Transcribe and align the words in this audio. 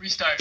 Restart. 0.00 0.40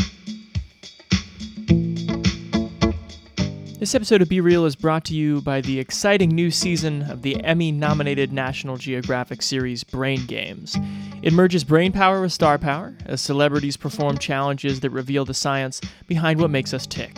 This 3.77 3.93
episode 3.93 4.21
of 4.21 4.29
Be 4.29 4.39
Reel 4.39 4.65
is 4.65 4.77
brought 4.77 5.03
to 5.05 5.13
you 5.13 5.41
by 5.41 5.59
the 5.59 5.81
exciting 5.81 6.29
new 6.29 6.49
season 6.49 7.01
of 7.03 7.23
the 7.23 7.43
Emmy 7.43 7.73
nominated 7.73 8.31
National 8.31 8.77
Geographic 8.77 9.41
series 9.41 9.83
Brain 9.83 10.25
Games. 10.27 10.77
It 11.21 11.33
merges 11.33 11.65
brain 11.65 11.91
power 11.91 12.21
with 12.21 12.31
star 12.31 12.57
power 12.57 12.95
as 13.05 13.19
celebrities 13.19 13.75
perform 13.75 14.17
challenges 14.17 14.79
that 14.79 14.91
reveal 14.91 15.25
the 15.25 15.33
science 15.33 15.81
behind 16.07 16.39
what 16.39 16.51
makes 16.51 16.73
us 16.73 16.87
tick. 16.87 17.17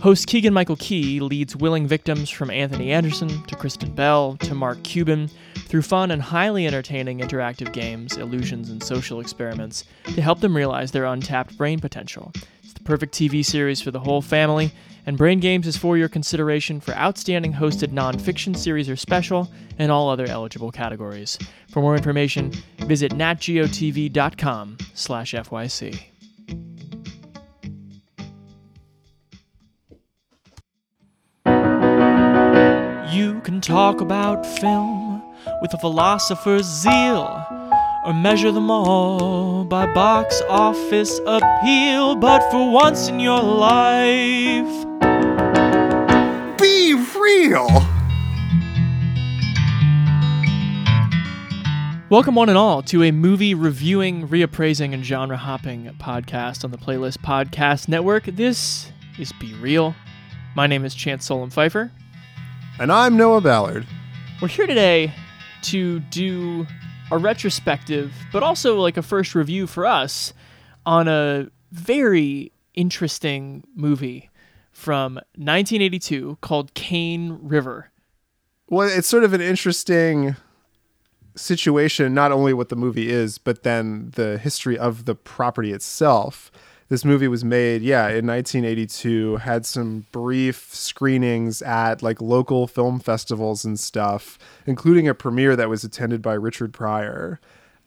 Host 0.00 0.28
Keegan 0.28 0.54
Michael 0.54 0.76
Key 0.76 1.20
leads 1.20 1.54
willing 1.54 1.86
victims 1.86 2.30
from 2.30 2.50
Anthony 2.50 2.90
Anderson 2.90 3.42
to 3.44 3.54
Kristen 3.54 3.94
Bell 3.94 4.38
to 4.38 4.54
Mark 4.54 4.82
Cuban 4.82 5.28
through 5.66 5.82
fun 5.82 6.10
and 6.10 6.22
highly 6.22 6.66
entertaining 6.66 7.18
interactive 7.18 7.70
games, 7.74 8.16
illusions, 8.16 8.70
and 8.70 8.82
social 8.82 9.20
experiments 9.20 9.84
to 10.04 10.22
help 10.22 10.40
them 10.40 10.56
realize 10.56 10.90
their 10.90 11.04
untapped 11.04 11.54
brain 11.58 11.80
potential. 11.80 12.32
It's 12.62 12.72
the 12.72 12.80
perfect 12.80 13.14
TV 13.14 13.44
series 13.44 13.82
for 13.82 13.90
the 13.90 14.00
whole 14.00 14.22
family, 14.22 14.72
and 15.04 15.18
Brain 15.18 15.38
Games 15.38 15.66
is 15.66 15.76
for 15.76 15.98
your 15.98 16.08
consideration 16.08 16.80
for 16.80 16.94
outstanding 16.94 17.52
hosted 17.52 17.88
nonfiction 17.88 18.56
series 18.56 18.88
or 18.88 18.96
special 18.96 19.50
and 19.78 19.92
all 19.92 20.08
other 20.08 20.24
eligible 20.24 20.72
categories. 20.72 21.38
For 21.68 21.82
more 21.82 21.94
information, 21.94 22.52
visit 22.78 23.12
natgeotv.com 23.12 24.78
slash 24.94 25.34
FYC. 25.34 26.00
You 33.10 33.40
can 33.40 33.60
talk 33.60 34.00
about 34.00 34.46
film 34.46 35.22
with 35.60 35.74
a 35.74 35.78
philosopher's 35.78 36.64
zeal, 36.64 37.44
or 38.04 38.14
measure 38.14 38.52
them 38.52 38.70
all 38.70 39.64
by 39.64 39.92
box 39.92 40.40
office 40.48 41.18
appeal. 41.26 42.14
But 42.16 42.48
for 42.50 42.70
once 42.70 43.08
in 43.08 43.18
your 43.18 43.42
life, 43.42 44.86
Be 46.58 46.94
real. 47.18 47.68
welcome 52.10 52.34
one 52.34 52.48
and 52.48 52.58
all 52.58 52.82
to 52.82 53.02
a 53.04 53.10
movie 53.10 53.54
reviewing, 53.54 54.28
reappraising, 54.28 54.92
and 54.94 55.04
genre 55.04 55.36
hopping 55.36 55.86
podcast 55.98 56.64
on 56.64 56.70
the 56.70 56.78
Playlist 56.78 57.18
Podcast 57.18 57.88
Network. 57.88 58.24
This 58.26 58.92
is 59.18 59.32
Be 59.40 59.54
Reel. 59.54 59.94
My 60.54 60.66
name 60.66 60.84
is 60.84 60.94
Chance 60.94 61.24
Solem-Pfeifer. 61.24 61.90
And 62.80 62.90
I'm 62.90 63.14
Noah 63.14 63.42
Ballard. 63.42 63.86
We're 64.40 64.48
here 64.48 64.66
today 64.66 65.12
to 65.64 66.00
do 66.00 66.66
a 67.10 67.18
retrospective, 67.18 68.10
but 68.32 68.42
also 68.42 68.80
like 68.80 68.96
a 68.96 69.02
first 69.02 69.34
review 69.34 69.66
for 69.66 69.84
us 69.84 70.32
on 70.86 71.06
a 71.06 71.50
very 71.72 72.52
interesting 72.72 73.64
movie 73.76 74.30
from 74.72 75.16
1982 75.36 76.38
called 76.40 76.72
Cane 76.72 77.38
River. 77.42 77.90
Well, 78.66 78.88
it's 78.88 79.08
sort 79.08 79.24
of 79.24 79.34
an 79.34 79.42
interesting 79.42 80.36
situation, 81.36 82.14
not 82.14 82.32
only 82.32 82.54
what 82.54 82.70
the 82.70 82.76
movie 82.76 83.10
is, 83.10 83.36
but 83.36 83.62
then 83.62 84.10
the 84.14 84.38
history 84.38 84.78
of 84.78 85.04
the 85.04 85.14
property 85.14 85.74
itself. 85.74 86.50
This 86.90 87.04
movie 87.04 87.28
was 87.28 87.44
made, 87.44 87.82
yeah, 87.82 88.08
in 88.08 88.26
1982, 88.26 89.36
had 89.36 89.64
some 89.64 90.06
brief 90.10 90.74
screenings 90.74 91.62
at 91.62 92.02
like 92.02 92.20
local 92.20 92.66
film 92.66 92.98
festivals 92.98 93.64
and 93.64 93.78
stuff, 93.78 94.40
including 94.66 95.06
a 95.06 95.14
premiere 95.14 95.54
that 95.54 95.68
was 95.68 95.84
attended 95.84 96.20
by 96.20 96.34
Richard 96.34 96.72
Pryor. 96.72 97.38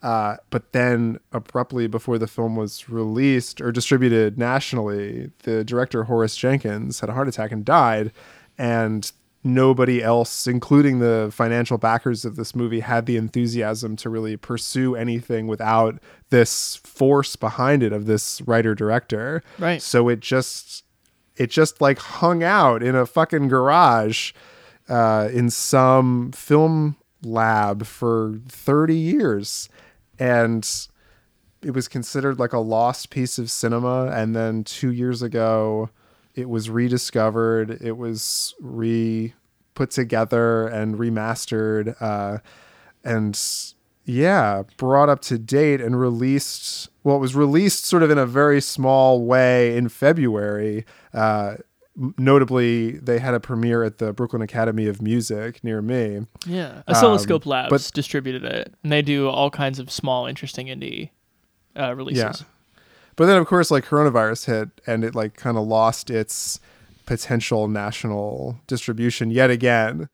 Uh, 0.02 0.38
but 0.48 0.72
then 0.72 1.18
abruptly 1.32 1.86
before 1.86 2.16
the 2.16 2.26
film 2.26 2.56
was 2.56 2.88
released 2.88 3.60
or 3.60 3.70
distributed 3.72 4.38
nationally, 4.38 5.30
the 5.42 5.64
director 5.64 6.04
Horace 6.04 6.34
Jenkins 6.34 7.00
had 7.00 7.10
a 7.10 7.12
heart 7.12 7.28
attack 7.28 7.52
and 7.52 7.62
died. 7.62 8.10
And 8.56 9.12
nobody 9.44 10.02
else, 10.02 10.46
including 10.46 11.00
the 11.00 11.30
financial 11.30 11.76
backers 11.76 12.24
of 12.24 12.36
this 12.36 12.56
movie, 12.56 12.80
had 12.80 13.04
the 13.04 13.18
enthusiasm 13.18 13.96
to 13.96 14.08
really 14.08 14.38
pursue 14.38 14.96
anything 14.96 15.46
without 15.46 15.98
this 16.34 16.74
force 16.74 17.36
behind 17.36 17.80
it 17.84 17.92
of 17.92 18.06
this 18.06 18.42
writer 18.42 18.74
director. 18.74 19.40
Right. 19.56 19.80
So 19.80 20.08
it 20.08 20.18
just 20.18 20.82
it 21.36 21.48
just 21.48 21.80
like 21.80 21.98
hung 22.00 22.42
out 22.42 22.82
in 22.82 22.96
a 22.96 23.06
fucking 23.06 23.46
garage 23.46 24.32
uh, 24.88 25.28
in 25.32 25.48
some 25.48 26.32
film 26.32 26.96
lab 27.22 27.86
for 27.86 28.40
30 28.48 28.96
years. 28.96 29.68
And 30.18 30.68
it 31.62 31.70
was 31.70 31.86
considered 31.86 32.40
like 32.40 32.52
a 32.52 32.58
lost 32.58 33.10
piece 33.10 33.38
of 33.38 33.48
cinema. 33.48 34.06
And 34.12 34.34
then 34.34 34.64
two 34.64 34.90
years 34.90 35.22
ago, 35.22 35.88
it 36.34 36.48
was 36.48 36.68
rediscovered. 36.68 37.78
It 37.80 37.96
was 37.96 38.56
re 38.60 39.34
put 39.74 39.92
together 39.92 40.66
and 40.66 40.96
remastered. 40.96 41.94
Uh, 42.00 42.38
and 43.04 43.40
yeah, 44.04 44.62
brought 44.76 45.08
up 45.08 45.20
to 45.22 45.38
date 45.38 45.80
and 45.80 45.98
released. 45.98 46.88
Well, 47.02 47.16
it 47.16 47.20
was 47.20 47.34
released 47.34 47.84
sort 47.84 48.02
of 48.02 48.10
in 48.10 48.18
a 48.18 48.26
very 48.26 48.60
small 48.60 49.24
way 49.24 49.76
in 49.76 49.88
February. 49.88 50.84
Uh, 51.12 51.56
notably, 52.18 52.92
they 52.92 53.18
had 53.18 53.34
a 53.34 53.40
premiere 53.40 53.82
at 53.82 53.98
the 53.98 54.12
Brooklyn 54.12 54.42
Academy 54.42 54.86
of 54.86 55.00
Music 55.02 55.62
near 55.62 55.80
me. 55.82 56.26
Yeah. 56.46 56.82
Oscilloscope 56.88 57.46
Labs 57.46 57.70
but- 57.70 57.90
distributed 57.94 58.44
it, 58.44 58.74
and 58.82 58.92
they 58.92 59.02
do 59.02 59.28
all 59.28 59.50
kinds 59.50 59.78
of 59.78 59.90
small, 59.90 60.26
interesting 60.26 60.66
indie 60.66 61.10
uh, 61.78 61.94
releases. 61.94 62.40
Yeah. 62.40 62.46
But 63.16 63.26
then, 63.26 63.36
of 63.36 63.46
course, 63.46 63.70
like 63.70 63.84
coronavirus 63.84 64.46
hit 64.46 64.68
and 64.86 65.04
it 65.04 65.14
like 65.14 65.36
kind 65.36 65.56
of 65.56 65.66
lost 65.66 66.10
its 66.10 66.58
potential 67.06 67.68
national 67.68 68.58
distribution 68.66 69.30
yet 69.30 69.50
again. 69.50 70.08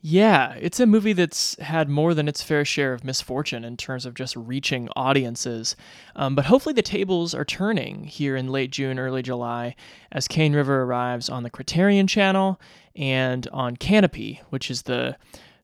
Yeah, 0.00 0.52
it's 0.54 0.78
a 0.78 0.86
movie 0.86 1.12
that's 1.12 1.58
had 1.58 1.88
more 1.88 2.14
than 2.14 2.28
its 2.28 2.40
fair 2.40 2.64
share 2.64 2.92
of 2.92 3.02
misfortune 3.02 3.64
in 3.64 3.76
terms 3.76 4.06
of 4.06 4.14
just 4.14 4.36
reaching 4.36 4.88
audiences. 4.94 5.74
Um, 6.14 6.36
but 6.36 6.46
hopefully, 6.46 6.72
the 6.72 6.82
tables 6.82 7.34
are 7.34 7.44
turning 7.44 8.04
here 8.04 8.36
in 8.36 8.52
late 8.52 8.70
June, 8.70 9.00
early 9.00 9.22
July, 9.22 9.74
as 10.12 10.28
Cane 10.28 10.54
River 10.54 10.82
arrives 10.82 11.28
on 11.28 11.42
the 11.42 11.50
Criterion 11.50 12.06
channel 12.06 12.60
and 12.94 13.48
on 13.52 13.76
Kanopy, 13.76 14.40
which 14.50 14.70
is 14.70 14.82
the 14.82 15.16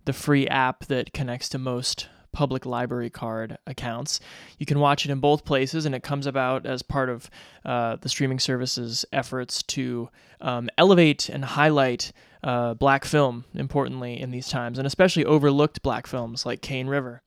the 0.04 0.12
free 0.12 0.46
app 0.48 0.84
that 0.86 1.12
connects 1.12 1.48
to 1.50 1.58
most 1.58 2.08
public 2.32 2.66
library 2.66 3.08
card 3.08 3.56
accounts. 3.66 4.20
You 4.58 4.66
can 4.66 4.80
watch 4.80 5.06
it 5.06 5.10
in 5.12 5.20
both 5.20 5.44
places, 5.44 5.86
and 5.86 5.94
it 5.94 6.02
comes 6.02 6.26
about 6.26 6.66
as 6.66 6.82
part 6.82 7.08
of 7.08 7.30
uh, 7.64 7.96
the 8.00 8.08
streaming 8.08 8.40
service's 8.40 9.04
efforts 9.12 9.62
to 9.62 10.10
um, 10.40 10.68
elevate 10.76 11.28
and 11.28 11.44
highlight 11.44 12.12
uh, 12.44 12.74
black 12.74 13.06
film, 13.06 13.46
importantly, 13.54 14.20
in 14.20 14.30
these 14.30 14.48
times, 14.48 14.78
and 14.78 14.86
especially 14.86 15.24
overlooked 15.24 15.82
black 15.82 16.06
films 16.06 16.44
like 16.44 16.60
Cane 16.60 16.86
River. 16.86 17.22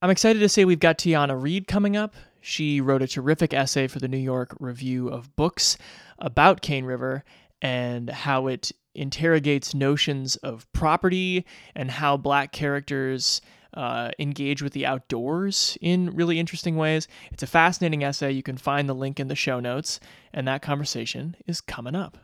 I'm 0.00 0.10
excited 0.10 0.38
to 0.38 0.48
say 0.48 0.64
we've 0.64 0.78
got 0.78 0.96
Tiana 0.96 1.40
Reid 1.40 1.66
coming 1.66 1.96
up. 1.96 2.14
She 2.40 2.80
wrote 2.80 3.02
a 3.02 3.08
terrific 3.08 3.52
essay 3.52 3.88
for 3.88 3.98
the 3.98 4.06
New 4.06 4.16
York 4.16 4.56
Review 4.60 5.08
of 5.08 5.34
Books 5.34 5.76
about 6.20 6.62
Cane 6.62 6.84
River 6.84 7.24
and 7.60 8.08
how 8.08 8.46
it 8.46 8.70
interrogates 8.94 9.74
notions 9.74 10.36
of 10.36 10.72
property 10.72 11.44
and 11.74 11.90
how 11.90 12.16
black 12.16 12.52
characters 12.52 13.40
uh, 13.74 14.12
engage 14.20 14.62
with 14.62 14.72
the 14.72 14.86
outdoors 14.86 15.76
in 15.80 16.14
really 16.14 16.38
interesting 16.38 16.76
ways. 16.76 17.08
It's 17.32 17.42
a 17.42 17.48
fascinating 17.48 18.04
essay. 18.04 18.30
You 18.30 18.44
can 18.44 18.56
find 18.56 18.88
the 18.88 18.94
link 18.94 19.18
in 19.18 19.26
the 19.26 19.34
show 19.34 19.58
notes, 19.58 19.98
and 20.32 20.46
that 20.46 20.62
conversation 20.62 21.34
is 21.48 21.60
coming 21.60 21.96
up. 21.96 22.18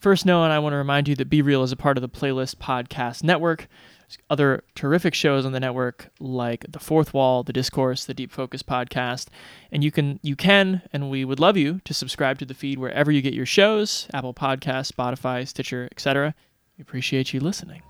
First, 0.00 0.24
Noah 0.24 0.44
and 0.44 0.52
I 0.52 0.58
want 0.60 0.72
to 0.72 0.78
remind 0.78 1.08
you 1.08 1.14
that 1.16 1.28
Be 1.28 1.42
Reel 1.42 1.62
is 1.62 1.72
a 1.72 1.76
part 1.76 1.98
of 1.98 2.00
the 2.00 2.08
Playlist 2.08 2.56
Podcast 2.56 3.22
Network. 3.22 3.68
There's 4.00 4.16
other 4.30 4.64
terrific 4.74 5.12
shows 5.12 5.44
on 5.44 5.52
the 5.52 5.60
network 5.60 6.08
like 6.18 6.64
The 6.66 6.78
Fourth 6.78 7.12
Wall, 7.12 7.42
The 7.42 7.52
Discourse, 7.52 8.06
the 8.06 8.14
Deep 8.14 8.32
Focus 8.32 8.62
podcast, 8.62 9.26
and 9.70 9.84
you 9.84 9.90
can 9.90 10.18
you 10.22 10.36
can 10.36 10.80
and 10.90 11.10
we 11.10 11.26
would 11.26 11.38
love 11.38 11.58
you 11.58 11.82
to 11.84 11.92
subscribe 11.92 12.38
to 12.38 12.46
the 12.46 12.54
feed 12.54 12.78
wherever 12.78 13.12
you 13.12 13.20
get 13.20 13.34
your 13.34 13.44
shows, 13.44 14.08
Apple 14.14 14.32
Podcasts, 14.32 14.90
Spotify, 14.90 15.46
Stitcher, 15.46 15.86
etc. 15.92 16.34
We 16.78 16.82
appreciate 16.82 17.34
you 17.34 17.40
listening. 17.40 17.82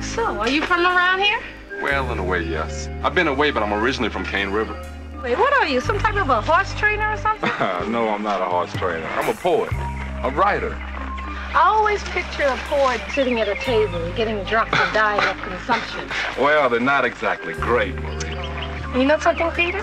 So, 0.00 0.24
are 0.40 0.48
you 0.48 0.62
from 0.62 0.86
around 0.86 1.20
here? 1.20 1.40
Well, 1.82 2.10
in 2.10 2.18
a 2.18 2.24
way, 2.24 2.42
yes. 2.42 2.88
I've 3.02 3.14
been 3.14 3.28
away, 3.28 3.50
but 3.50 3.62
I'm 3.62 3.74
originally 3.74 4.08
from 4.08 4.24
Cane 4.24 4.48
River. 4.48 4.82
Wait, 5.22 5.38
what 5.38 5.52
are 5.52 5.68
you? 5.68 5.80
Some 5.80 6.00
type 6.00 6.16
of 6.16 6.28
a 6.30 6.40
horse 6.40 6.74
trainer 6.74 7.12
or 7.12 7.16
something? 7.16 7.48
no, 7.92 8.08
I'm 8.08 8.24
not 8.24 8.40
a 8.40 8.44
horse 8.44 8.72
trainer. 8.72 9.06
I'm 9.06 9.28
a 9.28 9.34
poet, 9.34 9.72
a 9.72 10.30
writer. 10.30 10.74
I 10.74 11.62
always 11.64 12.02
picture 12.04 12.42
a 12.42 12.56
poet 12.64 13.00
sitting 13.14 13.38
at 13.38 13.46
a 13.46 13.54
table, 13.54 14.12
getting 14.16 14.42
drunk 14.44 14.76
and 14.76 14.92
dying 14.92 15.22
of 15.28 15.40
consumption. 15.42 16.08
Well, 16.40 16.68
they're 16.68 16.80
not 16.80 17.04
exactly 17.04 17.54
great, 17.54 17.94
Marie. 17.94 18.98
You 18.98 19.06
know 19.06 19.18
something, 19.20 19.48
Peter? 19.52 19.78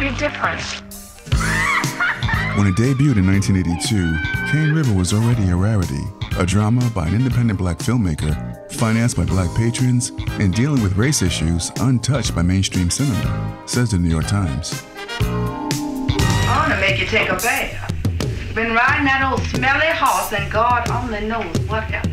You're 0.00 0.16
different. 0.18 0.62
When 2.58 2.66
it 2.66 2.74
debuted 2.74 3.16
in 3.16 3.26
1982, 3.28 4.50
Cane 4.50 4.72
River 4.72 4.92
was 4.92 5.12
already 5.12 5.50
a 5.50 5.56
rarity, 5.56 6.02
a 6.36 6.44
drama 6.44 6.90
by 6.90 7.06
an 7.06 7.14
independent 7.14 7.60
black 7.60 7.78
filmmaker 7.78 8.55
financed 8.76 9.16
by 9.16 9.24
black 9.24 9.54
patrons, 9.56 10.12
and 10.38 10.54
dealing 10.54 10.82
with 10.82 10.96
race 10.96 11.22
issues 11.22 11.72
untouched 11.80 12.34
by 12.34 12.42
mainstream 12.42 12.90
cinema, 12.90 13.62
says 13.66 13.90
the 13.90 13.98
New 13.98 14.10
York 14.10 14.26
Times. 14.26 14.82
I 15.20 16.58
want 16.58 16.72
to 16.72 16.80
make 16.80 17.00
you 17.00 17.06
take 17.06 17.28
a 17.28 17.36
bath. 17.36 17.92
Been 18.54 18.72
riding 18.72 19.06
that 19.06 19.28
old 19.30 19.42
smelly 19.48 19.86
horse, 19.88 20.32
and 20.32 20.50
God 20.52 20.88
only 20.90 21.26
knows 21.26 21.58
what 21.68 21.90
else. 21.92 22.06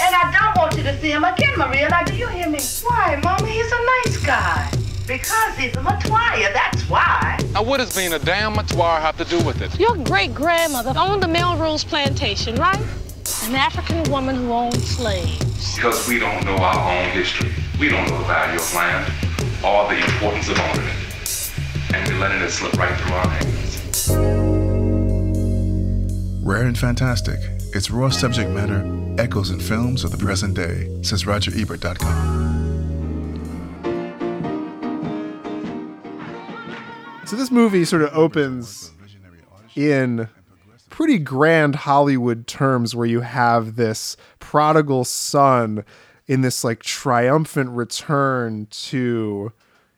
And 0.00 0.14
I 0.14 0.30
don't 0.32 0.56
want 0.60 0.76
you 0.76 0.82
to 0.82 1.00
see 1.00 1.10
him 1.10 1.24
again, 1.24 1.56
Maria. 1.56 1.88
Now, 1.88 2.02
do 2.02 2.14
you 2.16 2.26
hear 2.28 2.48
me? 2.48 2.58
Why, 2.82 3.20
Mama? 3.22 3.46
He's 3.46 3.70
a 3.70 3.86
nice 4.04 4.16
guy. 4.24 4.70
Because 5.06 5.56
he's 5.56 5.72
a 5.76 5.80
Metoyer, 5.80 6.52
that's 6.52 6.82
why. 6.88 7.38
Now, 7.52 7.62
what 7.62 7.76
does 7.76 7.94
being 7.94 8.12
a 8.14 8.18
damn 8.18 8.54
Metoyer 8.54 9.00
have 9.00 9.16
to 9.18 9.24
do 9.24 9.40
with 9.44 9.62
it? 9.62 9.78
Your 9.78 9.96
great 9.96 10.34
grandmother 10.34 10.92
owned 10.96 11.22
the 11.22 11.28
Melrose 11.28 11.84
plantation, 11.84 12.56
right? 12.56 12.80
An 13.46 13.54
African 13.56 14.10
woman 14.10 14.36
who 14.36 14.52
owned 14.52 14.80
slaves. 14.80 15.74
Because 15.74 16.08
we 16.08 16.18
don't 16.18 16.42
know 16.46 16.56
our 16.56 16.96
own 16.96 17.10
history. 17.10 17.52
We 17.78 17.90
don't 17.90 18.08
know 18.08 18.16
the 18.18 18.24
value 18.24 18.58
of 18.58 18.74
land 18.74 19.12
or 19.62 19.86
the 19.88 19.98
importance 20.02 20.48
of 20.48 20.58
owning 20.58 20.86
it. 20.86 21.52
And 21.94 22.08
we're 22.08 22.20
letting 22.20 22.40
it 22.40 22.50
slip 22.50 22.72
right 22.72 22.98
through 22.98 23.12
our 23.12 23.28
hands. 23.28 24.10
Rare 26.42 26.64
and 26.64 26.78
fantastic, 26.78 27.38
its 27.74 27.90
raw 27.90 28.08
subject 28.08 28.50
matter 28.50 28.82
echoes 29.18 29.50
in 29.50 29.60
films 29.60 30.04
of 30.04 30.10
the 30.10 30.16
present 30.16 30.54
day, 30.54 30.88
says 31.02 31.24
RogerEbert.com. 31.24 32.44
So 37.26 37.36
this 37.36 37.50
movie 37.50 37.84
sort 37.84 38.02
of 38.02 38.14
opens 38.14 38.90
in 39.76 40.28
pretty 40.94 41.18
grand 41.18 41.74
Hollywood 41.74 42.46
terms 42.46 42.94
where 42.94 43.04
you 43.04 43.22
have 43.22 43.74
this 43.74 44.16
prodigal 44.38 45.04
son 45.04 45.84
in 46.28 46.42
this 46.42 46.62
like 46.62 46.84
triumphant 46.84 47.70
return 47.70 48.68
to 48.70 49.52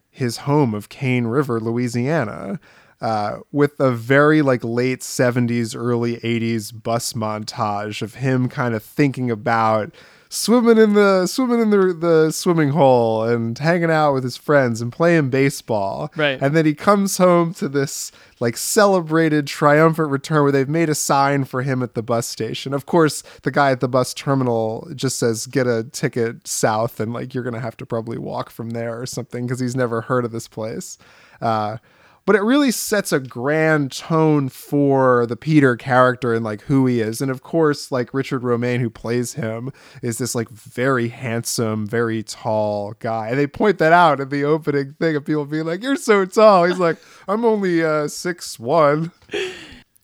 his 0.08 0.38
home 0.38 0.72
of 0.72 0.88
Cane 0.88 1.26
River, 1.26 1.60
Louisiana, 1.60 2.58
uh, 3.02 3.40
with 3.52 3.78
a 3.78 3.90
very 3.90 4.40
like 4.40 4.64
late 4.64 5.00
70s, 5.00 5.76
early 5.76 6.16
80s 6.16 6.72
bus 6.82 7.12
montage 7.12 8.00
of 8.00 8.14
him 8.14 8.48
kind 8.48 8.74
of 8.74 8.82
thinking 8.82 9.30
about 9.30 9.94
swimming 10.28 10.78
in 10.78 10.94
the 10.94 11.26
swimming 11.26 11.60
in 11.60 11.70
the 11.70 11.92
the 11.92 12.30
swimming 12.30 12.70
hole 12.70 13.24
and 13.24 13.58
hanging 13.58 13.90
out 13.90 14.12
with 14.12 14.24
his 14.24 14.36
friends 14.36 14.80
and 14.80 14.92
playing 14.92 15.30
baseball. 15.30 16.10
Right. 16.16 16.40
And 16.40 16.54
then 16.54 16.66
he 16.66 16.74
comes 16.74 17.18
home 17.18 17.54
to 17.54 17.68
this 17.68 18.12
like 18.40 18.56
celebrated 18.56 19.46
triumphant 19.46 20.10
return 20.10 20.42
where 20.42 20.52
they've 20.52 20.68
made 20.68 20.88
a 20.88 20.94
sign 20.94 21.44
for 21.44 21.62
him 21.62 21.82
at 21.82 21.94
the 21.94 22.02
bus 22.02 22.26
station. 22.26 22.74
Of 22.74 22.86
course, 22.86 23.22
the 23.42 23.50
guy 23.50 23.70
at 23.70 23.80
the 23.80 23.88
bus 23.88 24.12
terminal 24.12 24.88
just 24.94 25.18
says 25.18 25.46
get 25.46 25.66
a 25.66 25.84
ticket 25.84 26.46
south 26.46 27.00
and 27.00 27.12
like 27.12 27.34
you're 27.34 27.44
going 27.44 27.54
to 27.54 27.60
have 27.60 27.76
to 27.78 27.86
probably 27.86 28.18
walk 28.18 28.50
from 28.50 28.70
there 28.70 29.00
or 29.00 29.06
something 29.06 29.46
because 29.46 29.60
he's 29.60 29.76
never 29.76 30.02
heard 30.02 30.24
of 30.24 30.32
this 30.32 30.48
place. 30.48 30.98
Uh 31.40 31.78
but 32.26 32.36
it 32.36 32.42
really 32.42 32.70
sets 32.72 33.12
a 33.12 33.20
grand 33.20 33.92
tone 33.92 34.48
for 34.48 35.26
the 35.26 35.36
Peter 35.36 35.76
character 35.76 36.34
and 36.34 36.44
like 36.44 36.62
who 36.62 36.84
he 36.86 37.00
is. 37.00 37.20
And 37.22 37.30
of 37.30 37.42
course, 37.42 37.90
like 37.92 38.12
Richard 38.12 38.42
Romain, 38.42 38.80
who 38.80 38.90
plays 38.90 39.34
him, 39.34 39.70
is 40.02 40.18
this 40.18 40.34
like 40.34 40.48
very 40.50 41.08
handsome, 41.08 41.86
very 41.86 42.22
tall 42.24 42.94
guy. 42.98 43.28
And 43.28 43.38
they 43.38 43.46
point 43.46 43.78
that 43.78 43.92
out 43.92 44.20
in 44.20 44.28
the 44.28 44.44
opening 44.44 44.94
thing 45.00 45.16
of 45.16 45.24
people 45.24 45.46
being 45.46 45.64
like, 45.66 45.82
You're 45.82 45.96
so 45.96 46.24
tall. 46.24 46.64
He's 46.64 46.78
like, 46.80 46.98
I'm 47.28 47.44
only 47.44 47.82
uh 47.84 48.08
six 48.08 48.58
one. 48.58 49.12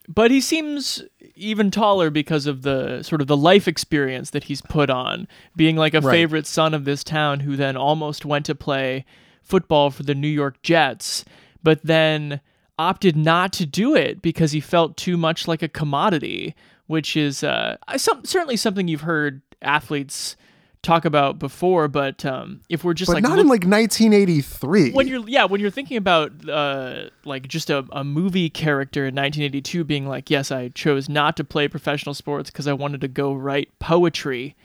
but 0.09 0.31
he 0.31 0.41
seems 0.41 1.03
even 1.35 1.71
taller 1.71 2.09
because 2.11 2.47
of 2.47 2.63
the 2.63 3.03
sort 3.03 3.21
of 3.21 3.27
the 3.27 3.37
life 3.37 3.67
experience 3.67 4.31
that 4.31 4.45
he's 4.45 4.63
put 4.63 4.91
on 4.91 5.27
being 5.57 5.75
like 5.77 5.95
a 5.95 6.01
Right. 6.01 6.13
favorite 6.13 6.47
son 6.47 6.73
of 6.75 6.85
this 6.85 7.03
town 7.03 7.41
who 7.41 7.57
then 7.57 7.77
almost 7.77 8.25
went 8.25 8.47
to 8.47 8.55
play 8.55 9.05
football 9.43 9.91
for 9.91 10.03
the 10.05 10.15
New 10.15 10.29
York 10.29 10.61
Jets 10.63 11.25
but 11.63 11.81
then 11.83 12.41
opted 12.79 13.17
not 13.17 13.53
to 13.53 13.67
do 13.67 13.95
it 13.95 14.23
because 14.23 14.53
he 14.53 14.61
felt 14.61 14.97
too 14.97 15.17
much 15.17 15.47
like 15.47 15.63
a 15.63 15.69
commodity 15.69 16.55
which 16.89 17.17
is 17.17 17.43
uh, 17.45 17.77
some, 17.97 18.25
certainly 18.25 18.57
something 18.57 18.89
you've 18.89 19.03
heard 19.03 19.41
athletes 19.63 20.37
talk 20.83 21.05
about 21.05 21.39
before 21.39 21.87
but 21.87 22.25
um, 22.25 22.61
if 22.69 22.83
we're 22.83 22.93
just 22.95 23.09
But 23.09 23.15
like 23.15 23.23
not 23.23 23.33
look- 23.37 23.41
in 23.43 23.47
like 23.49 23.65
1983. 23.65 24.91
when 24.93 25.07
you're 25.07 25.29
yeah 25.29 25.45
when 25.45 25.61
you're 25.61 25.71
thinking 25.71 25.97
about 25.97 26.33
uh 26.49 27.05
like 27.25 27.47
just 27.47 27.71
a, 27.71 27.85
a 27.93 28.03
movie 28.03 28.51
character 28.51 29.03
in 29.03 29.15
1982 29.15 29.85
being 29.85 30.09
like 30.09 30.29
yes 30.31 30.51
i 30.51 30.69
chose 30.71 31.09
not 31.09 31.37
to 31.37 31.45
play 31.45 31.69
professional 31.69 32.15
sports 32.15 32.51
because 32.51 32.67
i 32.67 32.73
wanted 32.73 33.01
to 33.01 33.09
go 33.09 33.33
write 33.33 33.69
poetry 33.79 34.57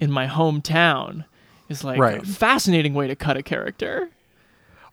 in 0.00 0.10
my 0.10 0.26
hometown 0.26 1.24
is 1.68 1.84
like 1.84 2.00
a 2.00 2.26
fascinating 2.26 2.92
way 2.92 3.06
to 3.06 3.14
cut 3.14 3.36
a 3.36 3.42
character 3.42 4.10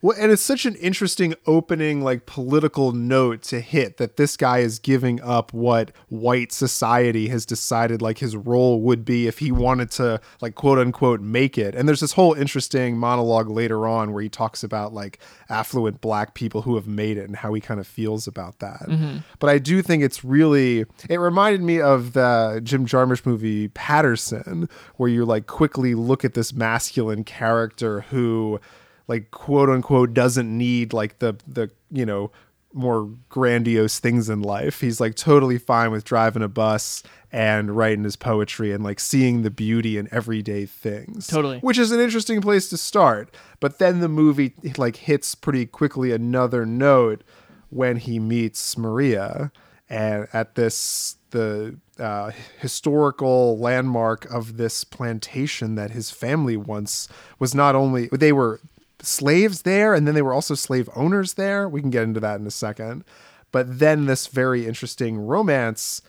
Well, 0.02 0.16
and 0.18 0.32
it's 0.32 0.42
such 0.42 0.66
an 0.66 0.76
interesting 0.76 1.34
opening, 1.46 2.02
like 2.02 2.26
political 2.26 2.94
note 2.94 3.42
to 3.44 3.60
hit 3.60 3.98
that 3.98 4.16
this 4.16 4.38
guy 4.38 4.60
is 4.60 4.80
giving 4.80 5.22
up 5.22 5.52
what 5.54 5.92
white 6.08 6.54
society 6.54 7.28
has 7.28 7.46
decided 7.46 8.02
like 8.02 8.20
his 8.20 8.36
role 8.36 8.82
would 8.82 9.04
be 9.04 9.28
if 9.28 9.40
he 9.40 9.52
wanted 9.52 9.92
to, 9.92 10.22
like, 10.40 10.56
quote 10.56 10.80
unquote, 10.80 11.20
make 11.20 11.58
it. 11.58 11.76
And 11.76 11.88
there's 11.88 12.00
this 12.00 12.14
whole 12.14 12.34
interesting 12.34 12.98
monologue 12.98 13.50
later 13.50 13.88
on 13.88 14.14
where 14.14 14.24
he 14.24 14.30
talks 14.30 14.64
about 14.64 14.94
like 14.94 15.20
affluent 15.50 16.00
black 16.00 16.34
people 16.34 16.62
who 16.62 16.76
have 16.76 16.88
made 16.88 17.18
it 17.18 17.28
and 17.28 17.36
how 17.36 17.54
he 17.54 17.60
kind 17.60 17.80
of 17.80 17.88
feels 17.88 18.26
about 18.26 18.60
that. 18.60 18.84
Mm-hmm. 18.88 19.18
But 19.40 19.50
I 19.50 19.58
do 19.58 19.82
think 19.82 20.02
it's 20.04 20.24
really, 20.24 20.86
it 21.10 21.18
reminded 21.18 21.62
me 21.62 21.82
of 21.82 22.14
the 22.14 22.62
Jim 22.64 22.86
Jarmusch 22.86 23.26
movie 23.26 23.68
Paterson, 23.70 24.70
where 24.96 25.10
you 25.10 25.26
like 25.26 25.46
quickly 25.46 25.94
look 25.94 26.24
at 26.24 26.36
this 26.36 26.54
masculine 26.54 27.26
character 27.26 28.02
who, 28.02 28.62
like 29.10 29.32
quote 29.32 29.70
unquote 29.70 30.14
doesn't 30.14 30.56
need 30.56 30.94
like 30.94 31.20
the 31.20 31.36
the 31.46 31.70
you 31.92 32.06
know 32.06 32.32
more 32.72 33.10
grandiose 33.30 33.98
things 33.98 34.30
in 34.30 34.44
life. 34.44 34.80
He's 34.80 35.02
like 35.02 35.16
totally 35.16 35.58
fine 35.58 35.90
with 35.92 36.06
driving 36.06 36.44
a 36.44 36.48
bus 36.48 37.02
and 37.32 37.76
writing 37.76 38.04
his 38.04 38.16
poetry 38.16 38.72
and 38.72 38.84
like 38.84 39.00
seeing 39.00 39.42
the 39.42 39.50
beauty 39.50 39.98
in 39.98 40.08
everyday 40.12 40.68
things. 40.68 41.26
Totally. 41.26 41.58
Which 41.60 41.80
is 41.80 41.92
an 41.92 42.00
interesting 42.00 42.42
place 42.42 42.70
to 42.70 42.78
start. 42.78 43.36
But 43.60 43.80
then 43.80 44.02
the 44.02 44.08
movie 44.08 44.54
like 44.78 44.98
hits 44.98 45.34
pretty 45.34 45.66
quickly 45.66 46.12
another 46.12 46.64
note 46.64 47.24
when 47.72 47.98
he 47.98 48.20
meets 48.20 48.78
Maria 48.78 49.52
and 49.90 50.28
at 50.32 50.54
this 50.54 51.16
the 51.32 51.76
uh, 52.00 52.32
historical 52.60 53.58
landmark 53.58 54.26
of 54.32 54.58
this 54.58 54.84
plantation 54.84 55.76
that 55.76 55.92
his 55.92 56.12
family 56.12 56.58
once 56.58 57.08
was 57.40 57.54
not 57.54 57.76
only 57.76 58.08
they 58.12 58.32
were 58.32 58.60
slaves 59.02 59.62
there 59.64 59.94
and 59.94 60.08
then 60.08 60.16
they 60.16 60.22
were 60.22 60.34
also 60.34 60.56
slave 60.56 60.90
owners 60.96 61.34
there. 61.34 61.68
We 61.70 61.82
can 61.82 61.90
get 61.90 62.04
into 62.04 62.20
that 62.20 62.40
in 62.40 62.48
a 62.48 62.52
second. 62.52 63.04
But 63.52 63.80
then 63.80 64.06
this 64.06 64.28
very 64.28 64.68
interesting 64.68 65.18
romance 65.20 66.02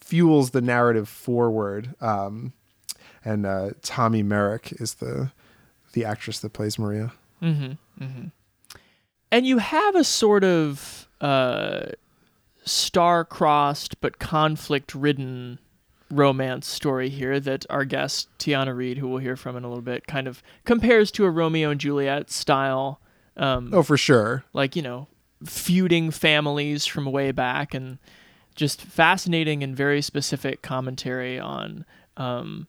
fuels 0.00 0.50
the 0.50 0.60
narrative 0.60 1.08
forward 1.08 1.94
um, 2.00 2.52
and 3.24 3.44
uh, 3.44 3.70
tommye 3.82 4.24
myrick 4.24 4.72
is 4.80 4.94
the 4.94 5.32
the 5.92 6.04
actress 6.04 6.38
that 6.40 6.52
plays 6.52 6.78
maria. 6.78 7.12
And 9.32 9.46
you 9.46 9.58
have 9.58 9.94
a 9.96 10.04
sort 10.04 10.44
of 10.44 11.08
uh 11.20 11.86
star-crossed 12.64 14.00
but 14.00 14.18
conflict-ridden 14.18 15.58
romance 16.10 16.66
story 16.66 17.08
here 17.08 17.40
that 17.40 17.66
our 17.68 17.84
guest 17.84 18.28
Tiana 18.38 18.76
Reid, 18.76 18.98
who 18.98 19.08
we'll 19.08 19.18
hear 19.18 19.36
from 19.36 19.56
in 19.56 19.64
a 19.64 19.68
little 19.68 19.82
bit, 19.82 20.06
kind 20.06 20.28
of 20.28 20.42
compares 20.64 21.10
to 21.12 21.24
a 21.24 21.30
Romeo 21.30 21.70
and 21.70 21.80
Juliet 21.80 22.30
style. 22.30 23.00
Um, 23.38 23.68
oh 23.74 23.82
for 23.82 23.98
sure 23.98 24.44
like 24.54 24.76
you 24.76 24.80
know 24.80 25.08
feuding 25.44 26.10
families 26.10 26.86
from 26.86 27.04
way 27.04 27.32
back 27.32 27.74
and 27.74 27.98
just 28.54 28.80
fascinating 28.80 29.62
and 29.62 29.76
very 29.76 30.00
specific 30.00 30.62
commentary 30.62 31.38
on 31.38 31.84
um, 32.16 32.66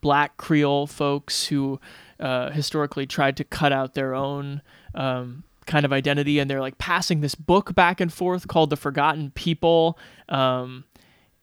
black 0.00 0.36
creole 0.36 0.86
folks 0.86 1.46
who 1.46 1.80
uh, 2.18 2.50
historically 2.50 3.06
tried 3.06 3.36
to 3.38 3.44
cut 3.44 3.72
out 3.72 3.94
their 3.94 4.14
own 4.14 4.60
um, 4.94 5.44
kind 5.66 5.84
of 5.84 5.92
identity 5.92 6.38
and 6.38 6.50
they're 6.50 6.60
like 6.60 6.78
passing 6.78 7.20
this 7.20 7.34
book 7.34 7.74
back 7.74 8.00
and 8.00 8.12
forth 8.12 8.48
called 8.48 8.70
the 8.70 8.76
forgotten 8.76 9.30
people 9.30 9.98
um, 10.28 10.84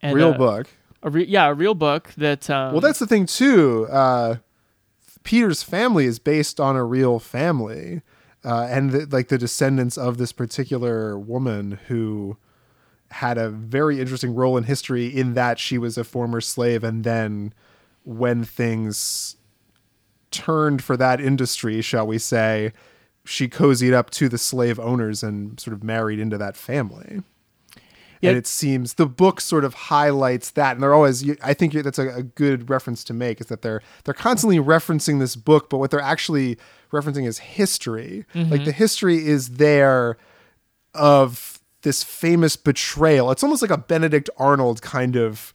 and, 0.02 0.16
real 0.16 0.34
uh, 0.34 0.38
book 0.38 0.68
a 1.04 1.10
re- 1.10 1.26
yeah 1.26 1.48
a 1.48 1.54
real 1.54 1.76
book 1.76 2.14
that 2.18 2.50
um, 2.50 2.72
well 2.72 2.82
that's 2.82 3.00
the 3.00 3.08
thing 3.08 3.26
too 3.26 3.88
uh, 3.90 4.36
peter's 5.24 5.64
family 5.64 6.06
is 6.06 6.20
based 6.20 6.60
on 6.60 6.76
a 6.76 6.84
real 6.84 7.20
family 7.20 8.02
uh, 8.46 8.68
and 8.70 8.92
the, 8.92 9.06
like 9.08 9.28
the 9.28 9.38
descendants 9.38 9.98
of 9.98 10.18
this 10.18 10.32
particular 10.32 11.18
woman 11.18 11.80
who 11.88 12.38
had 13.12 13.38
a 13.38 13.50
very 13.50 14.00
interesting 14.00 14.36
role 14.36 14.58
in 14.58 14.66
history 14.66 15.08
in 15.08 15.34
that 15.34 15.60
she 15.60 15.78
was 15.78 15.98
a 15.98 16.04
former 16.04 16.42
slave 16.42 16.84
and 16.84 17.04
then 17.04 17.54
when 18.04 18.44
things 18.44 19.38
turned 20.32 20.84
for 20.84 20.98
that 20.98 21.22
industry 21.22 21.82
shall 21.82 22.06
we 22.06 22.18
say 22.18 22.74
she 23.24 23.48
cozied 23.48 23.94
up 23.94 24.10
to 24.10 24.30
the 24.30 24.38
slave 24.38 24.80
owners 24.80 25.24
and 25.24 25.60
sort 25.60 25.74
of 25.74 25.84
married 25.84 26.20
into 26.20 26.38
that 26.38 26.56
family 26.56 27.22
Yeah. 28.22 28.32
And 28.32 28.38
it 28.38 28.48
seems 28.48 28.96
the 28.96 29.06
book 29.06 29.42
sort 29.42 29.64
of 29.64 29.74
highlights 29.74 30.52
that, 30.52 30.74
and 30.74 30.84
they're 30.84 30.94
always. 30.94 31.30
I 31.42 31.54
think 31.54 31.74
that's 31.74 32.00
a, 32.00 32.10
a 32.10 32.24
good 32.24 32.70
reference 32.70 33.04
to 33.06 33.14
make 33.14 33.40
is 33.42 33.48
that 33.48 33.62
they're 33.62 33.82
they're 34.04 34.14
constantly 34.14 34.60
referencing 34.60 35.20
this 35.20 35.36
book, 35.36 35.70
but 35.70 35.78
what 35.78 35.92
they're 35.92 36.00
actually 36.00 36.58
referencing 36.92 37.28
is 37.28 37.40
history. 37.40 38.26
Like 38.34 38.46
mm-hmm. 38.48 38.64
the 38.66 38.72
history 38.72 39.28
is 39.28 39.52
there 39.52 40.18
of 40.94 41.60
this 41.82 42.04
famous 42.04 42.56
betrayal. 42.56 43.32
It's 43.32 43.44
almost 43.44 43.62
like 43.62 43.72
a 43.72 43.78
Benedict 43.78 44.30
Arnold 44.38 44.82
kind 44.82 45.16
of 45.16 45.54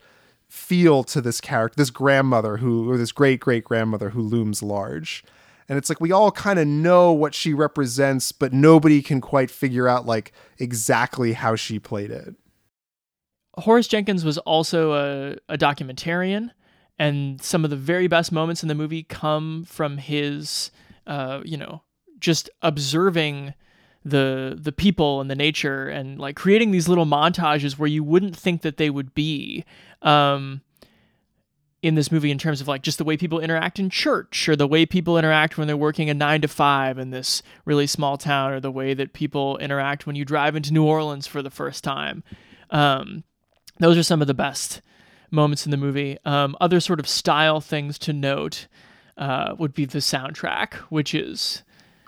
feel 0.48 1.02
to 1.04 1.20
this 1.20 1.40
character, 1.40 1.76
this 1.76 1.90
grandmother 1.90 2.58
who, 2.58 2.90
or 2.90 2.96
this 2.96 3.12
great 3.12 3.40
great 3.40 3.64
grandmother 3.64 4.10
who 4.10 4.20
looms 4.20 4.62
large. 4.62 5.24
And 5.68 5.78
it's 5.78 5.88
like 5.88 6.00
we 6.00 6.12
all 6.12 6.30
kind 6.30 6.58
of 6.58 6.66
know 6.66 7.12
what 7.12 7.34
she 7.34 7.54
represents, 7.54 8.32
but 8.32 8.52
nobody 8.52 9.00
can 9.00 9.20
quite 9.20 9.50
figure 9.50 9.88
out 9.88 10.06
like 10.06 10.32
exactly 10.58 11.32
how 11.32 11.56
she 11.56 11.78
played 11.78 12.10
it. 12.10 12.34
Horace 13.58 13.86
Jenkins 13.86 14.24
was 14.24 14.38
also 14.38 14.92
a, 14.92 15.36
a 15.48 15.58
documentarian, 15.58 16.50
and 16.98 17.40
some 17.42 17.64
of 17.64 17.70
the 17.70 17.76
very 17.76 18.06
best 18.06 18.32
moments 18.32 18.62
in 18.62 18.68
the 18.68 18.74
movie 18.74 19.02
come 19.02 19.64
from 19.64 19.98
his, 19.98 20.70
uh, 21.06 21.40
you 21.44 21.56
know, 21.56 21.82
just 22.18 22.48
observing 22.62 23.54
the 24.04 24.58
the 24.60 24.72
people 24.72 25.20
and 25.20 25.30
the 25.30 25.34
nature, 25.34 25.88
and 25.88 26.18
like 26.18 26.36
creating 26.36 26.70
these 26.70 26.88
little 26.88 27.06
montages 27.06 27.78
where 27.78 27.88
you 27.88 28.02
wouldn't 28.02 28.36
think 28.36 28.62
that 28.62 28.76
they 28.76 28.90
would 28.90 29.14
be. 29.14 29.64
Um, 30.00 30.62
in 31.82 31.96
this 31.96 32.12
movie 32.12 32.30
in 32.30 32.38
terms 32.38 32.60
of 32.60 32.68
like 32.68 32.82
just 32.82 32.98
the 32.98 33.04
way 33.04 33.16
people 33.16 33.40
interact 33.40 33.80
in 33.80 33.90
church 33.90 34.48
or 34.48 34.54
the 34.54 34.68
way 34.68 34.86
people 34.86 35.18
interact 35.18 35.58
when 35.58 35.66
they're 35.66 35.76
working 35.76 36.08
a 36.08 36.14
9 36.14 36.42
to 36.42 36.46
5 36.46 36.96
in 36.96 37.10
this 37.10 37.42
really 37.64 37.88
small 37.88 38.16
town 38.16 38.52
or 38.52 38.60
the 38.60 38.70
way 38.70 38.94
that 38.94 39.12
people 39.12 39.58
interact 39.58 40.06
when 40.06 40.14
you 40.14 40.24
drive 40.24 40.54
into 40.54 40.72
New 40.72 40.84
Orleans 40.84 41.26
for 41.26 41.42
the 41.42 41.50
first 41.50 41.82
time. 41.82 42.22
Um, 42.70 43.24
those 43.78 43.96
are 43.98 44.02
some 44.02 44.20
of 44.20 44.26
the 44.26 44.34
best 44.34 44.80
moments 45.30 45.64
in 45.64 45.70
the 45.70 45.76
movie. 45.76 46.18
Um, 46.24 46.56
other 46.60 46.78
sort 46.80 47.00
of 47.00 47.08
style 47.08 47.60
things 47.60 47.98
to 48.00 48.12
note 48.12 48.66
uh, 49.16 49.54
would 49.58 49.74
be 49.74 49.84
the 49.84 49.98
soundtrack, 49.98 50.74
which 50.90 51.14
is 51.14 51.62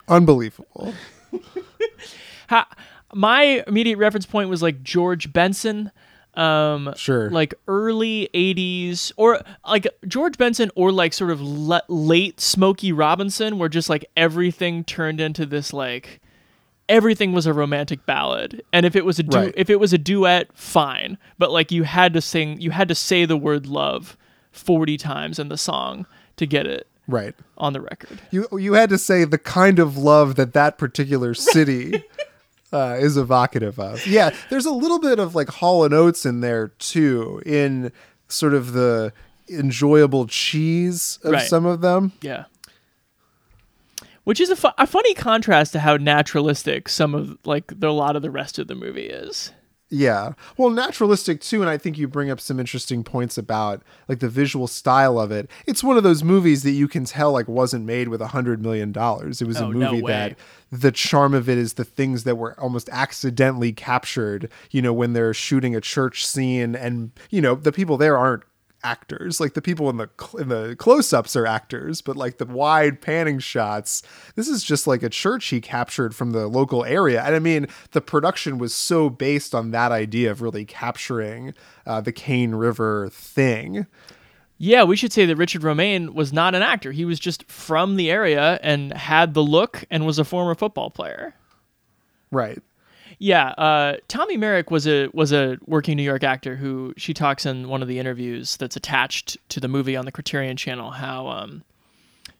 Unbelievable. 0.08 0.92
ha- 2.48 2.68
my 3.14 3.64
immediate 3.66 3.98
reference 3.98 4.26
point 4.26 4.48
was 4.48 4.62
like 4.62 4.82
George 4.82 5.32
Benson. 5.32 5.90
Um, 6.34 6.92
Sure. 6.96 7.30
like 7.30 7.54
early 7.68 8.28
80s 8.34 9.12
or 9.16 9.40
like 9.64 9.86
George 10.08 10.36
Benson 10.36 10.68
or 10.74 10.90
like 10.90 11.12
sort 11.12 11.30
of 11.30 11.40
le- 11.40 11.84
late 11.86 12.40
Smokey 12.40 12.90
Robinson 12.90 13.56
where 13.56 13.68
just 13.68 13.88
like 13.88 14.04
everything 14.16 14.82
turned 14.82 15.20
into 15.20 15.46
this 15.46 15.72
like 15.72 16.20
everything 16.88 17.32
was 17.32 17.46
a 17.46 17.52
romantic 17.52 18.04
ballad 18.06 18.62
and 18.72 18.84
if 18.84 18.94
it 18.94 19.04
was 19.04 19.18
a 19.18 19.22
du- 19.22 19.36
Right. 19.38 19.54
if 19.56 19.70
it 19.70 19.80
was 19.80 19.92
a 19.92 19.98
duet 19.98 20.48
fine 20.54 21.16
but 21.38 21.50
like 21.50 21.72
you 21.72 21.84
had 21.84 22.12
to 22.14 22.20
sing 22.20 22.60
you 22.60 22.70
had 22.72 22.88
to 22.88 22.94
say 22.94 23.24
the 23.24 23.36
word 23.36 23.66
love 23.66 24.16
40 24.52 24.96
times 24.98 25.38
in 25.38 25.48
the 25.48 25.56
song 25.56 26.06
to 26.36 26.46
get 26.46 26.66
it 26.66 26.86
Right. 27.06 27.34
on 27.58 27.72
the 27.74 27.80
record. 27.82 28.20
You 28.30 28.46
you 28.58 28.72
had 28.74 28.88
to 28.90 28.98
say 28.98 29.24
the 29.24 29.36
kind 29.38 29.78
of 29.78 29.96
love 29.98 30.36
that 30.36 30.52
that 30.54 30.78
particular 30.78 31.34
city 31.34 32.02
uh, 32.72 32.96
is 32.98 33.16
evocative 33.18 33.78
of. 33.78 34.06
Yeah, 34.06 34.30
there's 34.50 34.64
a 34.66 34.70
little 34.72 34.98
bit 34.98 35.18
of 35.18 35.34
like 35.34 35.48
Hall 35.48 35.84
and 35.84 35.92
Oates 35.92 36.24
in 36.24 36.40
there 36.40 36.68
too, 36.78 37.42
in 37.44 37.92
sort 38.28 38.54
of 38.54 38.72
the 38.72 39.12
enjoyable 39.50 40.26
cheese 40.26 41.18
of 41.24 41.32
Right. 41.32 41.46
some 41.46 41.66
of 41.66 41.80
them. 41.82 42.12
Yeah. 42.22 42.44
Which 44.24 44.40
is 44.40 44.50
a, 44.50 44.56
fu- 44.56 44.68
a 44.78 44.86
funny 44.86 45.14
contrast 45.14 45.72
to 45.72 45.80
how 45.80 45.96
naturalistic 45.96 46.88
some 46.88 47.14
of 47.14 47.38
like 47.44 47.78
the, 47.78 47.88
a 47.88 47.92
lot 47.92 48.16
of 48.16 48.22
the 48.22 48.30
rest 48.30 48.58
of 48.58 48.66
the 48.68 48.74
movie 48.74 49.06
is. 49.06 49.52
Yeah. 49.90 50.32
Well, 50.56 50.70
naturalistic 50.70 51.40
too, 51.42 51.60
and 51.60 51.70
I 51.70 51.76
think 51.76 51.98
you 51.98 52.08
bring 52.08 52.30
up 52.30 52.40
some 52.40 52.58
interesting 52.58 53.04
points 53.04 53.36
about 53.38 53.82
like 54.08 54.18
the 54.20 54.28
visual 54.30 54.66
style 54.66 55.20
of 55.20 55.30
it. 55.30 55.48
It's 55.66 55.84
one 55.84 55.96
of 55.98 56.02
those 56.02 56.24
movies 56.24 56.62
that 56.64 56.70
you 56.72 56.88
can 56.88 57.04
tell 57.04 57.32
like 57.32 57.46
wasn't 57.46 57.84
made 57.84 58.08
with 58.08 58.20
a 58.22 58.28
hundred 58.28 58.60
million 58.62 58.90
dollars. 58.92 59.40
It 59.42 59.46
was 59.46 59.60
Oh, 59.60 59.66
a 59.66 59.70
movie 59.72 60.02
way. 60.02 60.10
that 60.12 60.38
the 60.72 60.90
charm 60.90 61.34
of 61.34 61.48
it 61.48 61.58
is 61.58 61.74
the 61.74 61.84
things 61.84 62.24
that 62.24 62.36
were 62.36 62.58
almost 62.58 62.88
accidentally 62.90 63.72
captured, 63.72 64.50
you 64.70 64.80
know, 64.82 64.92
when 64.92 65.12
they're 65.12 65.34
shooting 65.34 65.76
a 65.76 65.80
church 65.82 66.26
scene 66.26 66.74
and 66.74 67.12
you 67.30 67.42
know, 67.42 67.54
the 67.54 67.70
people 67.70 67.96
there 67.98 68.16
aren't 68.16 68.42
actors 68.84 69.40
like 69.40 69.54
the 69.54 69.62
people 69.62 69.88
in 69.90 69.96
the 69.96 70.08
cl- 70.20 70.42
in 70.42 70.48
the 70.48 70.76
close-ups 70.76 71.34
are 71.34 71.46
actors 71.46 72.00
but 72.00 72.16
like 72.16 72.38
the 72.38 72.46
wide 72.46 73.00
panning 73.00 73.38
shots 73.38 74.02
this 74.36 74.46
is 74.46 74.62
just 74.62 74.86
like 74.86 75.02
a 75.02 75.08
church 75.08 75.46
he 75.46 75.60
captured 75.60 76.14
from 76.14 76.32
the 76.32 76.46
local 76.46 76.84
area 76.84 77.22
and 77.22 77.34
i 77.34 77.38
mean 77.38 77.66
the 77.92 78.00
production 78.00 78.58
was 78.58 78.74
so 78.74 79.08
based 79.10 79.54
on 79.54 79.70
that 79.72 79.90
idea 79.90 80.30
of 80.30 80.42
really 80.42 80.64
capturing 80.64 81.54
uh, 81.86 82.00
the 82.00 82.12
cane 82.12 82.54
river 82.54 83.08
thing 83.10 83.86
Yeah, 84.56 84.84
we 84.84 84.94
should 84.96 85.12
say 85.12 85.26
that 85.26 85.36
Richard 85.36 85.64
Romain 85.64 86.14
was 86.14 86.32
not 86.32 86.54
an 86.54 86.62
actor. 86.62 86.92
He 86.92 87.04
was 87.04 87.18
just 87.18 87.44
from 87.50 87.96
the 87.96 88.08
area 88.08 88.58
and 88.62 88.92
had 88.92 89.34
the 89.34 89.42
look 89.42 89.84
and 89.90 90.06
was 90.06 90.18
a 90.20 90.24
former 90.24 90.54
football 90.54 90.90
player. 90.90 91.34
right 92.30 92.62
Yeah, 93.18 93.48
uh, 93.50 93.96
Tommye 94.08 94.38
Myrick 94.38 94.70
was 94.70 94.86
a 94.86 95.08
was 95.12 95.32
a 95.32 95.58
working 95.66 95.96
New 95.96 96.02
York 96.02 96.24
actor 96.24 96.56
who 96.56 96.94
she 96.96 97.14
talks 97.14 97.46
in 97.46 97.68
one 97.68 97.82
of 97.82 97.88
the 97.88 97.98
interviews 97.98 98.56
that's 98.56 98.76
attached 98.76 99.36
to 99.50 99.60
the 99.60 99.68
movie 99.68 99.96
on 99.96 100.04
the 100.04 100.12
Criterion 100.12 100.56
Channel 100.56 100.90
how 100.92 101.28
um, 101.28 101.62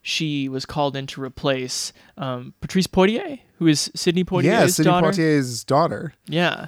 she 0.02 0.49
was 0.49 0.66
called 0.66 0.97
in 0.97 1.07
to 1.09 1.23
replace 1.23 1.93
um, 2.16 2.54
Patrice 2.61 2.87
Poitier, 2.87 3.40
who 3.59 3.66
is 3.66 3.90
Sidney 3.95 4.25
Poitier's 4.25 4.45
yeah 4.45 4.66
sidney 4.66 4.90
daughter. 4.90 5.09
poitier's 5.09 5.64
daughter 5.64 6.14
Yeah, 6.26 6.66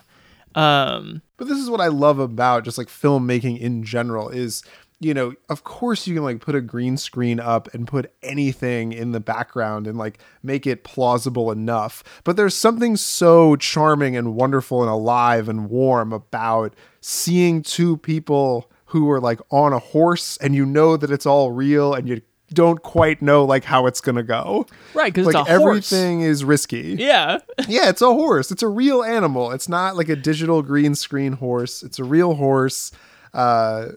um, 0.54 1.22
But 1.36 1.48
this 1.48 1.58
is 1.58 1.68
what 1.68 1.80
I 1.82 1.88
love 1.88 2.18
about 2.18 2.64
just 2.64 2.78
like 2.78 2.88
filmmaking 2.88 3.60
in 3.60 3.84
general 3.84 4.30
is, 4.30 4.62
you 5.00 5.12
know, 5.12 5.34
of 5.50 5.62
course 5.64 6.06
you 6.06 6.14
can 6.14 6.24
like 6.24 6.40
put 6.40 6.54
a 6.54 6.60
green 6.60 6.96
screen 6.96 7.38
up 7.38 7.72
and 7.74 7.86
put 7.86 8.12
anything 8.22 8.92
in 8.92 9.12
the 9.12 9.20
background 9.20 9.86
and 9.86 9.98
like 9.98 10.18
make 10.42 10.66
it 10.66 10.84
plausible 10.84 11.50
enough. 11.50 12.02
But 12.24 12.36
there's 12.36 12.54
something 12.54 12.96
so 12.96 13.56
charming 13.56 14.16
and 14.16 14.34
wonderful 14.34 14.82
and 14.82 14.90
alive 14.90 15.48
and 15.50 15.68
warm 15.68 16.12
about 16.14 16.72
seeing 17.00 17.62
two 17.62 17.98
people 17.98 18.70
who 18.86 19.10
are 19.10 19.20
like 19.20 19.40
on 19.50 19.72
a 19.74 19.78
horse 19.78 20.36
and 20.38 20.54
you 20.54 20.64
know 20.64 20.96
that 20.96 21.10
it's 21.10 21.26
all 21.26 21.50
real 21.52 21.92
and 21.92 22.08
you 22.08 22.22
don't 22.54 22.82
quite 22.82 23.20
know 23.20 23.44
like 23.44 23.64
how 23.64 23.86
it's 23.86 24.00
to 24.00 24.22
go. 24.22 24.64
right? 24.94 25.12
Because 25.12 25.26
Like 25.26 25.34
it's 25.42 25.50
a 25.50 25.58
horse. 25.58 25.92
everything 25.92 26.20
is 26.22 26.44
risky. 26.44 26.96
Yeah, 26.98 27.40
Yeah, 27.68 27.88
it's 27.90 28.00
a 28.00 28.06
horse. 28.14 28.50
It's 28.52 28.62
a 28.62 28.68
real 28.68 29.02
animal. 29.02 29.50
It's 29.50 29.68
not 29.68 29.96
like 29.96 30.08
a 30.08 30.16
digital 30.16 30.62
green 30.62 30.94
screen 30.94 31.32
horse. 31.34 31.82
It's 31.82 31.98
a 31.98 32.04
real 32.04 32.34
horse. 32.34 32.92
Uh, 33.34 33.88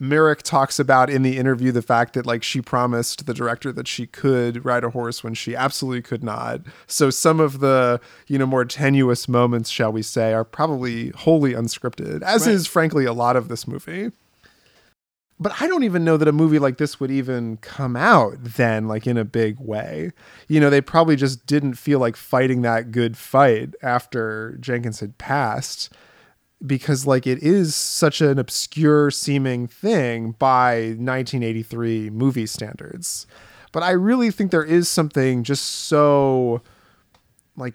Myrick 0.00 0.42
talks 0.42 0.78
about 0.80 1.08
in 1.08 1.22
the 1.22 1.38
interview 1.38 1.70
the 1.70 1.80
fact 1.82 2.14
that 2.14 2.26
like 2.26 2.42
she 2.42 2.60
promised 2.60 3.26
the 3.26 3.34
director 3.34 3.72
that 3.72 3.86
she 3.86 4.06
could 4.06 4.64
ride 4.64 4.82
a 4.84 4.90
horse 4.90 5.22
when 5.22 5.34
she 5.34 5.54
absolutely 5.54 6.02
could 6.02 6.24
not. 6.24 6.60
So 6.86 7.10
some 7.10 7.38
of 7.40 7.60
the 7.60 8.00
you 8.26 8.38
know 8.38 8.46
more 8.46 8.64
tenuous 8.64 9.28
moments, 9.28 9.70
shall 9.70 9.92
we 9.92 10.02
say, 10.02 10.32
are 10.34 10.44
probably 10.44 11.10
wholly 11.10 11.52
unscripted, 11.52 12.22
as 12.22 12.46
Right. 12.46 12.54
is 12.54 12.66
frankly 12.66 13.04
a 13.04 13.12
lot 13.12 13.36
of 13.36 13.48
this 13.48 13.68
movie. 13.68 14.10
But 15.40 15.60
I 15.60 15.66
don't 15.66 15.82
even 15.82 16.04
know 16.04 16.16
that 16.16 16.28
a 16.28 16.32
movie 16.32 16.60
like 16.60 16.78
this 16.78 17.00
would 17.00 17.10
even 17.10 17.56
come 17.56 17.96
out 17.96 18.34
then, 18.38 18.86
like 18.86 19.04
in 19.06 19.16
a 19.16 19.24
big 19.24 19.58
way. 19.58 20.12
You 20.46 20.60
know, 20.60 20.70
they 20.70 20.80
probably 20.80 21.16
just 21.16 21.44
didn't 21.46 21.74
feel 21.74 21.98
like 21.98 22.14
fighting 22.16 22.62
that 22.62 22.92
good 22.92 23.16
fight 23.16 23.74
after 23.82 24.56
Jenkins 24.60 25.00
had 25.00 25.18
passed 25.18 25.92
because, 26.66 27.06
like, 27.06 27.26
it 27.26 27.42
is 27.42 27.74
such 27.74 28.20
an 28.20 28.38
obscure 28.38 29.10
seeming 29.10 29.66
thing 29.66 30.32
by 30.32 30.94
1983 30.98 32.10
movie 32.10 32.46
standards. 32.46 33.26
But 33.72 33.82
I 33.82 33.90
really 33.90 34.30
think 34.30 34.50
there 34.50 34.64
is 34.64 34.88
something 34.88 35.42
just 35.42 35.64
so, 35.64 36.62
like, 37.56 37.74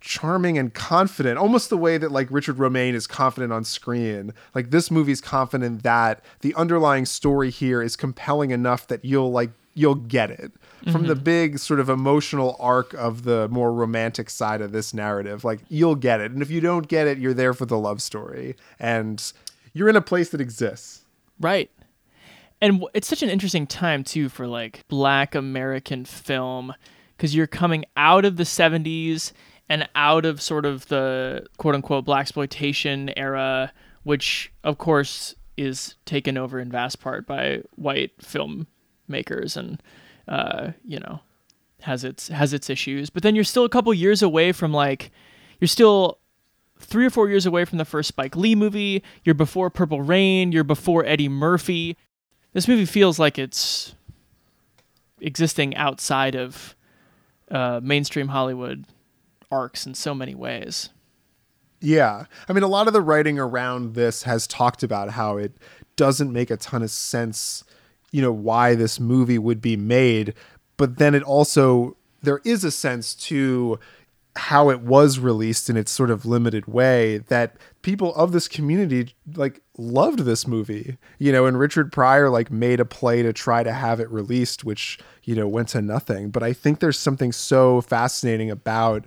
charming 0.00 0.56
and 0.56 0.72
confident, 0.72 1.38
almost 1.38 1.68
the 1.68 1.76
way 1.76 1.98
that 1.98 2.10
like 2.10 2.26
Richard 2.30 2.58
Romain 2.58 2.94
is 2.94 3.06
confident 3.06 3.52
on 3.52 3.64
screen. 3.64 4.32
Like 4.54 4.70
this 4.70 4.90
movie's 4.90 5.20
confident 5.20 5.82
that 5.82 6.24
the 6.40 6.54
underlying 6.54 7.04
story 7.04 7.50
here 7.50 7.82
is 7.82 7.96
compelling 7.96 8.50
enough 8.50 8.86
that 8.88 9.04
you'll 9.04 9.30
like 9.30 9.50
you'll 9.74 9.94
get 9.94 10.30
it 10.30 10.52
from 10.90 11.06
the 11.06 11.14
mm-hmm. 11.14 11.24
big 11.24 11.58
sort 11.58 11.78
of 11.78 11.88
emotional 11.88 12.56
arc 12.58 12.94
of 12.94 13.24
the 13.24 13.48
more 13.48 13.72
romantic 13.72 14.30
side 14.30 14.60
of 14.60 14.72
this 14.72 14.94
narrative. 14.94 15.44
Like 15.44 15.60
you'll 15.68 15.94
get 15.94 16.20
it. 16.20 16.32
And 16.32 16.42
if 16.42 16.50
you 16.50 16.60
don't 16.60 16.88
get 16.88 17.06
it, 17.06 17.18
you're 17.18 17.34
there 17.34 17.52
for 17.52 17.66
the 17.66 17.78
love 17.78 18.00
story 18.00 18.56
and 18.78 19.32
you're 19.72 19.88
in 19.88 19.96
a 19.96 20.02
place 20.02 20.30
that 20.30 20.40
exists. 20.40 21.04
Right. 21.38 21.70
And 22.60 22.84
it's 22.94 23.08
such 23.08 23.22
an 23.22 23.30
interesting 23.30 23.66
time 23.66 24.04
too 24.04 24.28
for 24.28 24.46
like 24.46 24.86
black 24.88 25.34
American 25.34 26.04
film 26.04 26.74
because 27.16 27.34
you're 27.34 27.46
coming 27.46 27.84
out 27.96 28.24
of 28.24 28.36
the 28.36 28.44
70s 28.44 29.32
and 29.68 29.88
out 29.94 30.24
of 30.24 30.42
sort 30.42 30.66
of 30.66 30.88
the 30.88 31.46
quote 31.58 31.74
unquote 31.74 32.04
black 32.04 32.22
exploitation 32.22 33.10
era 33.16 33.72
which 34.02 34.50
of 34.64 34.78
course 34.78 35.34
is 35.56 35.94
taken 36.06 36.38
over 36.38 36.58
in 36.58 36.70
vast 36.70 37.00
part 37.00 37.26
by 37.26 37.60
white 37.76 38.12
filmmakers 39.10 39.56
and 39.56 39.82
uh, 40.28 40.72
you 40.84 40.98
know 40.98 41.20
has 41.82 42.04
its 42.04 42.28
has 42.28 42.52
its 42.52 42.68
issues 42.68 43.10
but 43.10 43.22
then 43.22 43.34
you're 43.34 43.44
still 43.44 43.64
a 43.64 43.68
couple 43.68 43.92
years 43.94 44.22
away 44.22 44.52
from 44.52 44.72
like 44.72 45.10
you're 45.60 45.68
still 45.68 46.18
three 46.78 47.06
or 47.06 47.10
four 47.10 47.28
years 47.28 47.46
away 47.46 47.64
from 47.64 47.78
the 47.78 47.84
first 47.84 48.08
Spike 48.08 48.34
Lee 48.34 48.54
movie. 48.54 49.02
You're 49.22 49.34
before 49.34 49.70
Purple 49.70 50.02
Rain. 50.02 50.50
You're 50.50 50.64
before 50.64 51.04
Eddie 51.04 51.28
Murphy. 51.28 51.96
This 52.52 52.66
movie 52.66 52.86
feels 52.86 53.18
like 53.18 53.38
it's 53.38 53.94
existing 55.20 55.76
outside 55.76 56.34
of 56.34 56.74
uh, 57.50 57.80
mainstream 57.82 58.28
Hollywood 58.28 58.86
arcs 59.50 59.86
in 59.86 59.94
so 59.94 60.14
many 60.14 60.34
ways. 60.34 60.90
Yeah. 61.80 62.24
I 62.48 62.52
mean, 62.52 62.62
a 62.62 62.68
lot 62.68 62.86
of 62.86 62.92
the 62.92 63.00
writing 63.00 63.38
around 63.38 63.94
this 63.94 64.24
has 64.24 64.46
talked 64.46 64.82
about 64.82 65.10
how 65.10 65.36
it 65.36 65.52
doesn't 65.96 66.32
make 66.32 66.50
a 66.50 66.56
ton 66.56 66.82
of 66.82 66.90
sense, 66.90 67.64
you 68.10 68.22
know, 68.22 68.32
why 68.32 68.74
this 68.74 68.98
movie 68.98 69.38
would 69.38 69.60
be 69.60 69.76
made. 69.76 70.34
But 70.76 70.98
then 70.98 71.14
it 71.14 71.22
also, 71.22 71.96
there 72.22 72.40
is 72.44 72.64
a 72.64 72.70
sense 72.70 73.14
to 73.14 73.78
how 74.36 74.70
it 74.70 74.80
was 74.80 75.18
released 75.18 75.68
in 75.68 75.76
its 75.76 75.90
sort 75.90 76.10
of 76.10 76.24
limited 76.24 76.66
way 76.66 77.18
that 77.18 77.56
people 77.82 78.14
of 78.14 78.32
this 78.32 78.46
community 78.46 79.14
like 79.34 79.60
loved 79.76 80.20
this 80.20 80.46
movie 80.46 80.96
you 81.18 81.32
know 81.32 81.46
and 81.46 81.58
richard 81.58 81.90
pryor 81.90 82.30
like 82.30 82.50
made 82.50 82.78
a 82.78 82.84
play 82.84 83.22
to 83.22 83.32
try 83.32 83.62
to 83.62 83.72
have 83.72 83.98
it 83.98 84.08
released 84.08 84.64
which 84.64 84.98
you 85.24 85.34
know 85.34 85.48
went 85.48 85.68
to 85.68 85.82
nothing 85.82 86.30
but 86.30 86.44
i 86.44 86.52
think 86.52 86.78
there's 86.78 86.98
something 86.98 87.32
so 87.32 87.80
fascinating 87.80 88.50
about 88.50 89.04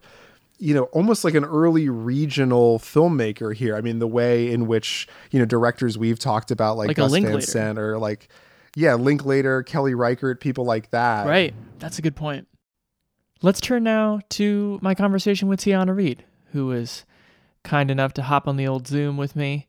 you 0.60 0.74
know 0.74 0.84
almost 0.86 1.24
like 1.24 1.36
an 1.36 1.46
early 1.46 1.88
regional 1.88 2.78
filmmaker 2.80 3.56
here 3.56 3.78
i 3.78 3.82
mean 3.82 4.00
the 4.00 4.08
way 4.08 4.52
in 4.52 4.68
which 4.68 5.08
you 5.32 5.40
know 5.40 5.46
directors 5.46 5.98
we've 5.98 6.20
talked 6.20 6.52
about 6.52 6.76
like, 6.76 6.90
Like 6.90 6.98
a 6.98 7.02
gus 7.02 7.12
van 7.14 7.42
sant 7.42 7.80
or 7.80 7.98
like 7.98 8.28
yeah 8.76 8.94
linklater 8.96 9.64
kelly 9.64 9.94
reichardt 9.94 10.40
people 10.40 10.66
like 10.66 10.90
that 10.92 11.28
Right. 11.28 11.54
That's 11.80 12.00
a 12.00 12.02
good 12.02 12.16
point. 12.16 12.48
Let's 13.42 13.60
turn 13.60 13.84
now 13.84 14.22
to 14.30 14.80
my 14.82 14.96
conversation 14.96 15.50
with 15.50 15.60
Tiana 15.60 15.94
Reid, 15.94 16.24
who 16.54 16.68
was 16.68 17.04
kind 17.64 17.92
enough 17.92 18.14
to 18.14 18.22
hop 18.22 18.48
on 18.48 18.56
the 18.56 18.68
old 18.68 18.88
Zoom 18.88 19.18
with 19.18 19.36
me 19.36 19.68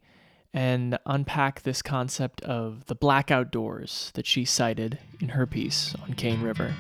and 0.53 0.97
unpack 1.07 1.63
this 1.63 1.83
concept 1.83 2.41
of 2.43 2.87
the 2.87 2.95
black 2.95 3.33
outdoors 3.33 4.13
that 4.15 4.27
she 4.27 4.45
cited 4.45 5.01
in 5.21 5.31
her 5.31 5.45
piece 5.47 5.95
on 6.05 6.15
Cane 6.15 6.41
River. 6.43 6.73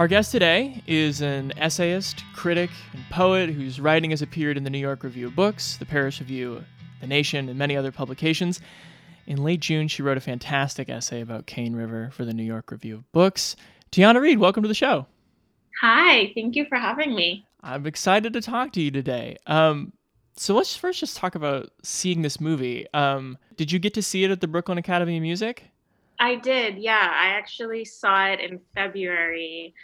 Our 0.00 0.08
guest 0.08 0.32
today 0.32 0.82
is 0.86 1.20
an 1.20 1.52
essayist, 1.58 2.24
critic, 2.34 2.70
and 2.94 3.04
poet 3.10 3.50
whose 3.50 3.78
writing 3.78 4.12
has 4.12 4.22
appeared 4.22 4.56
in 4.56 4.64
the 4.64 4.70
New 4.70 4.78
York 4.78 5.04
Review 5.04 5.26
of 5.26 5.36
Books, 5.36 5.76
the 5.76 5.84
Paris 5.84 6.20
Review, 6.20 6.64
The 7.02 7.06
Nation, 7.06 7.50
and 7.50 7.58
many 7.58 7.76
other 7.76 7.92
publications. 7.92 8.62
In 9.26 9.44
late 9.44 9.60
June, 9.60 9.88
she 9.88 10.00
wrote 10.00 10.16
a 10.16 10.22
fantastic 10.22 10.88
essay 10.88 11.20
about 11.20 11.44
Cane 11.44 11.76
River 11.76 12.08
for 12.14 12.24
the 12.24 12.32
New 12.32 12.42
York 12.42 12.70
Review 12.70 12.94
of 12.94 13.12
Books. 13.12 13.56
Tiana 13.92 14.22
Reid, 14.22 14.38
welcome 14.38 14.62
to 14.62 14.68
the 14.68 14.74
show. 14.74 15.04
Hi, 15.82 16.32
thank 16.34 16.56
you 16.56 16.64
for 16.64 16.78
having 16.78 17.14
me. 17.14 17.44
I'm 17.62 17.86
excited 17.86 18.32
to 18.32 18.40
talk 18.40 18.72
to 18.72 18.80
you 18.80 18.90
today. 18.90 19.36
Um, 19.46 19.92
so 20.34 20.54
let's 20.54 20.74
first 20.74 21.00
just 21.00 21.18
talk 21.18 21.34
about 21.34 21.72
seeing 21.82 22.22
this 22.22 22.40
movie. 22.40 22.86
Um, 22.94 23.36
did 23.58 23.70
you 23.70 23.78
get 23.78 23.92
to 23.92 24.02
see 24.02 24.24
it 24.24 24.30
at 24.30 24.40
the 24.40 24.48
Brooklyn 24.48 24.78
Academy 24.78 25.18
of 25.18 25.22
Music? 25.22 25.64
I 26.20 26.36
did, 26.36 26.76
yeah. 26.78 27.10
I 27.12 27.28
actually 27.28 27.84
saw 27.84 28.26
it 28.26 28.40
in 28.40 28.60
February 28.74 29.74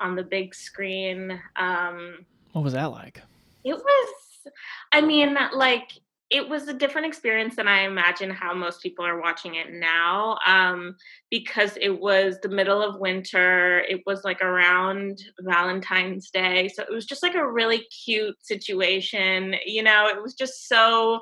on 0.00 0.16
the 0.16 0.24
big 0.24 0.54
screen. 0.54 1.40
Um, 1.56 2.26
What 2.52 2.64
was 2.64 2.72
that 2.74 2.90
like? 2.90 3.22
it 3.64 3.74
was, 3.76 4.52
I 4.92 5.00
mean, 5.00 5.38
like, 5.54 5.92
it 6.30 6.48
was 6.48 6.66
a 6.68 6.74
different 6.74 7.06
experience 7.06 7.54
than 7.56 7.68
I 7.68 7.82
imagine 7.82 8.30
how 8.30 8.52
most 8.54 8.82
people 8.82 9.06
are 9.06 9.20
watching 9.20 9.54
it 9.54 9.72
now 9.72 10.36
um, 10.44 10.96
because 11.30 11.78
it 11.80 12.00
was 12.00 12.38
the 12.42 12.48
middle 12.48 12.82
of 12.82 12.98
winter. 12.98 13.80
It 13.80 14.02
was 14.04 14.24
like 14.24 14.42
around 14.42 15.22
Valentine's 15.40 16.30
Day. 16.30 16.68
So 16.68 16.82
it 16.82 16.92
was 16.92 17.06
just 17.06 17.22
like 17.22 17.36
a 17.36 17.50
really 17.50 17.86
cute 18.04 18.36
situation. 18.44 19.54
You 19.64 19.84
know, 19.84 20.08
it 20.08 20.20
was 20.20 20.34
just 20.34 20.66
so 20.68 21.20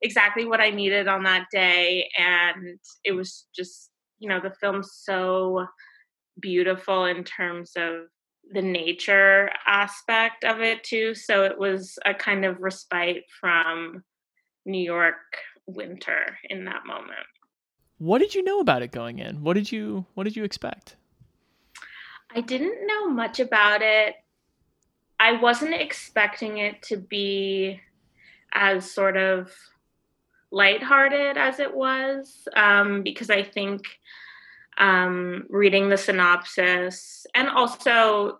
exactly 0.00 0.44
what 0.44 0.60
I 0.60 0.70
needed 0.70 1.08
on 1.08 1.24
that 1.24 1.46
day. 1.50 2.08
And 2.16 2.78
it 3.04 3.12
was 3.12 3.46
just, 3.54 3.90
you 4.22 4.28
know, 4.28 4.38
the 4.40 4.54
film's 4.60 4.92
so 4.92 5.66
beautiful 6.40 7.06
in 7.06 7.24
terms 7.24 7.72
of 7.74 8.06
the 8.52 8.62
nature 8.62 9.50
aspect 9.66 10.44
of 10.44 10.60
it 10.60 10.84
too. 10.84 11.12
So 11.12 11.42
it 11.42 11.58
was 11.58 11.98
a 12.06 12.14
kind 12.14 12.44
of 12.44 12.60
respite 12.60 13.24
from 13.40 14.04
New 14.64 14.82
York 14.82 15.16
winter 15.66 16.38
in 16.48 16.64
that 16.66 16.86
moment. 16.86 17.26
What 17.98 18.20
did 18.20 18.32
you 18.32 18.44
know 18.44 18.60
about 18.60 18.82
it 18.82 18.92
going 18.92 19.18
in? 19.18 19.42
What 19.42 19.54
did 19.54 19.72
you 19.72 20.06
What 20.14 20.22
did 20.22 20.36
you 20.36 20.44
expect? 20.44 20.94
I 22.32 22.40
didn't 22.40 22.86
know 22.86 23.08
much 23.08 23.40
about 23.40 23.82
it. 23.82 24.14
I 25.18 25.32
wasn't 25.32 25.74
expecting 25.74 26.58
it 26.58 26.80
to 26.84 26.96
be 26.96 27.80
as 28.54 28.88
sort 28.88 29.16
of 29.16 29.52
lighthearted 30.52 31.36
as 31.36 31.58
it 31.58 31.74
was, 31.74 32.46
um, 32.54 33.02
because 33.02 33.30
I 33.30 33.42
think 33.42 33.82
um, 34.78 35.46
reading 35.48 35.88
the 35.88 35.96
synopsis 35.96 37.26
and 37.34 37.48
also 37.48 38.38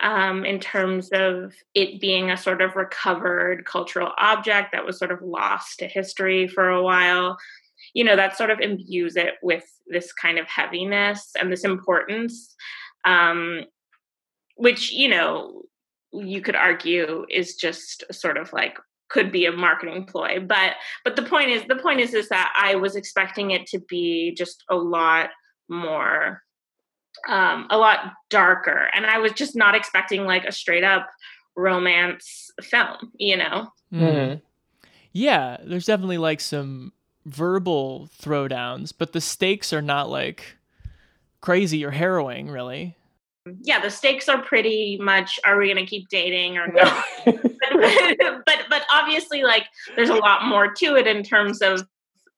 um, 0.00 0.44
in 0.44 0.58
terms 0.58 1.10
of 1.12 1.54
it 1.74 2.00
being 2.00 2.30
a 2.30 2.36
sort 2.36 2.60
of 2.60 2.74
recovered 2.74 3.64
cultural 3.64 4.10
object 4.18 4.72
that 4.72 4.84
was 4.84 4.98
sort 4.98 5.12
of 5.12 5.22
lost 5.22 5.78
to 5.78 5.86
history 5.86 6.48
for 6.48 6.68
a 6.68 6.82
while, 6.82 7.38
you 7.94 8.02
know, 8.02 8.16
that 8.16 8.36
sort 8.36 8.50
of 8.50 8.58
imbues 8.60 9.16
it 9.16 9.34
with 9.42 9.64
this 9.86 10.12
kind 10.12 10.38
of 10.38 10.46
heaviness 10.48 11.32
and 11.38 11.52
this 11.52 11.64
importance, 11.64 12.54
um, 13.04 13.62
which, 14.56 14.92
you 14.92 15.08
know, 15.08 15.62
you 16.12 16.40
could 16.40 16.56
argue 16.56 17.24
is 17.30 17.54
just 17.54 18.04
sort 18.12 18.36
of 18.36 18.52
like 18.52 18.78
could 19.12 19.30
be 19.30 19.44
a 19.46 19.52
marketing 19.52 20.04
ploy 20.04 20.40
but 20.40 20.72
but 21.04 21.16
the 21.16 21.22
point 21.22 21.50
is 21.50 21.62
the 21.68 21.76
point 21.76 22.00
is 22.00 22.14
is 22.14 22.28
that 22.28 22.52
i 22.56 22.74
was 22.74 22.96
expecting 22.96 23.50
it 23.50 23.66
to 23.66 23.78
be 23.80 24.34
just 24.36 24.64
a 24.70 24.74
lot 24.74 25.30
more 25.68 26.42
um 27.28 27.66
a 27.70 27.76
lot 27.76 28.14
darker 28.30 28.88
and 28.94 29.06
i 29.06 29.18
was 29.18 29.32
just 29.32 29.54
not 29.54 29.74
expecting 29.74 30.24
like 30.24 30.44
a 30.44 30.52
straight 30.52 30.84
up 30.84 31.08
romance 31.54 32.50
film 32.62 33.12
you 33.18 33.36
know 33.36 33.68
Mm. 33.92 34.40
Yeah, 35.12 35.58
there's 35.62 35.86
definitely 35.86 36.18
like 36.18 36.40
some 36.40 36.92
verbal 37.26 38.08
throwdowns, 38.20 38.92
but 38.96 39.12
the 39.12 39.20
stakes 39.20 39.72
are 39.72 39.82
not 39.82 40.08
like 40.08 40.56
crazy 41.40 41.84
or 41.84 41.90
harrowing, 41.90 42.48
really. 42.48 42.96
Um, 43.46 43.58
yeah 43.62 43.80
the 43.80 43.90
stakes 43.90 44.28
are 44.28 44.42
pretty 44.42 44.98
much 45.00 45.38
are 45.44 45.58
we 45.58 45.72
going 45.72 45.84
to 45.84 45.88
keep 45.88 46.08
dating 46.08 46.58
or 46.58 46.68
not? 46.68 47.04
But, 47.74 48.42
but 48.44 48.58
but 48.68 48.82
obviously 48.92 49.44
like 49.44 49.66
there's 49.96 50.10
a 50.10 50.14
lot 50.14 50.44
more 50.44 50.72
to 50.74 50.96
it 50.96 51.06
in 51.06 51.22
terms 51.22 51.62
of 51.62 51.82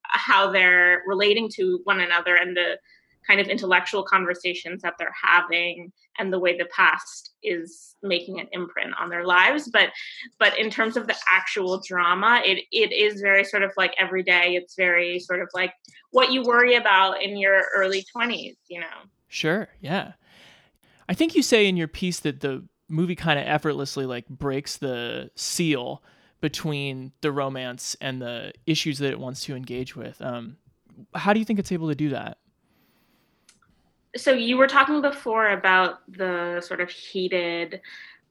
how 0.02 0.52
they're 0.52 1.02
relating 1.06 1.50
to 1.56 1.80
one 1.84 2.00
another 2.00 2.36
and 2.36 2.56
the 2.56 2.78
kind 3.26 3.40
of 3.40 3.48
intellectual 3.48 4.04
conversations 4.04 4.82
that 4.82 4.94
they're 4.98 5.14
having 5.20 5.92
and 6.18 6.32
the 6.32 6.38
way 6.38 6.56
the 6.56 6.66
past 6.66 7.32
is 7.42 7.96
making 8.02 8.38
an 8.38 8.46
imprint 8.52 8.92
on 9.00 9.08
their 9.08 9.24
lives. 9.24 9.68
But 9.72 9.90
but 10.38 10.56
in 10.58 10.70
terms 10.70 10.96
of 10.96 11.06
the 11.06 11.16
actual 11.30 11.82
drama 11.86 12.40
it 12.44 12.64
it 12.70 12.92
is 12.92 13.20
very 13.20 13.44
sort 13.44 13.62
of 13.62 13.72
like 13.76 13.94
every 13.98 14.22
day 14.22 14.54
it's 14.54 14.76
very 14.76 15.18
sort 15.18 15.40
of 15.40 15.48
like 15.52 15.72
what 16.10 16.32
you 16.32 16.42
worry 16.42 16.76
about 16.76 17.22
in 17.22 17.36
your 17.36 17.62
early 17.74 18.04
20s 18.16 18.56
you 18.68 18.80
know? 18.80 18.86
Sure, 19.28 19.68
yeah. 19.80 20.12
I 21.08 21.14
think 21.14 21.34
you 21.34 21.42
say 21.42 21.66
in 21.66 21.76
your 21.76 21.88
piece 21.88 22.20
that 22.20 22.40
the 22.40 22.66
movie 22.88 23.16
kind 23.16 23.38
of 23.38 23.46
effortlessly 23.46 24.06
like 24.06 24.28
breaks 24.28 24.76
the 24.76 25.30
seal 25.34 26.02
between 26.40 27.12
the 27.22 27.32
romance 27.32 27.96
and 28.00 28.20
the 28.20 28.52
issues 28.66 28.98
that 28.98 29.10
it 29.10 29.18
wants 29.18 29.42
to 29.44 29.56
engage 29.56 29.96
with. 29.96 30.20
Um, 30.20 30.56
how 31.14 31.32
do 31.32 31.38
you 31.38 31.44
think 31.44 31.58
it's 31.58 31.72
able 31.72 31.88
to 31.88 31.94
do 31.94 32.10
that? 32.10 32.38
so 34.16 34.32
you 34.32 34.56
were 34.56 34.66
talking 34.66 35.00
before 35.00 35.50
about 35.50 36.00
the 36.08 36.60
sort 36.60 36.80
of 36.80 36.90
heated 36.90 37.80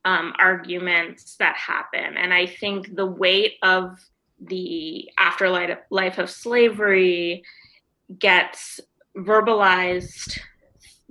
um, 0.06 0.34
arguments 0.40 1.36
that 1.38 1.56
happen 1.56 2.18
and 2.18 2.34
i 2.34 2.46
think 2.46 2.96
the 2.96 3.06
weight 3.06 3.54
of 3.62 4.00
the 4.42 5.10
afterlife 5.18 5.78
life 5.90 6.18
of 6.18 6.30
slavery 6.30 7.44
gets 8.20 8.80
verbalized 9.16 10.40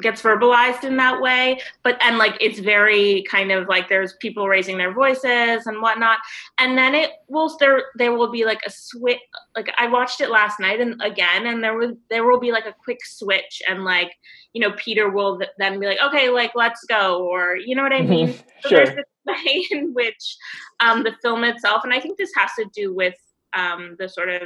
gets 0.01 0.23
verbalized 0.23 0.85
in 0.85 0.97
that 0.97 1.21
way. 1.21 1.61
But 1.83 2.01
and 2.03 2.19
like 2.19 2.37
it's 2.41 2.59
very 2.59 3.25
kind 3.31 3.53
of 3.53 3.69
like 3.69 3.89
there's 3.89 4.15
people 4.15 4.49
raising 4.49 4.79
their 4.79 4.93
voices 4.93 5.67
and 5.67 5.83
whatnot. 5.83 6.19
And 6.59 6.77
then 6.79 6.95
it 6.95 7.11
will 7.29 7.57
there 7.59 7.85
there 7.97 8.13
will 8.13 8.31
be 8.31 8.45
like 8.45 8.61
a 8.67 8.71
switch 8.71 9.19
like 9.57 9.73
i 9.79 9.87
watched 9.87 10.21
it 10.21 10.31
last 10.31 10.61
night 10.61 10.81
and 10.81 11.01
again 11.03 11.47
and 11.47 11.63
there 11.63 11.77
was 11.77 11.93
there 12.11 12.25
will 12.25 12.39
be 12.39 12.53
like 12.53 12.67
a 12.67 12.75
quick 12.85 13.05
switch 13.05 13.63
and 13.69 13.85
like 13.85 14.13
you 14.53 14.61
know 14.61 14.75
peter 14.77 15.11
will 15.11 15.39
th- 15.39 15.51
then 15.59 15.81
be 15.81 15.87
like 15.87 15.99
okay 16.05 16.29
like 16.29 16.53
let's 16.55 16.85
go 16.85 17.27
or 17.27 17.57
you 17.57 17.75
know 17.75 17.83
what 17.83 17.93
i 17.93 18.03
mean? 18.03 18.35
So 18.63 18.69
Sure. 18.69 18.85
there's 18.85 18.97
this 18.97 19.05
way 19.27 19.67
in 19.73 19.93
which 19.93 20.37
um, 20.81 21.03
the 21.03 21.15
film 21.23 21.43
itself 21.45 21.83
and 21.85 21.93
i 21.93 21.99
think 22.01 22.17
this 22.17 22.31
has 22.37 22.51
to 22.59 22.67
do 22.75 22.95
with 22.95 23.15
um, 23.55 23.97
the 23.99 24.09
sort 24.09 24.29
of 24.29 24.43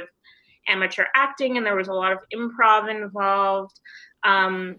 amateur 0.67 1.05
acting 1.15 1.57
and 1.57 1.65
there 1.65 1.75
was 1.75 1.87
a 1.87 1.93
lot 1.93 2.11
of 2.11 2.19
improv 2.33 2.89
involved. 2.89 3.79
Um, 4.23 4.77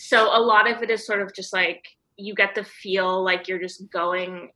so 0.00 0.28
a 0.32 0.38
lot 0.40 0.70
of 0.70 0.80
it 0.80 0.90
is 0.90 1.04
sort 1.04 1.22
of 1.22 1.34
just 1.34 1.52
like 1.52 1.84
you 2.16 2.32
get 2.32 2.54
to 2.54 2.62
feel 2.62 3.20
like 3.24 3.48
you're 3.48 3.58
just 3.58 3.90
going 3.90 4.52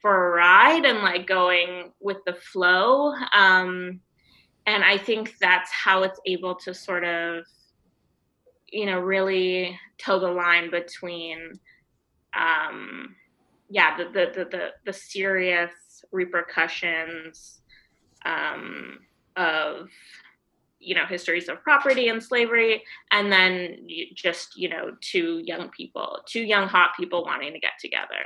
for 0.00 0.26
a 0.26 0.36
ride 0.36 0.84
and 0.84 0.98
like 0.98 1.24
going 1.24 1.92
with 2.00 2.16
the 2.26 2.34
flow. 2.34 3.14
Um, 3.32 4.00
and 4.66 4.82
I 4.82 4.98
think 4.98 5.34
that's 5.40 5.70
how 5.70 6.02
it's 6.02 6.18
able 6.26 6.56
to 6.56 6.74
sort 6.74 7.04
of, 7.04 7.44
you 8.66 8.86
know, 8.86 8.98
really 8.98 9.78
toe 9.98 10.18
the 10.18 10.32
line 10.32 10.68
between, 10.68 11.60
um, 12.34 13.14
yeah, 13.70 13.96
the 13.96 14.06
the 14.06 14.32
the 14.34 14.44
the, 14.50 14.68
the 14.84 14.92
serious 14.92 15.70
repercussions 16.10 17.60
um, 18.24 18.98
of 19.36 19.90
you 20.78 20.94
know 20.94 21.06
histories 21.06 21.48
of 21.48 21.62
property 21.62 22.08
and 22.08 22.22
slavery 22.22 22.82
and 23.10 23.32
then 23.32 23.86
just 24.14 24.56
you 24.56 24.68
know 24.68 24.90
two 25.00 25.40
young 25.44 25.70
people 25.70 26.20
two 26.26 26.42
young 26.42 26.68
hot 26.68 26.90
people 26.96 27.24
wanting 27.24 27.52
to 27.52 27.58
get 27.58 27.72
together. 27.80 28.24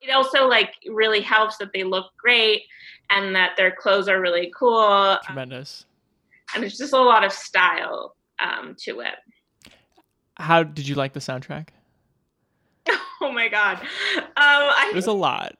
It 0.00 0.12
also 0.12 0.46
like 0.46 0.74
really 0.86 1.20
helps 1.20 1.56
that 1.58 1.70
they 1.72 1.82
look 1.82 2.06
great 2.16 2.62
and 3.10 3.34
that 3.34 3.56
their 3.56 3.72
clothes 3.72 4.08
are 4.08 4.20
really 4.20 4.52
cool 4.56 5.18
tremendous. 5.24 5.84
um, 5.84 6.54
and 6.54 6.62
there's 6.62 6.78
just 6.78 6.92
a 6.92 7.00
lot 7.00 7.24
of 7.24 7.32
style 7.32 8.16
um, 8.38 8.76
to 8.80 9.00
it. 9.00 9.14
How 10.36 10.62
did 10.62 10.86
you 10.86 10.94
like 10.94 11.12
the 11.12 11.20
soundtrack? 11.20 11.68
Oh 13.20 13.32
my 13.32 13.48
god. 13.48 13.80
Um, 13.80 14.28
I, 14.36 14.90
it 14.92 14.94
was 14.94 15.08
a 15.08 15.12
lot 15.12 15.57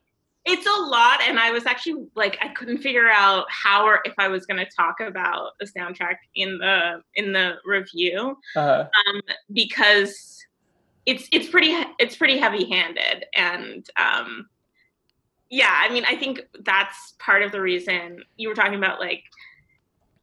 it's 0.48 0.66
a 0.66 0.82
lot 0.88 1.20
and 1.22 1.38
i 1.38 1.50
was 1.50 1.66
actually 1.66 2.06
like 2.14 2.38
i 2.40 2.48
couldn't 2.48 2.78
figure 2.78 3.08
out 3.08 3.44
how 3.50 3.84
or 3.84 4.00
if 4.04 4.14
i 4.18 4.28
was 4.28 4.46
going 4.46 4.56
to 4.56 4.70
talk 4.74 4.98
about 5.00 5.52
the 5.60 5.66
soundtrack 5.66 6.16
in 6.34 6.58
the 6.58 7.02
in 7.14 7.32
the 7.32 7.56
review 7.64 8.36
uh-huh. 8.56 8.88
um, 9.06 9.20
because 9.52 10.44
it's 11.06 11.28
it's 11.32 11.48
pretty 11.48 11.76
it's 11.98 12.16
pretty 12.16 12.38
heavy 12.38 12.64
handed 12.68 13.26
and 13.34 13.88
um, 13.98 14.48
yeah 15.50 15.74
i 15.80 15.92
mean 15.92 16.04
i 16.06 16.16
think 16.16 16.40
that's 16.64 17.14
part 17.18 17.42
of 17.42 17.52
the 17.52 17.60
reason 17.60 18.22
you 18.36 18.48
were 18.48 18.54
talking 18.54 18.74
about 18.74 19.00
like 19.00 19.22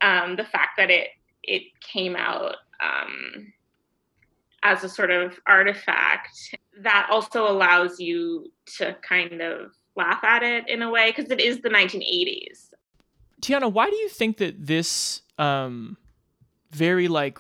um, 0.02 0.36
the 0.36 0.44
fact 0.44 0.72
that 0.78 0.90
it 0.90 1.10
it 1.44 1.64
came 1.80 2.16
out 2.16 2.56
um, 2.82 3.54
as 4.64 4.84
a 4.84 4.90
sort 4.90 5.12
of 5.12 5.40
artifact 5.48 6.56
that 6.82 7.08
also 7.12 7.48
allows 7.48 8.00
you 8.00 8.52
to 8.66 8.96
kind 9.08 9.42
of 9.42 9.72
laugh 9.96 10.24
at 10.24 10.44
it 10.44 10.68
in 10.68 10.82
a 10.82 10.90
way 10.90 11.12
because 11.16 11.32
it 11.32 11.40
is 11.40 11.62
the 11.62 11.70
1980s. 11.70 12.70
Tiana, 13.42 13.72
why 13.72 13.90
do 13.90 13.96
you 13.96 14.10
think 14.10 14.38
that 14.38 14.66
this 14.66 15.22
um, 15.38 15.98
very 16.72 17.08
like 17.08 17.40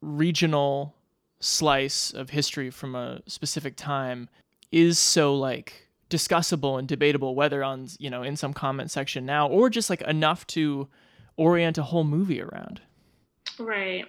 regional 0.00 0.94
slice 1.40 2.12
of 2.12 2.30
history 2.30 2.70
from 2.70 2.94
a 2.94 3.20
specific 3.26 3.76
time 3.76 4.28
is 4.72 4.98
so 4.98 5.34
like 5.34 5.88
discussable 6.08 6.78
and 6.78 6.86
debatable 6.86 7.34
whether 7.34 7.64
on 7.64 7.88
you 7.98 8.08
know 8.08 8.22
in 8.22 8.36
some 8.36 8.52
comment 8.52 8.90
section 8.90 9.26
now 9.26 9.48
or 9.48 9.68
just 9.68 9.90
like 9.90 10.02
enough 10.02 10.46
to 10.46 10.88
orient 11.36 11.76
a 11.78 11.82
whole 11.82 12.04
movie 12.04 12.40
around 12.40 12.80
right 13.58 14.06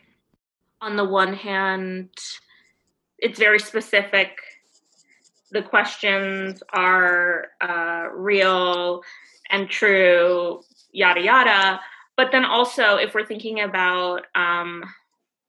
on 0.80 0.95
the 0.95 1.04
one 1.04 1.34
hand 1.34 2.10
it's 3.17 3.39
very 3.39 3.60
specific 3.60 4.38
the 5.51 5.62
questions 5.62 6.62
are 6.73 7.47
uh, 7.62 8.07
real 8.13 9.01
and 9.49 9.69
true, 9.69 10.62
yada 10.91 11.21
yada. 11.21 11.79
But 12.15 12.31
then 12.31 12.45
also, 12.45 12.95
if 12.95 13.13
we're 13.13 13.25
thinking 13.25 13.62
about 13.62 14.23
um, 14.36 14.83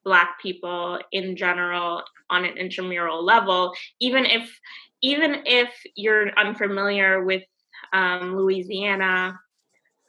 Black 0.05 0.41
people 0.41 0.99
in 1.13 1.37
general 1.37 2.03
on 2.31 2.45
an 2.45 2.57
intramural 2.57 3.25
level, 3.25 3.73
even 4.01 4.25
if 4.27 4.59
even 5.03 5.43
if 5.47 5.71
you're 5.97 6.37
unfamiliar 6.39 7.25
with 7.25 7.43
um, 7.93 8.37
Louisiana, 8.37 9.39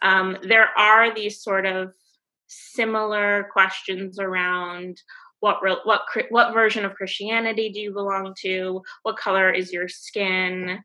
um, 0.02 0.38
there 0.43 0.69
are 0.78 1.13
these 1.13 1.41
sort 1.41 1.65
of 1.65 1.93
similar 2.47 3.47
questions 3.54 4.19
around 4.19 5.02
what 5.39 5.60
what 5.84 6.02
what 6.30 6.54
version 6.54 6.86
of 6.86 6.95
Christianity 6.95 7.69
do 7.69 7.80
you 7.80 7.93
belong 7.93 8.34
to? 8.41 8.82
What 9.04 9.17
color 9.17 9.52
is 9.52 9.71
your 9.71 9.88
skin? 9.88 10.80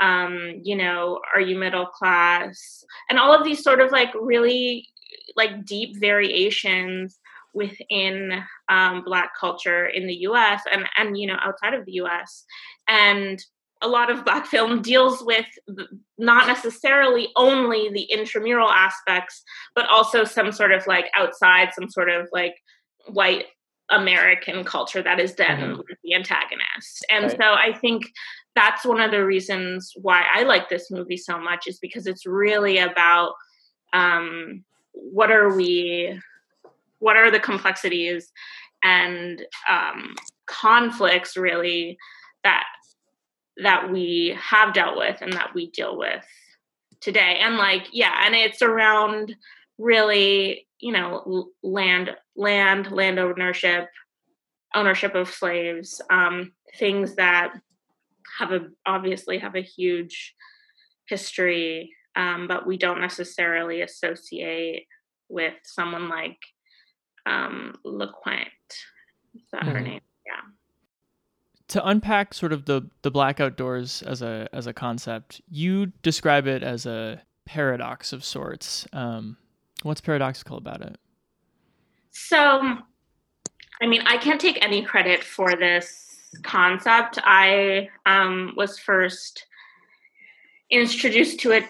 Um, 0.00 0.60
you 0.62 0.76
know, 0.76 1.20
are 1.34 1.40
you 1.40 1.58
middle 1.58 1.86
class? 1.86 2.84
And 3.08 3.18
all 3.18 3.34
of 3.34 3.44
these 3.44 3.62
sort 3.62 3.80
of 3.80 3.92
like 3.92 4.10
really 4.14 4.88
like 5.36 5.66
deep 5.66 6.00
variations 6.00 7.18
within 7.52 8.42
um, 8.68 9.02
Black 9.04 9.32
culture 9.38 9.86
in 9.86 10.06
the 10.06 10.14
U.S. 10.14 10.62
and 10.72 10.86
and 10.96 11.18
you 11.18 11.26
know 11.26 11.36
outside 11.40 11.74
of 11.74 11.84
the 11.84 11.92
U.S. 11.92 12.44
and 12.88 13.42
a 13.82 13.88
lot 13.88 14.10
of 14.10 14.24
black 14.24 14.46
film 14.54 14.82
deals 14.82 15.22
with 15.22 15.46
not 16.18 16.46
necessarily 16.46 17.28
only 17.36 17.90
the 17.90 18.02
intramural 18.02 18.68
aspects 18.68 19.42
but 19.74 19.86
also 19.88 20.22
some 20.22 20.52
sort 20.52 20.70
of 20.70 20.86
like 20.86 21.06
outside 21.16 21.70
some 21.72 21.88
sort 21.88 22.10
of 22.10 22.28
like 22.30 22.54
white 23.08 23.46
American 23.90 24.64
culture 24.64 25.02
that 25.02 25.20
is 25.20 25.34
then 25.34 25.58
mm-hmm. 25.58 25.80
the 26.04 26.14
antagonist. 26.14 27.04
And 27.10 27.24
right. 27.24 27.36
so 27.36 27.44
I 27.44 27.72
think 27.72 28.10
that's 28.54 28.84
one 28.84 29.00
of 29.00 29.10
the 29.10 29.24
reasons 29.24 29.92
why 29.96 30.24
I 30.32 30.42
like 30.42 30.68
this 30.68 30.90
movie 30.90 31.16
so 31.16 31.38
much 31.38 31.66
is 31.66 31.78
because 31.78 32.06
it's 32.06 32.26
really 32.26 32.78
about 32.78 33.34
um, 33.92 34.64
what 34.92 35.30
are 35.30 35.54
we, 35.54 36.18
what 36.98 37.16
are 37.16 37.30
the 37.30 37.40
complexities 37.40 38.32
and 38.82 39.42
um, 39.68 40.14
conflicts 40.46 41.36
really 41.36 41.98
that 42.44 42.64
that 43.62 43.90
we 43.90 44.36
have 44.40 44.72
dealt 44.72 44.96
with 44.96 45.20
and 45.20 45.34
that 45.34 45.54
we 45.54 45.70
deal 45.70 45.98
with 45.98 46.24
today. 47.00 47.38
And 47.40 47.56
like, 47.56 47.88
yeah, 47.92 48.22
and 48.24 48.34
it's 48.34 48.62
around 48.62 49.34
really 49.80 50.66
you 50.78 50.92
know 50.92 51.48
land 51.62 52.10
land 52.36 52.90
land 52.90 53.18
ownership 53.18 53.88
ownership 54.74 55.14
of 55.14 55.28
slaves 55.28 56.00
um, 56.10 56.52
things 56.76 57.16
that 57.16 57.52
have 58.38 58.52
a 58.52 58.68
obviously 58.86 59.38
have 59.38 59.54
a 59.56 59.62
huge 59.62 60.34
history 61.08 61.92
um, 62.16 62.46
but 62.48 62.66
we 62.66 62.76
don't 62.76 63.00
necessarily 63.00 63.82
associate 63.82 64.86
with 65.28 65.54
someone 65.62 66.08
like 66.08 66.38
um. 67.26 67.74
Is 67.84 69.42
that 69.52 69.62
mm. 69.62 69.72
her 69.72 69.80
name? 69.80 70.00
Yeah. 70.26 70.50
To 71.68 71.86
unpack 71.86 72.34
sort 72.34 72.52
of 72.52 72.64
the 72.64 72.90
the 73.02 73.10
black 73.10 73.40
outdoors 73.40 74.02
as 74.02 74.22
a 74.22 74.48
as 74.52 74.66
a 74.66 74.72
concept, 74.72 75.40
you 75.48 75.86
describe 76.02 76.46
it 76.46 76.62
as 76.62 76.84
a 76.84 77.22
paradox 77.46 78.12
of 78.12 78.24
sorts. 78.24 78.86
Um, 78.92 79.36
What's 79.82 80.00
paradoxical 80.00 80.58
about 80.58 80.82
it? 80.82 80.96
So, 82.10 82.78
I 83.80 83.86
mean, 83.86 84.02
I 84.06 84.18
can't 84.18 84.40
take 84.40 84.62
any 84.64 84.82
credit 84.82 85.24
for 85.24 85.56
this 85.56 86.28
concept. 86.42 87.18
I 87.22 87.88
um, 88.06 88.54
was 88.56 88.78
first 88.78 89.46
introduced 90.70 91.40
to 91.40 91.52
it 91.52 91.64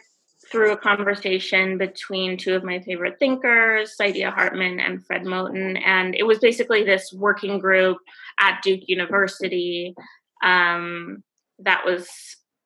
through 0.50 0.72
a 0.72 0.76
conversation 0.76 1.78
between 1.78 2.36
two 2.36 2.54
of 2.54 2.64
my 2.64 2.80
favorite 2.80 3.18
thinkers, 3.18 3.94
Saidiya 3.98 4.32
Hartman 4.32 4.80
and 4.80 5.04
Fred 5.06 5.22
Moten. 5.22 5.80
And 5.84 6.14
it 6.16 6.24
was 6.24 6.38
basically 6.40 6.82
this 6.82 7.12
working 7.12 7.60
group 7.60 7.98
at 8.40 8.60
Duke 8.62 8.80
University 8.88 9.94
um, 10.42 11.22
that 11.60 11.84
was 11.84 12.08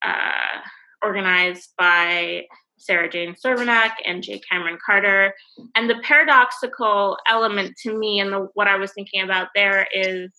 uh, 0.02 0.60
organized 1.02 1.74
by 1.76 2.44
Sarah 2.84 3.08
Jane 3.08 3.34
Cervenak 3.34 3.92
and 4.04 4.22
J. 4.22 4.40
Kameron 4.50 4.78
Carter. 4.84 5.34
And 5.74 5.88
the 5.88 6.00
paradoxical 6.02 7.16
element 7.26 7.76
to 7.82 7.96
me 7.96 8.20
and 8.20 8.32
the, 8.32 8.48
what 8.54 8.68
I 8.68 8.76
was 8.76 8.92
thinking 8.92 9.22
about 9.22 9.48
there 9.54 9.86
is 9.92 10.30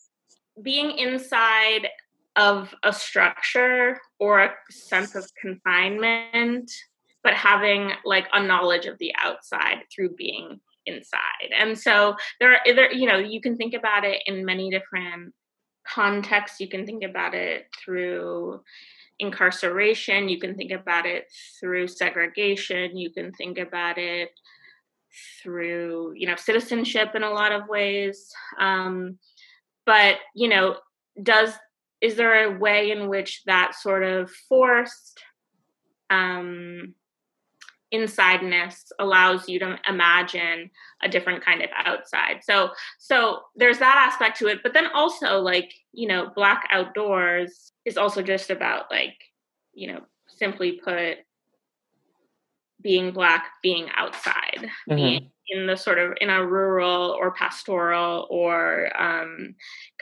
being 0.61 0.97
inside 0.97 1.89
of 2.35 2.73
a 2.83 2.93
structure 2.93 3.99
or 4.19 4.43
a 4.43 4.53
sense 4.69 5.15
of 5.15 5.29
confinement, 5.41 6.71
but 7.23 7.33
having 7.33 7.91
like 8.03 8.27
a 8.33 8.43
knowledge 8.43 8.85
of 8.85 8.97
the 8.99 9.13
outside 9.17 9.77
through 9.93 10.15
being 10.15 10.59
inside. 10.85 11.51
And 11.57 11.77
so 11.77 12.15
there 12.39 12.53
are, 12.53 12.59
there, 12.65 12.93
you 12.93 13.07
know, 13.07 13.17
you 13.17 13.41
can 13.41 13.57
think 13.57 13.73
about 13.73 14.03
it 14.03 14.21
in 14.27 14.45
many 14.45 14.69
different 14.69 15.33
contexts. 15.87 16.59
You 16.59 16.67
can 16.67 16.85
think 16.85 17.03
about 17.03 17.33
it 17.33 17.67
through 17.83 18.61
incarceration, 19.19 20.29
you 20.29 20.39
can 20.39 20.55
think 20.55 20.71
about 20.71 21.05
it 21.05 21.27
through 21.59 21.87
segregation, 21.87 22.97
you 22.97 23.11
can 23.11 23.31
think 23.33 23.57
about 23.57 23.97
it 23.97 24.31
through, 25.41 26.13
you 26.15 26.27
know, 26.27 26.35
citizenship 26.35 27.15
in 27.15 27.23
a 27.23 27.29
lot 27.29 27.51
of 27.51 27.67
ways. 27.67 28.29
Um, 28.59 29.17
but, 29.85 30.17
you 30.35 30.49
know, 30.49 30.77
does 31.21 31.53
is 32.01 32.15
there 32.15 32.45
a 32.45 32.59
way 32.59 32.91
in 32.91 33.07
which 33.07 33.41
that 33.45 33.73
sort 33.73 34.03
of 34.03 34.29
forced 34.49 35.19
um, 36.09 36.93
insideness 37.95 38.91
allows 38.99 39.47
you 39.47 39.59
to 39.59 39.77
imagine 39.87 40.69
a 41.01 41.09
different 41.09 41.43
kind 41.43 41.61
of 41.61 41.69
outside 41.85 42.41
so 42.43 42.69
so 42.99 43.39
there's 43.55 43.79
that 43.79 44.07
aspect 44.09 44.37
to 44.37 44.47
it 44.47 44.59
but 44.63 44.73
then 44.73 44.87
also 44.93 45.39
like 45.39 45.73
you 45.93 46.07
know 46.07 46.29
black 46.35 46.67
outdoors 46.71 47.71
is 47.85 47.97
also 47.97 48.21
just 48.21 48.49
about 48.49 48.91
like 48.91 49.15
you 49.73 49.91
know 49.91 50.01
simply 50.27 50.79
put 50.83 51.17
being 52.81 53.11
black 53.11 53.47
being 53.63 53.87
outside 53.95 54.59
mm-hmm. 54.87 54.95
being 54.95 55.31
in 55.47 55.67
the 55.67 55.75
sort 55.75 55.99
of 55.99 56.13
in 56.21 56.29
a 56.29 56.45
rural 56.45 57.11
or 57.11 57.31
pastoral 57.31 58.27
or 58.29 58.89
um, 58.99 59.55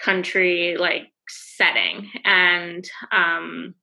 country 0.03 0.77
like 0.77 1.11
setting 1.29 2.09
and 2.23 2.89
um, 3.11 3.73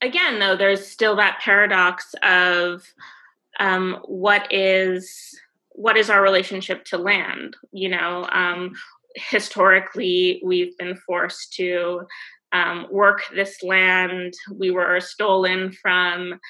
again 0.00 0.38
though 0.38 0.56
there's 0.56 0.86
still 0.86 1.16
that 1.16 1.40
paradox 1.42 2.14
of 2.22 2.82
um, 3.58 3.98
what 4.04 4.52
is 4.52 5.38
what 5.72 5.96
is 5.96 6.10
our 6.10 6.22
relationship 6.22 6.84
to 6.86 6.98
land 6.98 7.56
you 7.72 7.88
know? 7.88 8.26
Um, 8.30 8.72
historically 9.14 10.40
we've 10.44 10.76
been 10.78 10.96
forced 10.96 11.52
to 11.54 12.02
um, 12.52 12.86
work 12.90 13.22
this 13.34 13.62
land. 13.62 14.32
We 14.54 14.70
were 14.70 15.00
stolen 15.00 15.72
from 15.72 16.40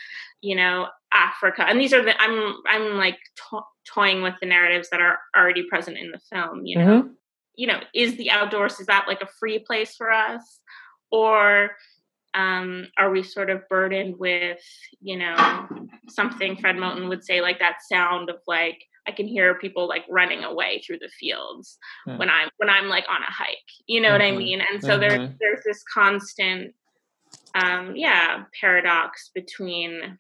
you 0.41 0.57
know 0.57 0.89
africa. 1.13 1.65
And 1.67 1.81
these 1.81 1.93
are 1.93 2.03
the 2.03 2.21
i'm 2.21 2.55
i'm 2.67 2.97
like 2.97 3.19
to- 3.51 3.63
toying 3.93 4.23
with 4.23 4.35
the 4.41 4.47
narratives 4.47 4.91
that 4.91 5.01
are 5.01 5.19
already 5.37 5.63
present 5.63 5.97
in 5.97 6.11
the 6.11 6.21
film 6.31 6.67
you 6.67 6.79
know? 6.79 7.03
Mm-hmm. 7.03 7.09
you 7.55 7.67
know 7.67 7.81
is 7.95 8.17
the 8.17 8.31
outdoors 8.31 8.79
is 8.79 8.87
that 8.87 9.07
like 9.09 9.23
a 9.23 9.29
free 9.39 9.59
place 9.59 9.95
for 9.97 10.11
us? 10.13 10.61
Or 11.11 11.71
um, 12.35 12.89
are 12.99 13.11
we 13.11 13.23
sort 13.23 13.49
of 13.49 13.67
burdened 13.69 14.19
with 14.19 14.61
you 15.01 15.17
know 15.17 15.88
something 16.11 16.57
fred 16.57 16.77
moten 16.77 17.09
would 17.09 17.25
say 17.25 17.41
like 17.41 17.59
that 17.59 17.77
sound 17.91 18.31
of 18.31 18.37
like 18.47 18.85
i 19.07 19.13
can 19.13 19.27
hear 19.27 19.55
people 19.55 19.89
like 19.89 20.05
running 20.09 20.45
away 20.45 20.83
through 20.85 20.99
the 20.99 21.11
fields 21.21 21.79
when 22.05 22.31
i'm 22.31 22.49
when 22.59 22.69
i'm 22.69 22.89
like 22.89 23.05
on 23.09 23.23
a 23.23 23.33
hike 23.33 23.49
you 23.87 24.01
know 24.01 24.09
mm-hmm. 24.09 24.15
what 24.15 24.23
i 24.23 24.31
mm-hmm. 24.31 24.39
mean 24.39 24.61
and 24.61 24.83
so 24.83 24.91
mm-hmm. 24.91 25.01
there's 25.01 25.31
there's 25.41 25.65
this 25.65 25.83
constant 25.93 26.75
um 27.55 27.95
yeah 27.95 28.45
paradox 28.61 29.31
between 29.35 30.19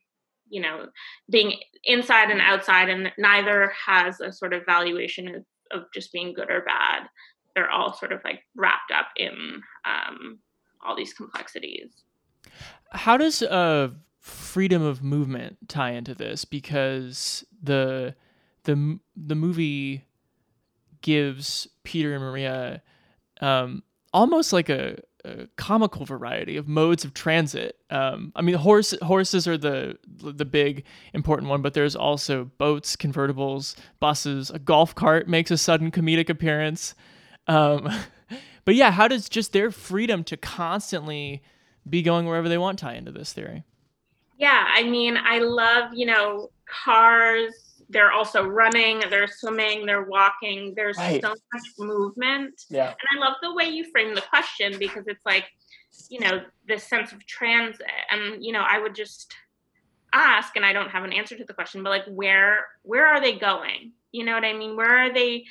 you 0.51 0.61
know 0.61 0.87
being 1.31 1.55
inside 1.85 2.31
and 2.31 2.41
outside 2.41 2.89
and 2.89 3.13
neither 3.19 3.73
has 3.87 4.21
a 4.21 4.33
sort 4.33 4.53
of 4.53 4.65
valuation 4.67 5.29
of, 5.29 5.45
of 5.73 5.83
just 5.95 6.13
being 6.13 6.33
good 6.35 6.51
or 6.51 6.63
bad 6.63 7.09
they're 7.55 7.71
all 7.71 7.93
sort 7.93 8.13
of 8.13 8.21
like 8.25 8.41
wrapped 8.57 8.93
up 8.95 9.09
in 9.17 9.63
um, 9.85 10.39
all 10.85 10.97
these 10.97 11.13
complexities 11.13 12.05
how 12.93 13.17
does 13.17 13.43
uh, 13.43 13.89
freedom 14.29 14.83
of 14.83 15.03
movement 15.03 15.57
tie 15.69 15.93
into 15.93 16.15
this 16.15 16.45
because 16.45 17.45
the 17.63 18.15
the 18.65 18.99
the 19.17 19.35
movie 19.35 20.05
gives 21.01 21.69
peter 21.85 22.15
and 22.15 22.23
maria 22.23 22.83
um, 23.41 23.83
almost 24.13 24.53
like 24.53 24.69
a 24.69 24.99
comical 25.57 26.07
variety 26.07 26.57
of 26.57 26.69
modes 26.69 27.05
of 27.05 27.13
transit. 27.13 27.77
Um, 27.91 28.33
I 28.37 28.43
mean, 28.43 28.55
horse 28.55 28.95
horses 29.03 29.47
are 29.49 29.59
the 29.59 29.99
the 30.07 30.45
big 30.45 30.85
important 31.13 31.49
one, 31.49 31.63
but 31.63 31.75
there's 31.75 31.97
also 31.97 32.45
boats, 32.59 32.97
convertibles, 32.97 33.77
buses. 34.01 34.51
A 34.51 34.59
golf 34.59 34.95
cart 34.95 35.29
makes 35.29 35.51
a 35.51 35.59
sudden 35.59 35.91
comedic 35.91 36.29
appearance. 36.29 36.95
Um, 37.47 37.91
but 38.65 38.75
yeah, 38.75 38.91
how 38.91 39.09
does 39.09 39.29
just 39.29 39.53
their 39.53 39.71
freedom 39.71 40.25
to 40.25 40.37
constantly 40.37 41.43
be 41.89 42.03
going 42.03 42.27
wherever 42.27 42.49
they 42.49 42.59
want 42.59 42.79
tie 42.79 42.95
into 42.95 43.13
this 43.13 43.33
theory? 43.33 43.65
Yeah, 44.39 44.67
I 44.75 44.85
mean, 44.85 45.17
I 45.17 45.41
love 45.41 45.93
you 45.93 46.07
know 46.07 46.51
cars 46.67 47.69
they're 47.91 48.13
also 48.13 48.47
running, 48.47 49.03
they're 49.09 49.29
swimming, 49.29 49.87
they're 49.87 50.05
walking. 50.05 50.75
There's 50.77 50.99
right. 50.99 51.23
so 51.23 51.31
much 51.31 51.63
movement. 51.79 52.65
Yeah. 52.69 52.89
And 52.89 53.19
I 53.19 53.25
love 53.25 53.37
the 53.43 53.55
way 53.55 53.65
you 53.65 53.91
frame 53.91 54.15
the 54.15 54.21
question 54.21 54.79
because 54.79 55.05
it's 55.07 55.25
like, 55.25 55.45
you 56.11 56.21
know, 56.21 56.43
this 56.67 56.85
sense 56.85 57.13
of 57.13 57.25
transit. 57.27 57.87
And, 58.11 58.45
you 58.45 58.53
know, 58.53 58.65
I 58.69 58.79
would 58.79 58.95
just 58.95 59.35
ask, 60.13 60.55
and 60.57 60.67
I 60.67 60.73
don't 60.73 60.91
have 60.91 61.05
an 61.05 61.13
answer 61.13 61.37
to 61.37 61.45
the 61.45 61.55
question, 61.55 61.83
but 61.83 61.91
like 61.91 62.05
where 62.07 62.67
where 62.83 63.07
are 63.07 63.21
they 63.21 63.39
going? 63.39 63.93
You 64.13 64.25
know 64.25 64.35
what 64.35 64.45
I 64.45 64.53
mean? 64.53 64.77
Where 64.77 65.07
are 65.07 65.13
they 65.13 65.45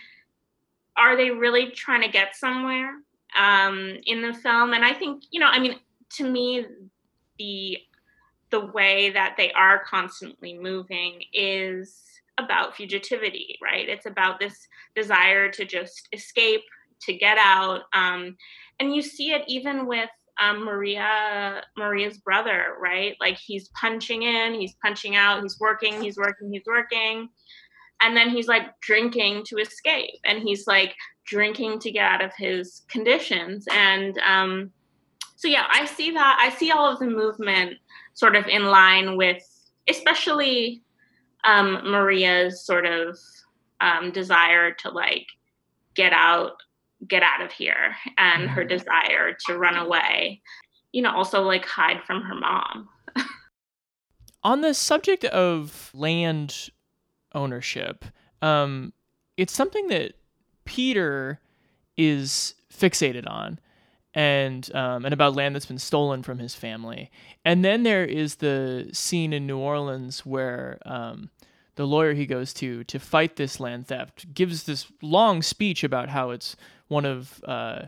are 0.95 1.15
they 1.15 1.30
really 1.30 1.71
trying 1.71 2.02
to 2.02 2.08
get 2.08 2.36
somewhere 2.36 2.91
um 3.38 3.97
in 4.06 4.21
the 4.21 4.34
film? 4.34 4.73
And 4.73 4.86
I 4.86 4.93
think, 4.93 5.23
you 5.32 5.39
know, 5.39 5.47
I 5.47 5.60
mean, 5.60 5.80
to 6.17 6.30
me, 6.30 6.65
the 7.38 7.78
the 8.49 8.65
way 8.67 9.10
that 9.10 9.36
they 9.38 9.51
are 9.51 9.83
constantly 9.83 10.57
moving 10.57 11.21
is 11.33 12.03
about 12.38 12.75
fugitivity, 12.75 13.55
right? 13.62 13.89
It's 13.89 14.05
about 14.05 14.39
this 14.39 14.67
desire 14.95 15.49
to 15.51 15.65
just 15.65 16.07
escape, 16.13 16.62
to 17.01 17.13
get 17.13 17.38
out. 17.38 17.81
Um, 17.93 18.38
and 18.79 18.93
you 18.93 19.01
see 19.01 19.31
it 19.31 19.43
even 19.47 19.88
with 19.88 20.10
um, 20.39 20.63
Maria, 20.63 21.63
Maria's 21.77 22.19
brother, 22.19 22.75
right? 22.79 23.15
Like 23.19 23.38
he's 23.38 23.69
punching 23.69 24.23
in, 24.23 24.53
he's 24.53 24.75
punching 24.83 25.15
out, 25.15 25.41
he's 25.41 25.60
working, 25.60 26.01
he's 26.01 26.17
working, 26.17 26.51
he's 26.51 26.65
working. 26.65 27.29
And 28.01 28.15
then 28.15 28.29
he's 28.29 28.47
like 28.47 28.79
drinking 28.81 29.43
to 29.47 29.57
escape. 29.57 30.19
And 30.23 30.41
he's 30.41 30.67
like 30.67 30.93
drinking 31.25 31.79
to 31.79 31.91
get 31.91 32.03
out 32.03 32.23
of 32.23 32.31
his 32.38 32.83
conditions. 32.88 33.65
And 33.71 34.19
um, 34.19 34.71
so, 35.36 35.47
yeah, 35.47 35.65
I 35.69 35.86
see 35.86 36.12
that. 36.12 36.39
I 36.39 36.55
see 36.55 36.71
all 36.71 36.91
of 36.91 36.99
the 36.99 37.07
movement 37.07 37.77
sort 38.17 38.36
of 38.36 38.47
in 38.47 38.65
line 38.65 39.15
with, 39.15 39.43
especially 39.88 40.82
um, 41.43 41.84
Maria's 41.84 42.65
sort 42.65 42.88
of 42.88 43.15
um, 43.80 44.12
desire 44.12 44.71
to 44.73 44.89
like 44.89 45.27
get 45.93 46.13
out, 46.13 46.53
get 47.08 47.21
out 47.21 47.41
of 47.45 47.51
here, 47.51 47.95
and 48.17 48.49
her 48.49 48.63
mm-hmm. 48.63 48.75
desire 48.75 49.38
to 49.45 49.58
run 49.60 49.77
away. 49.77 50.41
You 50.93 51.03
know, 51.03 51.12
also 51.12 51.43
like 51.43 51.63
hide 51.65 52.01
from 52.08 52.23
her 52.23 52.34
mom. 52.34 52.89
On 54.43 54.62
the 54.62 54.73
subject 54.73 55.23
of 55.25 55.91
land 55.93 56.71
ownership, 57.36 58.03
um, 58.41 58.93
it's 59.36 59.53
something 59.53 59.89
that 59.89 60.13
Peter 60.65 61.39
is 61.97 62.56
fixated 62.73 63.30
on 63.30 63.60
and 64.17 64.73
um, 64.73 65.06
and 65.06 65.13
about 65.13 65.36
land 65.36 65.53
that's 65.53 65.67
been 65.67 65.77
stolen 65.77 66.23
from 66.23 66.39
his 66.39 66.56
family. 66.56 67.12
And 67.45 67.63
then 67.63 67.84
there 67.84 68.03
is 68.03 68.36
the 68.36 68.89
scene 68.91 69.32
in 69.32 69.45
New 69.45 69.60
Orleans 69.60 70.25
where 70.25 70.80
um, 70.88 71.30
the 71.75 71.86
lawyer 71.86 72.15
he 72.15 72.25
goes 72.25 72.51
to 72.56 72.84
to 72.86 72.97
fight 72.97 73.36
this 73.36 73.60
land 73.60 73.86
theft 73.86 74.34
gives 74.34 74.63
this 74.63 74.88
long 75.03 75.43
speech 75.43 75.84
about 75.84 76.10
how 76.10 76.32
it's 76.32 76.56
one 76.88 77.06
of 77.06 77.43
uh, 77.45 77.84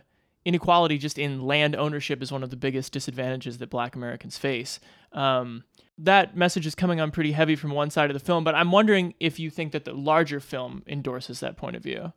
inequality 0.46 1.00
just 1.00 1.18
in 1.18 1.42
land 1.42 1.76
ownership 1.76 2.22
is 2.22 2.32
one 2.32 2.44
of 2.44 2.52
the 2.52 2.56
biggest 2.56 2.94
disadvantages 2.94 3.58
that 3.58 3.72
Black 3.72 3.96
Americans 3.96 4.38
face. 4.38 4.80
Um, 5.14 5.64
that 5.98 6.38
message 6.38 6.68
is 6.68 6.76
coming 6.76 7.02
on 7.02 7.10
pretty 7.10 7.32
heavy 7.32 7.56
from 7.56 7.72
one 7.72 7.90
side 7.90 8.12
of 8.12 8.14
the 8.14 8.24
film, 8.24 8.44
but 8.44 8.54
I'm 8.54 8.72
wondering 8.72 9.16
if 9.20 9.40
you 9.40 9.50
think 9.50 9.72
that 9.72 9.84
the 9.84 9.94
larger 9.94 10.40
film 10.40 10.84
endorses 10.86 11.40
that 11.40 11.58
point 11.58 11.76
of 11.76 11.82
view. 11.82 12.14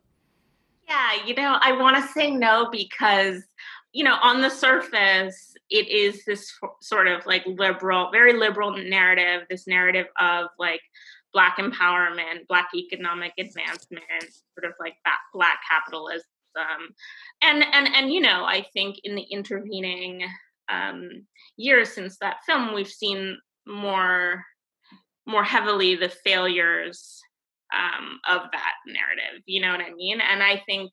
Yeah, 0.87 1.25
you 1.25 1.33
know, 1.33 1.57
I 1.59 1.71
want 1.71 1.97
to 1.97 2.11
say 2.11 2.29
no 2.29 2.69
because 2.71 3.41
you 3.93 4.03
know, 4.03 4.17
on 4.21 4.41
the 4.41 4.49
surface, 4.49 5.55
it 5.69 5.87
is 5.87 6.25
this 6.25 6.51
sort 6.81 7.07
of 7.07 7.25
like 7.25 7.43
liberal, 7.45 8.09
very 8.11 8.33
liberal 8.33 8.75
narrative, 8.75 9.47
this 9.49 9.67
narrative 9.67 10.07
of 10.19 10.47
like 10.57 10.81
black 11.31 11.57
empowerment, 11.57 12.47
black 12.47 12.69
economic 12.75 13.33
advancement, 13.37 14.03
sort 14.57 14.65
of 14.65 14.73
like 14.79 14.95
that 15.05 15.19
black 15.33 15.59
capitalism. 15.69 16.25
And 17.41 17.63
and 17.63 17.87
and 17.95 18.11
you 18.11 18.19
know, 18.19 18.43
I 18.45 18.65
think 18.73 18.97
in 19.03 19.15
the 19.15 19.23
intervening 19.23 20.23
um, 20.69 21.25
years 21.55 21.89
since 21.89 22.17
that 22.17 22.37
film, 22.45 22.73
we've 22.73 22.87
seen 22.87 23.37
more 23.67 24.43
more 25.25 25.43
heavily 25.43 25.95
the 25.95 26.09
failures 26.09 27.21
um, 27.73 28.19
of 28.27 28.41
that 28.51 28.73
narrative. 28.87 29.41
You 29.45 29.61
know 29.61 29.71
what 29.71 29.81
I 29.81 29.93
mean? 29.93 30.19
And 30.19 30.43
I 30.43 30.61
think 30.65 30.91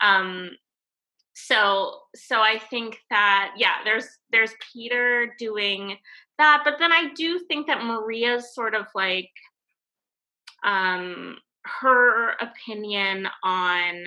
um, 0.00 0.50
so 1.34 1.94
so 2.14 2.40
i 2.40 2.58
think 2.70 2.98
that 3.10 3.52
yeah 3.56 3.76
there's 3.84 4.06
there's 4.30 4.54
peter 4.72 5.34
doing 5.38 5.96
that 6.38 6.62
but 6.64 6.74
then 6.78 6.92
i 6.92 7.10
do 7.14 7.38
think 7.48 7.66
that 7.66 7.84
maria's 7.84 8.54
sort 8.54 8.74
of 8.74 8.86
like 8.94 9.30
um 10.64 11.36
her 11.64 12.32
opinion 12.40 13.26
on 13.42 14.04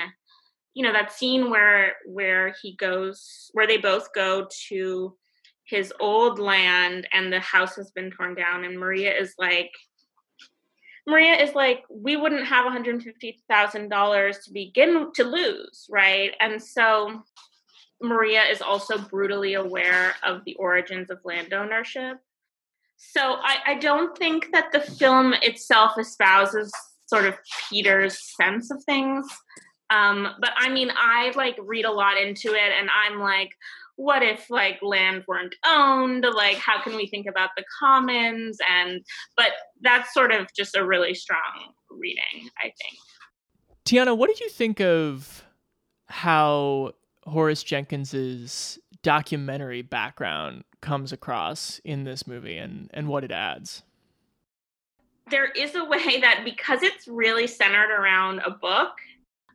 you 0.74 0.84
know 0.84 0.94
that 0.94 1.12
scene 1.12 1.50
where 1.50 1.94
where 2.06 2.54
he 2.62 2.76
goes 2.76 3.50
where 3.54 3.66
they 3.68 3.78
both 3.78 4.14
go 4.14 4.48
to 4.68 5.16
his 5.64 5.92
old 6.00 6.38
land 6.38 7.08
and 7.12 7.34
the 7.34 7.40
house 7.40 7.76
has 7.76 7.92
been 7.92 8.12
torn 8.12 8.36
down 8.36 8.66
and 8.66 8.80
maria 8.80 9.18
is 9.18 9.34
like 9.40 9.72
Maria 11.08 11.36
is 11.36 11.54
like, 11.54 11.84
we 11.90 12.16
wouldn't 12.16 12.48
have 12.48 12.66
$150,000 12.66 14.44
to 14.44 14.54
begin 14.54 15.12
to 15.14 15.24
lose, 15.24 15.86
right? 15.90 16.32
And 16.40 16.62
so 16.62 17.22
Maria 18.02 18.44
is 18.44 18.62
also 18.62 18.98
brutally 18.98 19.54
aware 19.54 20.16
of 20.24 20.44
the 20.46 20.56
origins 20.56 21.10
of 21.10 21.20
land 21.24 21.54
ownership. 21.54 22.18
So 22.98 23.22
I, 23.22 23.58
I 23.68 23.76
don't 23.76 24.18
think 24.18 24.52
that 24.52 24.72
the 24.72 24.80
film 24.80 25.34
itself 25.42 25.98
espouses 25.98 26.72
sort 27.06 27.26
of 27.26 27.36
Peter's 27.70 28.20
sense 28.36 28.72
of 28.72 28.84
things. 28.84 29.28
Um, 29.90 30.30
but 30.40 30.52
I 30.58 30.70
mean, 30.70 30.92
I 30.96 31.32
like 31.36 31.58
read 31.62 31.86
a 31.86 31.92
lot 31.92 32.18
into 32.18 32.54
it, 32.54 32.72
and 32.80 32.90
I'm 32.90 33.20
like, 33.20 33.52
what 33.98 34.24
if 34.24 34.50
like 34.50 34.80
land 34.82 35.24
weren't 35.28 35.56
owned? 35.66 36.26
Like, 36.34 36.58
how 36.58 36.82
can 36.82 36.96
we 36.96 37.08
think 37.08 37.28
about 37.28 37.52
the 37.56 37.64
commons? 37.80 38.58
And 38.70 39.02
but 39.38 39.52
that's 39.82 40.14
sort 40.14 40.32
of 40.32 40.48
just 40.56 40.76
a 40.76 40.86
really 40.86 41.14
strong 41.14 41.74
reading, 41.90 42.50
I 42.60 42.72
think. 42.82 42.98
Tiana, 43.86 44.18
what 44.18 44.28
did 44.28 44.40
you 44.40 44.50
think 44.50 44.82
of 44.82 45.44
how 46.08 46.94
Horace 47.24 47.64
Jenkins's 47.64 48.80
documentary 49.04 49.82
background 49.82 50.64
comes 50.82 51.12
across 51.12 51.80
in 51.84 52.04
this 52.04 52.28
movie 52.28 52.58
and, 52.58 52.90
and 52.94 53.08
what 53.08 53.24
it 53.24 53.32
adds? 53.32 53.84
There 55.30 55.52
is 55.52 55.76
a 55.76 55.86
way 55.86 56.20
that 56.22 56.42
because 56.44 56.84
it's 56.84 57.08
really 57.08 57.48
centered 57.48 57.92
around 57.92 58.40
a 58.40 58.52
book, 58.52 58.92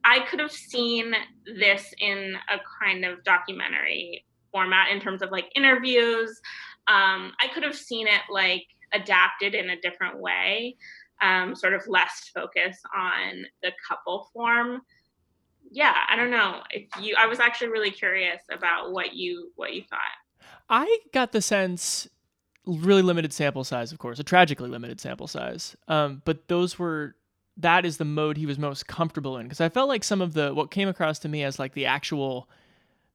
I 0.05 0.20
could 0.20 0.40
have 0.40 0.53
seen 0.53 1.14
this 1.44 1.92
in 1.98 2.37
a 2.48 2.59
kind 2.81 3.05
of 3.05 3.22
documentary 3.24 4.24
format 4.53 4.91
in 4.91 5.01
terms 5.01 5.23
of 5.23 5.31
like 5.31 5.51
interviews. 5.55 6.41
Um, 6.89 7.33
I 7.41 7.49
could 7.53 7.63
have 7.63 7.77
seen 7.77 8.07
it 8.07 8.23
like 8.31 8.65
adapted 8.93 9.55
in 9.55 9.71
a 9.71 9.81
different 9.81 10.19
way, 10.19 10.77
um, 11.23 11.55
sort 11.55 11.75
of 11.75 11.87
less 11.87 12.31
focus 12.35 12.79
on 12.97 13.45
the 13.63 13.73
couple 13.87 14.29
form. 14.33 14.83
Yeah, 15.71 15.95
I 16.09 16.17
don't 16.17 16.31
know 16.31 16.63
if 16.71 16.89
you. 17.01 17.15
I 17.17 17.27
was 17.27 17.39
actually 17.39 17.69
really 17.69 17.93
curious 17.93 18.41
about 18.51 18.93
what 18.93 19.15
you 19.15 19.53
what 19.57 19.75
you 19.75 19.83
thought. 19.89 20.47
I 20.69 20.99
got 21.13 21.33
the 21.33 21.43
sense 21.43 22.09
really 22.67 23.03
limited 23.03 23.33
sample 23.33 23.65
size, 23.65 23.93
of 23.93 23.99
course, 23.99 24.19
a 24.19 24.25
tragically 24.25 24.69
limited 24.69 25.01
sample 25.01 25.27
size. 25.27 25.77
Um, 25.89 26.23
but 26.25 26.49
those 26.49 26.79
were 26.79 27.17
that 27.57 27.85
is 27.85 27.99
the 27.99 28.05
mode 28.05 28.37
he 28.37 28.47
was 28.47 28.59
most 28.59 28.87
comfortable 28.87 29.37
in 29.37 29.45
because 29.45 29.61
I 29.61 29.69
felt 29.69 29.89
like 29.89 30.05
some 30.05 30.21
of 30.21 30.35
the 30.35 30.55
what 30.55 30.71
came 30.71 30.89
across 30.89 31.19
to 31.21 31.29
me 31.29 31.43
as 31.43 31.59
like 31.59 31.75
the 31.75 31.87
actual 31.87 32.49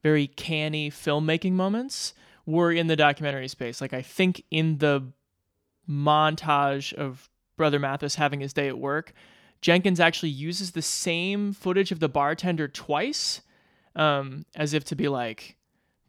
very 0.05 0.27
canny 0.27 0.91
filmmaking 0.91 1.53
moments 1.53 2.13
were 2.45 2.71
in 2.71 2.85
the 2.85 2.95
documentary 2.95 3.47
space. 3.47 3.81
Like 3.81 3.91
I 3.91 4.03
think 4.03 4.43
in 4.51 4.77
the 4.77 5.11
montage 5.89 6.93
of 6.93 7.27
Brother 7.57 7.79
Mathis 7.79 8.13
having 8.13 8.39
his 8.39 8.53
day 8.53 8.67
at 8.67 8.77
work, 8.77 9.13
Jenkins 9.61 9.99
actually 9.99 10.29
uses 10.29 10.73
the 10.73 10.83
same 10.83 11.53
footage 11.53 11.91
of 11.91 12.01
the 12.01 12.07
bartender 12.07 12.67
twice, 12.67 13.41
um, 13.95 14.45
as 14.55 14.75
if 14.75 14.83
to 14.85 14.95
be 14.95 15.07
like, 15.07 15.57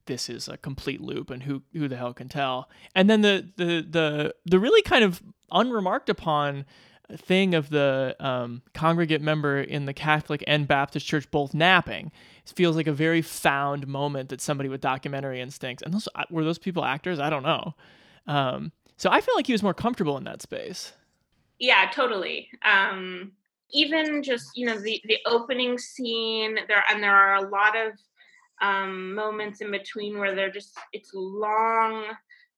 this 0.05 0.29
is 0.29 0.47
a 0.47 0.59
complete 0.59 1.01
loop 1.01 1.31
and 1.31 1.45
who 1.45 1.63
who 1.73 1.89
the 1.89 1.97
hell 1.97 2.13
can 2.13 2.29
tell 2.29 2.69
and 2.95 3.11
then 3.11 3.23
the 3.23 3.49
the 3.57 3.85
the 3.91 4.35
the 4.45 4.61
really 4.61 4.83
kind 4.83 5.03
of 5.03 5.21
unremarked 5.51 6.09
upon 6.09 6.65
thing 7.15 7.55
of 7.55 7.71
the 7.71 8.17
um, 8.21 8.63
congregate 8.75 9.21
member 9.21 9.61
in 9.61 9.87
the 9.87 9.95
Catholic 9.95 10.43
and 10.47 10.67
Baptist 10.67 11.07
church 11.07 11.31
both 11.31 11.55
napping 11.55 12.11
it 12.45 12.53
feels 12.55 12.77
like 12.77 12.87
a 12.87 12.93
very 12.93 13.23
found 13.23 13.87
moment 13.87 14.29
that 14.29 14.41
somebody 14.41 14.69
with 14.69 14.81
documentary 14.81 15.41
instincts 15.41 15.83
and 15.83 15.93
those 15.93 16.09
were 16.31 16.45
those 16.45 16.59
people 16.59 16.85
actors? 16.85 17.19
I 17.19 17.31
don't 17.31 17.43
know. 17.43 17.75
Um, 18.27 18.73
so 18.97 19.11
I 19.11 19.21
feel 19.21 19.35
like 19.35 19.47
he 19.47 19.53
was 19.53 19.63
more 19.63 19.75
comfortable 19.75 20.17
in 20.17 20.25
that 20.25 20.43
space. 20.43 20.93
Yeah 21.59 21.91
totally. 21.93 22.49
Um, 22.65 23.33
even 23.73 24.23
just 24.23 24.57
you 24.57 24.67
know 24.67 24.79
the 24.79 25.01
the 25.07 25.19
opening 25.27 25.79
scene 25.79 26.59
there 26.69 26.85
and 26.91 27.03
there 27.03 27.15
are 27.15 27.37
a 27.37 27.49
lot 27.49 27.77
of 27.77 27.93
um, 28.63 29.15
moments 29.15 29.61
in 29.61 29.71
between 29.71 30.19
where 30.19 30.35
they're 30.35 30.51
just 30.51 30.79
it's 30.93 31.11
long 31.15 32.05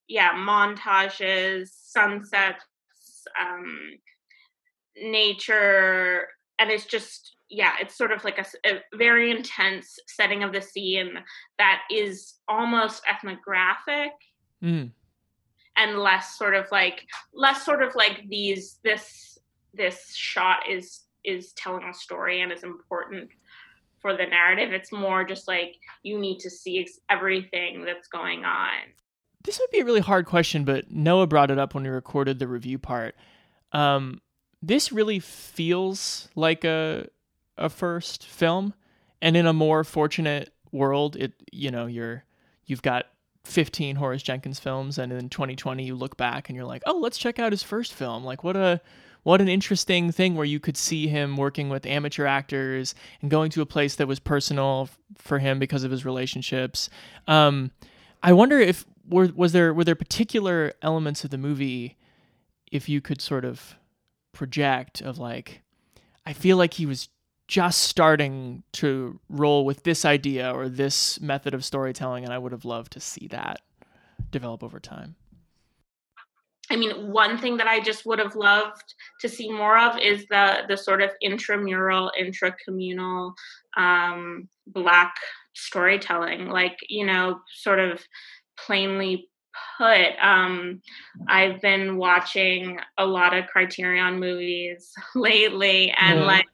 yeah 0.06 0.32
montages 0.32 1.68
sunsets 1.82 2.64
um, 3.40 3.98
nature 5.02 6.28
and 6.58 6.70
it's 6.70 6.84
just 6.84 7.36
yeah 7.48 7.72
it's 7.80 7.96
sort 7.96 8.12
of 8.12 8.24
like 8.24 8.38
a, 8.38 8.68
a, 8.68 8.80
very 8.96 9.30
intense 9.30 9.98
setting 10.06 10.42
of 10.42 10.52
the 10.52 10.60
scene 10.60 11.14
that 11.58 11.82
is 11.90 12.34
almost 12.48 13.02
ethnographic 13.08 14.12
mm. 14.62 14.90
and 15.76 15.98
less 15.98 16.36
sort 16.36 16.54
of 16.54 16.66
like 16.70 17.06
less 17.32 17.64
sort 17.64 17.82
of 17.82 17.94
like 17.94 18.22
these 18.28 18.78
this 18.82 19.38
this 19.74 20.14
shot 20.14 20.58
is 20.68 21.04
is 21.24 21.52
telling 21.52 21.84
a 21.84 21.94
story 21.94 22.40
and 22.40 22.52
is 22.52 22.64
important 22.64 23.28
for 24.00 24.16
the 24.16 24.26
narrative. 24.26 24.72
It's 24.72 24.92
more 24.92 25.24
just 25.24 25.48
like 25.48 25.74
you 26.02 26.18
need 26.18 26.38
to 26.40 26.50
see 26.50 26.86
everything 27.10 27.84
that's 27.84 28.08
going 28.08 28.44
on. 28.44 28.72
This 29.44 29.58
would 29.58 29.70
be 29.70 29.80
a 29.80 29.84
really 29.84 30.00
hard 30.00 30.26
question, 30.26 30.64
but 30.64 30.90
Noah 30.90 31.26
brought 31.26 31.50
it 31.50 31.58
up 31.58 31.74
when 31.74 31.84
we 31.84 31.90
recorded 31.90 32.38
the 32.38 32.48
review 32.48 32.78
part. 32.78 33.14
Um, 33.72 34.20
this 34.62 34.92
really 34.92 35.18
feels 35.18 36.28
like 36.34 36.64
a 36.64 37.08
a 37.56 37.68
first 37.68 38.24
film, 38.24 38.74
and 39.20 39.36
in 39.36 39.46
a 39.46 39.52
more 39.52 39.84
fortunate 39.84 40.52
world, 40.72 41.16
it 41.16 41.32
you 41.52 41.70
know 41.70 41.86
you're 41.86 42.24
you've 42.66 42.82
got 42.82 43.06
15 43.44 43.96
Horace 43.96 44.22
Jenkins 44.22 44.58
films, 44.58 44.98
and 44.98 45.12
in 45.12 45.28
2020 45.28 45.84
you 45.84 45.94
look 45.94 46.16
back 46.16 46.48
and 46.48 46.56
you're 46.56 46.66
like, 46.66 46.82
oh, 46.86 46.98
let's 46.98 47.18
check 47.18 47.38
out 47.38 47.52
his 47.52 47.62
first 47.62 47.92
film. 47.92 48.24
Like 48.24 48.44
what 48.44 48.56
a 48.56 48.80
what 49.22 49.40
an 49.40 49.48
interesting 49.48 50.12
thing 50.12 50.34
where 50.34 50.44
you 50.44 50.60
could 50.60 50.76
see 50.76 51.08
him 51.08 51.36
working 51.36 51.68
with 51.68 51.86
amateur 51.86 52.26
actors 52.26 52.94
and 53.20 53.30
going 53.30 53.50
to 53.50 53.62
a 53.62 53.66
place 53.66 53.96
that 53.96 54.06
was 54.06 54.18
personal 54.18 54.88
for 55.16 55.38
him 55.38 55.58
because 55.58 55.84
of 55.84 55.90
his 55.90 56.04
relationships. 56.04 56.88
Um, 57.26 57.72
I 58.22 58.32
wonder 58.32 58.58
if 58.58 58.86
were 59.08 59.28
was 59.34 59.52
there 59.52 59.72
were 59.72 59.84
there 59.84 59.94
particular 59.94 60.72
elements 60.82 61.24
of 61.24 61.30
the 61.30 61.38
movie 61.38 61.96
if 62.70 62.88
you 62.88 63.00
could 63.00 63.20
sort 63.20 63.44
of 63.44 63.77
project 64.38 65.00
of 65.00 65.18
like 65.18 65.62
I 66.24 66.32
feel 66.32 66.56
like 66.56 66.74
he 66.74 66.86
was 66.86 67.08
just 67.48 67.82
starting 67.82 68.62
to 68.72 69.18
roll 69.28 69.64
with 69.64 69.82
this 69.82 70.04
idea 70.04 70.52
or 70.52 70.68
this 70.68 71.20
method 71.20 71.54
of 71.54 71.64
storytelling 71.64 72.22
and 72.22 72.32
I 72.32 72.38
would 72.38 72.52
have 72.52 72.64
loved 72.64 72.92
to 72.92 73.00
see 73.00 73.26
that 73.28 73.60
develop 74.30 74.62
over 74.62 74.78
time. 74.78 75.16
I 76.70 76.76
mean, 76.76 77.10
one 77.10 77.36
thing 77.38 77.56
that 77.56 77.66
I 77.66 77.80
just 77.80 78.06
would 78.06 78.20
have 78.20 78.36
loved 78.36 78.94
to 79.22 79.28
see 79.28 79.50
more 79.50 79.76
of 79.76 79.98
is 79.98 80.26
the 80.26 80.58
the 80.68 80.76
sort 80.76 81.02
of 81.02 81.10
intramural, 81.20 82.12
intracommunal 82.20 83.32
um, 83.76 84.48
black 84.68 85.14
storytelling, 85.54 86.48
like 86.48 86.76
you 86.88 87.06
know, 87.06 87.40
sort 87.54 87.80
of 87.80 88.06
plainly 88.56 89.30
put. 89.76 90.10
Um, 90.20 90.82
I've 91.28 91.60
been 91.60 91.96
watching 91.96 92.78
a 92.96 93.06
lot 93.06 93.36
of 93.36 93.46
Criterion 93.46 94.18
movies 94.20 94.92
lately, 95.14 95.92
and 95.98 96.24
like 96.24 96.46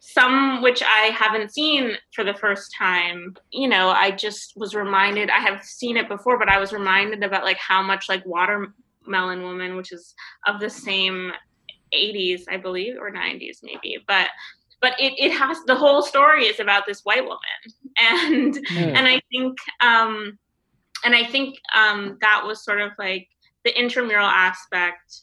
some 0.00 0.60
which 0.60 0.82
I 0.82 1.06
haven't 1.06 1.52
seen 1.52 1.96
for 2.14 2.24
the 2.24 2.34
first 2.34 2.74
time. 2.76 3.34
You 3.50 3.68
know, 3.68 3.88
I 3.88 4.10
just 4.10 4.52
was 4.56 4.74
reminded. 4.74 5.30
I 5.30 5.38
have 5.38 5.64
seen 5.64 5.96
it 5.96 6.08
before, 6.08 6.38
but 6.38 6.48
I 6.48 6.58
was 6.58 6.72
reminded 6.72 7.22
about 7.22 7.44
like 7.44 7.58
how 7.58 7.82
much 7.82 8.08
like 8.08 8.24
Watermelon 8.26 9.42
Woman, 9.42 9.76
which 9.76 9.92
is 9.92 10.14
of 10.46 10.60
the 10.60 10.70
same 10.70 11.32
80s, 11.94 12.42
I 12.48 12.56
believe, 12.56 12.96
or 12.98 13.10
90s 13.10 13.58
maybe. 13.62 13.98
But 14.06 14.28
but 14.80 15.00
it, 15.00 15.14
it 15.16 15.32
has 15.32 15.56
the 15.66 15.74
whole 15.74 16.02
story 16.02 16.44
is 16.44 16.60
about 16.60 16.84
this 16.86 17.00
white 17.04 17.24
woman, 17.24 17.38
and 17.98 18.54
mm. 18.54 18.94
and 18.94 19.06
I 19.08 19.22
think 19.30 19.56
um, 19.80 20.38
and 21.04 21.14
I 21.14 21.24
think 21.24 21.56
um, 21.74 22.18
that 22.20 22.42
was 22.44 22.64
sort 22.64 22.80
of 22.80 22.92
like 22.98 23.28
the 23.64 23.78
intramural 23.78 24.26
aspect 24.26 25.22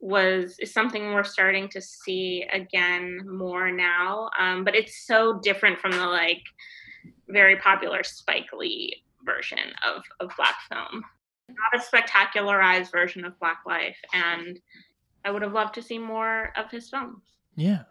was 0.00 0.56
is 0.60 0.72
something 0.72 1.12
we're 1.12 1.24
starting 1.24 1.68
to 1.70 1.80
see 1.80 2.44
again 2.52 3.20
more 3.26 3.70
now. 3.72 4.30
Um, 4.38 4.64
but 4.64 4.74
it's 4.74 5.06
so 5.06 5.40
different 5.42 5.80
from 5.80 5.92
the 5.92 6.06
like 6.06 6.42
very 7.28 7.56
popular 7.56 8.04
Spike 8.04 8.52
Lee 8.52 9.02
version 9.24 9.72
of, 9.84 10.02
of 10.20 10.30
black 10.36 10.56
film 10.68 11.02
not 11.48 11.74
a 11.74 11.78
spectacularized 11.78 12.90
version 12.90 13.24
of 13.24 13.38
Black 13.38 13.60
Life, 13.66 13.96
and 14.12 14.58
I 15.24 15.30
would 15.30 15.42
have 15.42 15.52
loved 15.52 15.74
to 15.74 15.82
see 15.82 15.98
more 15.98 16.52
of 16.56 16.70
his 16.70 16.88
films. 16.88 17.22
Yeah. 17.54 17.82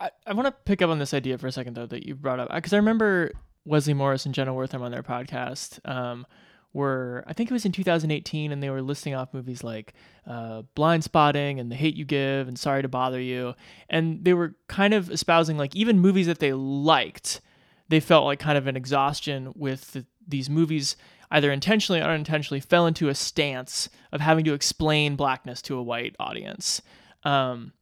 I, 0.00 0.10
I 0.26 0.32
want 0.34 0.46
to 0.46 0.52
pick 0.52 0.82
up 0.82 0.90
on 0.90 0.98
this 0.98 1.14
idea 1.14 1.38
for 1.38 1.46
a 1.46 1.52
second, 1.52 1.74
though, 1.74 1.86
that 1.86 2.06
you 2.06 2.14
brought 2.14 2.40
up. 2.40 2.52
Because 2.52 2.72
I 2.72 2.76
remember 2.76 3.32
Wesley 3.64 3.94
Morris 3.94 4.26
and 4.26 4.34
Jenna 4.34 4.52
Wortham 4.52 4.82
on 4.82 4.90
their 4.90 5.02
podcast 5.02 5.78
um, 5.88 6.26
were, 6.72 7.24
I 7.26 7.32
think 7.32 7.50
it 7.50 7.54
was 7.54 7.64
in 7.64 7.72
2018, 7.72 8.52
and 8.52 8.62
they 8.62 8.70
were 8.70 8.82
listing 8.82 9.14
off 9.14 9.32
movies 9.32 9.64
like 9.64 9.94
uh, 10.26 10.62
Blindspotting 10.76 11.58
and 11.58 11.70
The 11.70 11.76
Hate 11.76 11.94
You 11.94 12.04
Give 12.04 12.48
and 12.48 12.58
Sorry 12.58 12.82
to 12.82 12.88
Bother 12.88 13.20
You. 13.20 13.54
And 13.88 14.24
they 14.24 14.34
were 14.34 14.54
kind 14.68 14.92
of 14.92 15.10
espousing, 15.10 15.56
like, 15.56 15.74
even 15.74 16.00
movies 16.00 16.26
that 16.26 16.40
they 16.40 16.52
liked, 16.52 17.40
they 17.88 18.00
felt 18.00 18.26
like 18.26 18.38
kind 18.38 18.58
of 18.58 18.66
an 18.66 18.76
exhaustion 18.76 19.52
with 19.54 19.92
the, 19.92 20.04
these 20.26 20.50
movies 20.50 20.96
either 21.30 21.50
intentionally 21.50 22.00
or 22.00 22.04
unintentionally 22.04 22.60
fell 22.60 22.86
into 22.86 23.08
a 23.08 23.14
stance 23.14 23.88
of 24.12 24.20
having 24.20 24.44
to 24.44 24.54
explain 24.54 25.16
blackness 25.16 25.62
to 25.62 25.76
a 25.76 25.82
white 25.82 26.14
audience. 26.20 26.82
Um, 27.24 27.72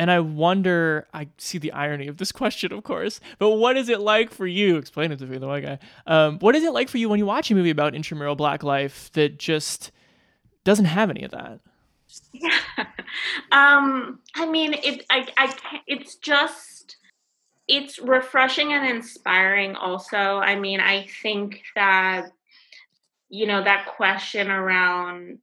and 0.00 0.10
I 0.10 0.20
wonder, 0.20 1.06
I 1.12 1.28
see 1.36 1.58
the 1.58 1.72
irony 1.72 2.08
of 2.08 2.16
this 2.16 2.32
question, 2.40 2.72
of 2.72 2.82
course, 2.84 3.20
but 3.38 3.50
what 3.50 3.76
is 3.76 3.90
it 3.90 4.00
like 4.00 4.32
for 4.32 4.46
you? 4.46 4.78
Explain 4.78 5.12
it 5.12 5.18
to 5.18 5.26
me, 5.26 5.36
the 5.36 5.46
white 5.46 5.62
guy. 5.62 5.78
Um, 6.06 6.38
what 6.38 6.56
is 6.56 6.64
it 6.64 6.72
like 6.72 6.88
for 6.88 6.96
you 6.96 7.10
when 7.10 7.18
you 7.18 7.26
watch 7.26 7.50
a 7.50 7.54
movie 7.54 7.70
about 7.70 7.94
intramural 7.94 8.34
black 8.34 8.62
life 8.62 9.12
that 9.12 9.38
just 9.38 9.92
doesn't 10.64 10.86
have 10.86 11.10
any 11.10 11.22
of 11.22 11.30
that. 11.32 11.60
Yeah. 12.32 12.58
Um, 13.50 14.20
I 14.36 14.46
mean, 14.46 14.72
it. 14.72 15.04
I. 15.10 15.26
I. 15.36 15.80
It's 15.88 16.14
just. 16.14 16.96
It's 17.66 17.98
refreshing 17.98 18.72
and 18.72 18.86
inspiring. 18.86 19.74
Also, 19.74 20.16
I 20.16 20.54
mean, 20.54 20.78
I 20.78 21.08
think 21.22 21.62
that, 21.74 22.26
you 23.28 23.48
know, 23.48 23.64
that 23.64 23.86
question 23.96 24.48
around 24.48 25.40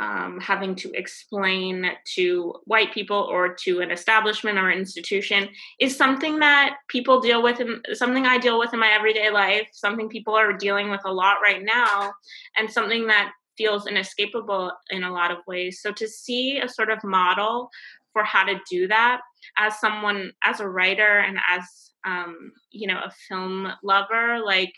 um, 0.00 0.40
having 0.40 0.74
to 0.76 0.90
explain 0.94 1.90
to 2.14 2.54
white 2.64 2.92
people 2.92 3.28
or 3.30 3.54
to 3.54 3.80
an 3.80 3.90
establishment 3.90 4.58
or 4.58 4.70
institution 4.70 5.48
is 5.78 5.94
something 5.94 6.38
that 6.38 6.78
people 6.88 7.20
deal 7.20 7.42
with 7.42 7.60
and 7.60 7.84
something 7.92 8.24
I 8.24 8.38
deal 8.38 8.58
with 8.58 8.72
in 8.72 8.80
my 8.80 8.88
everyday 8.88 9.30
life, 9.30 9.68
something 9.72 10.08
people 10.08 10.34
are 10.34 10.54
dealing 10.54 10.90
with 10.90 11.02
a 11.04 11.12
lot 11.12 11.36
right 11.42 11.62
now, 11.62 12.14
and 12.56 12.70
something 12.70 13.06
that 13.08 13.32
feels 13.58 13.86
inescapable 13.86 14.72
in 14.88 15.04
a 15.04 15.12
lot 15.12 15.30
of 15.30 15.38
ways. 15.46 15.82
So 15.82 15.92
to 15.92 16.08
see 16.08 16.58
a 16.60 16.68
sort 16.68 16.88
of 16.88 17.04
model 17.04 17.70
for 18.14 18.24
how 18.24 18.44
to 18.44 18.58
do 18.70 18.88
that 18.88 19.20
as 19.58 19.78
someone, 19.78 20.32
as 20.44 20.60
a 20.60 20.68
writer 20.68 21.18
and 21.18 21.38
as, 21.48 21.90
um, 22.06 22.52
you 22.70 22.86
know, 22.86 23.00
a 23.04 23.12
film 23.28 23.70
lover, 23.82 24.40
like 24.42 24.72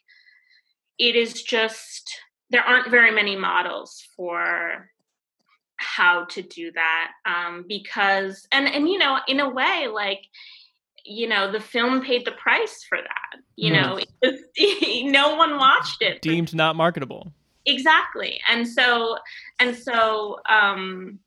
it 0.99 1.15
is 1.15 1.43
just, 1.45 2.11
there 2.51 2.65
aren't 2.65 2.91
very 2.91 3.13
many 3.13 3.37
models 3.37 4.05
for 4.17 4.91
how 5.83 6.25
to 6.27 6.43
do 6.43 6.73
that 6.73 7.13
um, 7.27 7.65
because 7.69 8.47
and 8.53 8.69
and 8.69 8.89
you 8.89 8.99
know 8.99 9.19
in 9.29 9.41
a 9.41 9.49
way 9.49 9.89
like 9.93 10.27
you 11.05 11.29
know 11.29 11.51
the 11.51 11.61
film 11.61 12.01
paid 12.01 12.25
the 12.25 12.33
price 12.33 12.85
for 12.89 12.99
that 12.99 13.41
you 13.57 13.73
mm. 13.73 13.83
know 13.83 13.99
was, 14.23 14.41
no 15.11 15.35
one 15.35 15.57
watched 15.57 16.01
it 16.01 16.23
deemed 16.23 16.55
not 16.55 16.77
marketable 16.77 17.33
exactly 17.67 18.41
and 18.49 18.67
so 18.67 19.17
and 19.59 19.77
so 19.77 20.39
um 20.49 21.19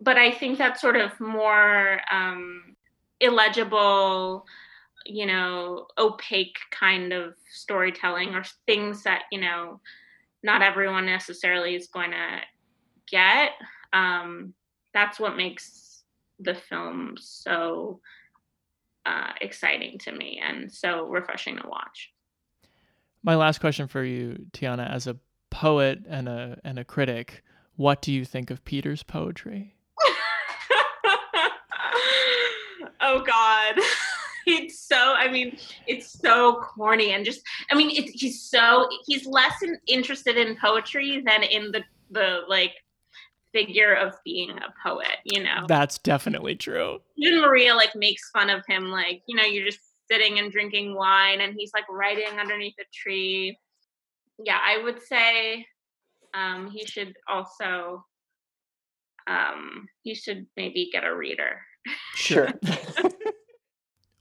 but 0.00 0.16
i 0.16 0.30
think 0.30 0.58
that 0.58 0.80
sort 0.80 0.96
of 0.96 1.18
more 1.20 2.00
um 2.10 2.76
illegible 3.20 4.46
you 5.06 5.26
know 5.26 5.86
opaque 5.98 6.58
kind 6.70 7.12
of 7.12 7.34
storytelling 7.50 8.34
or 8.34 8.42
things 8.66 9.02
that 9.02 9.22
you 9.30 9.40
know 9.40 9.80
not 10.42 10.62
everyone 10.62 11.06
necessarily 11.06 11.74
is 11.74 11.88
going 11.88 12.10
to 12.10 12.38
get 13.10 13.50
um 13.92 14.54
that's 14.94 15.18
what 15.20 15.36
makes 15.36 16.02
the 16.38 16.54
film 16.54 17.14
so 17.18 18.00
uh, 19.06 19.32
exciting 19.40 19.98
to 19.98 20.12
me 20.12 20.40
and 20.46 20.70
so 20.70 21.06
refreshing 21.08 21.56
to 21.56 21.66
watch 21.68 22.12
my 23.22 23.36
last 23.36 23.60
question 23.60 23.86
for 23.86 24.02
you, 24.02 24.46
Tiana, 24.52 24.90
as 24.90 25.06
a 25.06 25.16
poet 25.50 26.00
and 26.08 26.26
a 26.28 26.58
and 26.64 26.78
a 26.78 26.84
critic, 26.84 27.42
what 27.76 28.00
do 28.02 28.12
you 28.12 28.24
think 28.24 28.50
of 28.50 28.64
Peter's 28.64 29.02
poetry? 29.02 29.74
oh 33.00 33.20
God. 33.20 33.74
It's 34.50 34.80
so 34.80 35.14
I 35.16 35.30
mean, 35.30 35.56
it's 35.86 36.18
so 36.20 36.60
corny 36.60 37.12
and 37.12 37.24
just 37.24 37.40
I 37.70 37.74
mean 37.74 37.90
it's 37.90 38.10
he's 38.20 38.42
so 38.42 38.88
he's 39.06 39.26
less 39.26 39.62
in, 39.62 39.78
interested 39.86 40.36
in 40.36 40.56
poetry 40.56 41.22
than 41.24 41.42
in 41.42 41.72
the 41.72 41.82
the 42.10 42.40
like 42.48 42.72
figure 43.52 43.94
of 43.94 44.14
being 44.24 44.50
a 44.50 44.72
poet, 44.82 45.18
you 45.24 45.42
know. 45.42 45.64
That's 45.68 45.98
definitely 45.98 46.56
true. 46.56 47.00
Even 47.16 47.40
Maria 47.40 47.74
like 47.74 47.94
makes 47.94 48.30
fun 48.30 48.50
of 48.50 48.62
him, 48.66 48.86
like, 48.90 49.22
you 49.26 49.36
know, 49.36 49.44
you're 49.44 49.66
just 49.66 49.80
sitting 50.10 50.38
and 50.38 50.52
drinking 50.52 50.94
wine 50.94 51.40
and 51.40 51.54
he's 51.56 51.72
like 51.74 51.84
writing 51.90 52.38
underneath 52.38 52.74
a 52.80 52.84
tree. 52.92 53.58
Yeah, 54.42 54.58
I 54.60 54.82
would 54.82 55.02
say 55.02 55.66
um, 56.34 56.70
he 56.70 56.84
should 56.86 57.14
also 57.28 58.04
um, 59.26 59.86
he 60.02 60.14
should 60.14 60.46
maybe 60.56 60.90
get 60.92 61.04
a 61.04 61.14
reader. 61.14 61.60
Sure. 62.14 62.48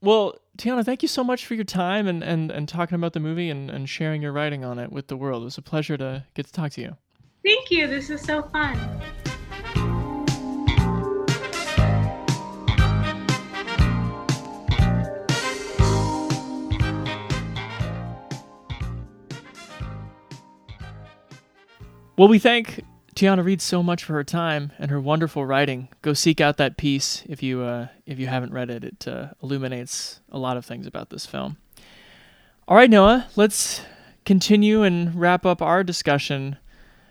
well, 0.01 0.35
Tiana, 0.57 0.85
thank 0.85 1.01
you 1.01 1.07
so 1.07 1.23
much 1.23 1.45
for 1.45 1.55
your 1.55 1.63
time 1.63 2.07
and, 2.07 2.23
and, 2.23 2.51
and 2.51 2.67
talking 2.67 2.95
about 2.95 3.13
the 3.13 3.19
movie 3.19 3.49
and, 3.49 3.69
and 3.69 3.89
sharing 3.89 4.21
your 4.21 4.31
writing 4.31 4.63
on 4.63 4.79
it 4.79 4.91
with 4.91 5.07
the 5.07 5.17
world. 5.17 5.41
It 5.41 5.45
was 5.45 5.57
a 5.57 5.61
pleasure 5.61 5.97
to 5.97 6.25
get 6.33 6.45
to 6.47 6.53
talk 6.53 6.71
to 6.73 6.81
you. 6.81 6.97
Thank 7.43 7.71
you. 7.71 7.87
This 7.87 8.09
is 8.09 8.21
so 8.21 8.43
fun. 8.43 8.77
Well, 22.17 22.27
we 22.27 22.37
thank 22.37 22.83
Tiana 23.19 23.43
Reid 23.43 23.61
so 23.61 23.83
much 23.83 24.05
for 24.05 24.13
her 24.13 24.23
time 24.23 24.71
and 24.79 24.89
her 24.89 25.01
wonderful 25.01 25.45
writing. 25.45 25.89
Go 26.01 26.13
seek 26.13 26.39
out 26.39 26.55
that 26.55 26.77
piece 26.77 27.21
if 27.27 27.43
you 27.43 27.61
uh, 27.61 27.87
if 28.05 28.17
you 28.17 28.27
haven't 28.27 28.53
read 28.53 28.69
it. 28.69 28.85
It 28.85 29.07
uh, 29.09 29.31
illuminates 29.43 30.21
a 30.31 30.39
lot 30.39 30.55
of 30.55 30.65
things 30.65 30.87
about 30.87 31.09
this 31.09 31.25
film. 31.25 31.57
All 32.65 32.77
right, 32.77 32.89
Noah, 32.89 33.27
let's 33.35 33.81
continue 34.23 34.83
and 34.83 35.13
wrap 35.13 35.45
up 35.45 35.61
our 35.61 35.83
discussion 35.83 36.59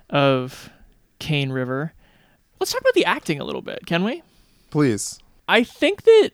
of 0.08 0.70
Cane 1.18 1.52
River. 1.52 1.92
Let's 2.58 2.72
talk 2.72 2.80
about 2.80 2.94
the 2.94 3.04
acting 3.04 3.38
a 3.38 3.44
little 3.44 3.60
bit, 3.60 3.84
can 3.84 4.02
we? 4.02 4.22
Please. 4.70 5.18
I 5.46 5.62
think 5.62 6.04
that 6.04 6.30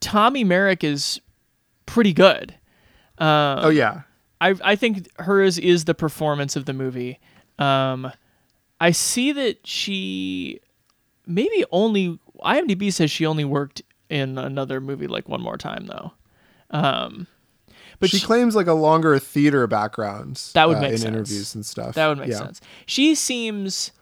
Tommye 0.00 0.46
Myrick 0.46 0.82
is 0.82 1.20
pretty 1.84 2.14
good. 2.14 2.54
Uh, 3.18 3.60
oh 3.60 3.68
yeah. 3.68 4.02
I 4.40 4.54
I 4.64 4.74
think 4.74 5.06
hers 5.20 5.58
is 5.58 5.84
the 5.84 5.94
performance 5.94 6.56
of 6.56 6.64
the 6.64 6.72
movie. 6.72 7.20
Um, 7.58 8.10
I 8.80 8.92
see 8.92 9.32
that 9.32 9.66
she 9.66 10.60
maybe 11.26 11.64
only 11.70 12.18
IMDb 12.42 12.92
says 12.92 13.10
she 13.10 13.26
only 13.26 13.44
worked 13.44 13.82
in 14.08 14.38
another 14.38 14.80
movie 14.80 15.06
like 15.06 15.28
one 15.28 15.42
more 15.42 15.58
time 15.58 15.86
though. 15.86 16.12
Um, 16.70 17.26
but 17.98 18.10
she, 18.10 18.18
she, 18.18 18.26
claims 18.26 18.56
like 18.56 18.66
a 18.66 18.72
longer 18.72 19.18
theater 19.18 19.66
background. 19.66 20.42
That 20.54 20.68
would 20.68 20.78
uh, 20.78 20.80
make 20.80 20.92
in 20.92 20.98
sense. 20.98 21.08
interviews 21.08 21.54
and 21.54 21.66
stuff. 21.66 21.94
That 21.94 22.08
would 22.08 22.18
make 22.18 22.30
yeah. 22.30 22.38
sense. 22.38 22.60
She 22.86 23.14
seems 23.14 23.92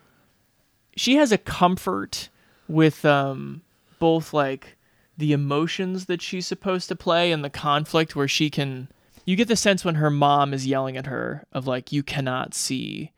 she 0.96 1.16
has 1.16 1.32
a 1.32 1.38
comfort 1.38 2.28
with 2.68 3.04
um 3.04 3.62
both 3.98 4.32
like 4.32 4.76
the 5.16 5.32
emotions 5.32 6.06
that 6.06 6.22
she's 6.22 6.46
supposed 6.46 6.88
to 6.88 6.94
play 6.94 7.32
and 7.32 7.44
the 7.44 7.50
conflict 7.50 8.14
where 8.14 8.28
she 8.28 8.48
can 8.48 8.88
you 9.24 9.36
get 9.36 9.48
the 9.48 9.56
sense 9.56 9.84
when 9.84 9.96
her 9.96 10.10
mom 10.10 10.54
is 10.54 10.66
yelling 10.66 10.96
at 10.96 11.06
her 11.06 11.44
of 11.52 11.66
like 11.66 11.90
you 11.92 12.02
cannot 12.02 12.54
see 12.54 13.10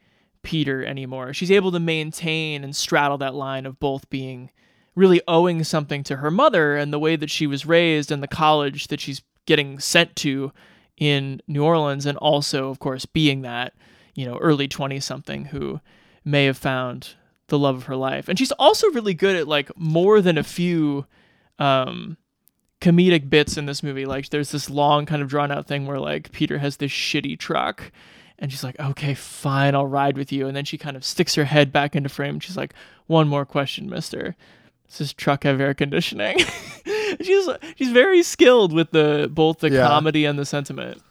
Peter 0.42 0.84
anymore. 0.84 1.32
She's 1.32 1.50
able 1.50 1.72
to 1.72 1.80
maintain 1.80 2.64
and 2.64 2.74
straddle 2.74 3.18
that 3.18 3.34
line 3.34 3.66
of 3.66 3.78
both 3.78 4.08
being 4.10 4.50
really 4.94 5.20
owing 5.28 5.64
something 5.64 6.02
to 6.04 6.16
her 6.16 6.30
mother 6.30 6.76
and 6.76 6.92
the 6.92 6.98
way 6.98 7.16
that 7.16 7.30
she 7.30 7.46
was 7.46 7.66
raised 7.66 8.10
and 8.10 8.22
the 8.22 8.28
college 8.28 8.88
that 8.88 9.00
she's 9.00 9.22
getting 9.46 9.78
sent 9.78 10.16
to 10.16 10.52
in 10.96 11.40
New 11.46 11.64
Orleans 11.64 12.06
and 12.06 12.18
also 12.18 12.68
of 12.68 12.78
course 12.78 13.06
being 13.06 13.42
that, 13.42 13.74
you 14.14 14.26
know, 14.26 14.36
early 14.38 14.68
20 14.68 15.00
something 15.00 15.46
who 15.46 15.80
may 16.24 16.44
have 16.44 16.58
found 16.58 17.14
the 17.48 17.58
love 17.58 17.76
of 17.76 17.82
her 17.84 17.96
life. 17.96 18.28
And 18.28 18.38
she's 18.38 18.52
also 18.52 18.90
really 18.90 19.14
good 19.14 19.36
at 19.36 19.48
like 19.48 19.70
more 19.76 20.20
than 20.20 20.38
a 20.38 20.44
few 20.44 21.06
um 21.58 22.16
comedic 22.80 23.28
bits 23.28 23.56
in 23.56 23.66
this 23.66 23.82
movie. 23.82 24.06
Like 24.06 24.30
there's 24.30 24.50
this 24.50 24.70
long 24.70 25.06
kind 25.06 25.22
of 25.22 25.28
drawn 25.28 25.52
out 25.52 25.66
thing 25.66 25.86
where 25.86 25.98
like 25.98 26.32
Peter 26.32 26.58
has 26.58 26.78
this 26.78 26.90
shitty 26.90 27.38
truck 27.38 27.92
and 28.40 28.50
she's 28.50 28.64
like, 28.64 28.80
okay, 28.80 29.14
fine, 29.14 29.74
I'll 29.74 29.86
ride 29.86 30.16
with 30.16 30.32
you. 30.32 30.46
And 30.46 30.56
then 30.56 30.64
she 30.64 30.78
kind 30.78 30.96
of 30.96 31.04
sticks 31.04 31.34
her 31.34 31.44
head 31.44 31.72
back 31.72 31.94
into 31.94 32.08
frame. 32.08 32.36
And 32.36 32.42
she's 32.42 32.56
like, 32.56 32.74
one 33.06 33.28
more 33.28 33.44
question, 33.44 33.88
mister. 33.88 34.34
Does 34.88 34.98
this 34.98 35.12
truck 35.12 35.44
have 35.44 35.60
air 35.60 35.74
conditioning? 35.74 36.38
she's 37.20 37.48
she's 37.76 37.90
very 37.90 38.22
skilled 38.22 38.72
with 38.72 38.90
the 38.90 39.30
both 39.32 39.60
the 39.60 39.70
yeah. 39.70 39.86
comedy 39.86 40.24
and 40.24 40.38
the 40.38 40.46
sentiment. 40.46 41.02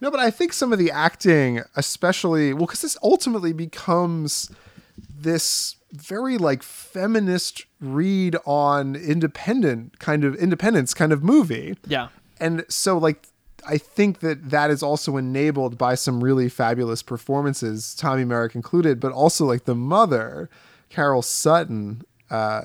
No, 0.00 0.10
but 0.10 0.20
I 0.20 0.30
think 0.30 0.52
some 0.52 0.72
of 0.72 0.78
the 0.78 0.90
acting, 0.90 1.62
especially 1.74 2.52
well, 2.52 2.66
because 2.66 2.82
this 2.82 2.98
ultimately 3.02 3.52
becomes 3.52 4.50
this 4.96 5.76
very 5.92 6.38
like 6.38 6.62
feminist 6.62 7.66
read 7.80 8.36
on 8.44 8.94
independent 8.94 9.98
kind 9.98 10.24
of 10.24 10.34
independence 10.36 10.94
kind 10.94 11.12
of 11.12 11.24
movie. 11.24 11.76
Yeah. 11.86 12.08
And 12.38 12.64
so 12.68 12.98
like 12.98 13.28
I 13.66 13.78
think 13.78 14.20
that 14.20 14.50
that 14.50 14.70
is 14.70 14.82
also 14.82 15.16
enabled 15.16 15.78
by 15.78 15.94
some 15.94 16.22
really 16.22 16.48
fabulous 16.48 17.02
performances, 17.02 17.96
Tommye 17.98 18.26
Myrick 18.26 18.54
included, 18.54 19.00
but 19.00 19.12
also 19.12 19.44
like 19.44 19.64
the 19.64 19.74
mother, 19.74 20.50
Carol 20.90 21.22
Sutton, 21.22 22.02
uh, 22.30 22.62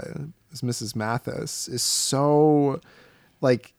as 0.52 0.62
Mrs. 0.62 0.96
Mathis, 0.96 1.68
is 1.68 1.84
so 1.84 2.82
like 3.42 3.74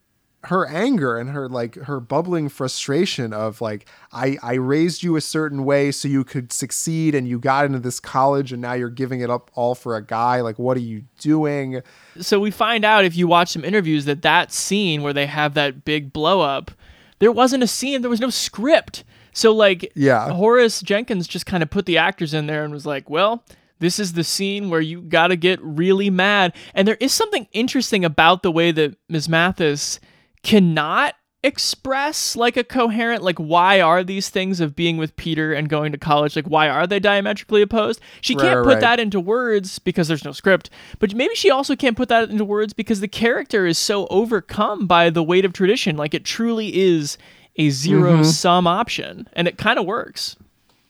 her 0.44 0.66
anger 0.68 1.18
and 1.18 1.30
her 1.30 1.48
like 1.48 1.74
her 1.74 1.98
bubbling 1.98 2.48
frustration 2.48 3.32
of 3.32 3.60
like 3.60 3.86
I 4.12 4.38
I 4.40 4.54
raised 4.54 5.02
you 5.02 5.16
a 5.16 5.20
certain 5.20 5.64
way 5.64 5.90
so 5.90 6.06
you 6.06 6.22
could 6.22 6.52
succeed 6.52 7.16
and 7.16 7.26
you 7.26 7.40
got 7.40 7.64
into 7.64 7.80
this 7.80 7.98
college 7.98 8.52
and 8.52 8.62
now 8.62 8.74
you're 8.74 8.88
giving 8.88 9.20
it 9.20 9.30
up 9.30 9.50
all 9.54 9.74
for 9.74 9.96
a 9.96 10.02
guy 10.02 10.40
like 10.40 10.56
what 10.56 10.76
are 10.76 10.80
you 10.80 11.02
doing 11.18 11.82
so 12.20 12.38
we 12.38 12.52
find 12.52 12.84
out 12.84 13.04
if 13.04 13.16
you 13.16 13.26
watch 13.26 13.48
some 13.48 13.64
interviews 13.64 14.04
that 14.04 14.22
that 14.22 14.52
scene 14.52 15.02
where 15.02 15.12
they 15.12 15.26
have 15.26 15.54
that 15.54 15.84
big 15.84 16.12
blow 16.12 16.40
up 16.40 16.70
there 17.18 17.32
wasn't 17.32 17.62
a 17.62 17.66
scene, 17.66 18.00
there 18.02 18.10
was 18.10 18.20
no 18.20 18.30
script. 18.30 19.04
So 19.32 19.52
like 19.52 19.90
Yeah. 19.94 20.30
Horace 20.30 20.80
Jenkins 20.80 21.28
just 21.28 21.46
kind 21.46 21.62
of 21.62 21.70
put 21.70 21.86
the 21.86 21.98
actors 21.98 22.34
in 22.34 22.46
there 22.46 22.64
and 22.64 22.72
was 22.72 22.86
like, 22.86 23.08
"Well, 23.08 23.44
this 23.78 23.98
is 23.98 24.14
the 24.14 24.24
scene 24.24 24.70
where 24.70 24.80
you 24.80 25.00
got 25.02 25.28
to 25.28 25.36
get 25.36 25.60
really 25.62 26.10
mad." 26.10 26.52
And 26.74 26.88
there 26.88 26.96
is 27.00 27.12
something 27.12 27.46
interesting 27.52 28.04
about 28.04 28.42
the 28.42 28.50
way 28.50 28.72
that 28.72 28.96
Ms. 29.08 29.28
Mathis 29.28 30.00
cannot 30.42 31.14
express 31.44 32.34
like 32.34 32.56
a 32.56 32.64
coherent 32.64 33.22
like 33.22 33.38
why 33.38 33.80
are 33.80 34.02
these 34.02 34.28
things 34.28 34.58
of 34.58 34.74
being 34.74 34.96
with 34.96 35.14
Peter 35.14 35.52
and 35.52 35.68
going 35.68 35.92
to 35.92 35.98
college 35.98 36.34
like 36.34 36.48
why 36.48 36.68
are 36.68 36.84
they 36.86 36.98
diametrically 36.98 37.62
opposed? 37.62 38.00
She 38.20 38.34
can't 38.34 38.56
right, 38.56 38.64
put 38.64 38.72
right. 38.74 38.80
that 38.80 38.98
into 39.00 39.20
words 39.20 39.78
because 39.78 40.08
there's 40.08 40.24
no 40.24 40.32
script. 40.32 40.68
But 40.98 41.14
maybe 41.14 41.36
she 41.36 41.50
also 41.50 41.76
can't 41.76 41.96
put 41.96 42.08
that 42.08 42.28
into 42.28 42.44
words 42.44 42.72
because 42.72 42.98
the 42.98 43.08
character 43.08 43.66
is 43.66 43.78
so 43.78 44.08
overcome 44.08 44.86
by 44.88 45.10
the 45.10 45.22
weight 45.22 45.44
of 45.44 45.52
tradition. 45.52 45.96
Like 45.96 46.12
it 46.12 46.24
truly 46.24 46.76
is 46.76 47.16
a 47.56 47.70
zero 47.70 48.14
Mm-hmm. 48.14 48.24
sum 48.24 48.66
option 48.66 49.28
and 49.32 49.46
it 49.46 49.58
kind 49.58 49.78
of 49.78 49.86
works. 49.86 50.34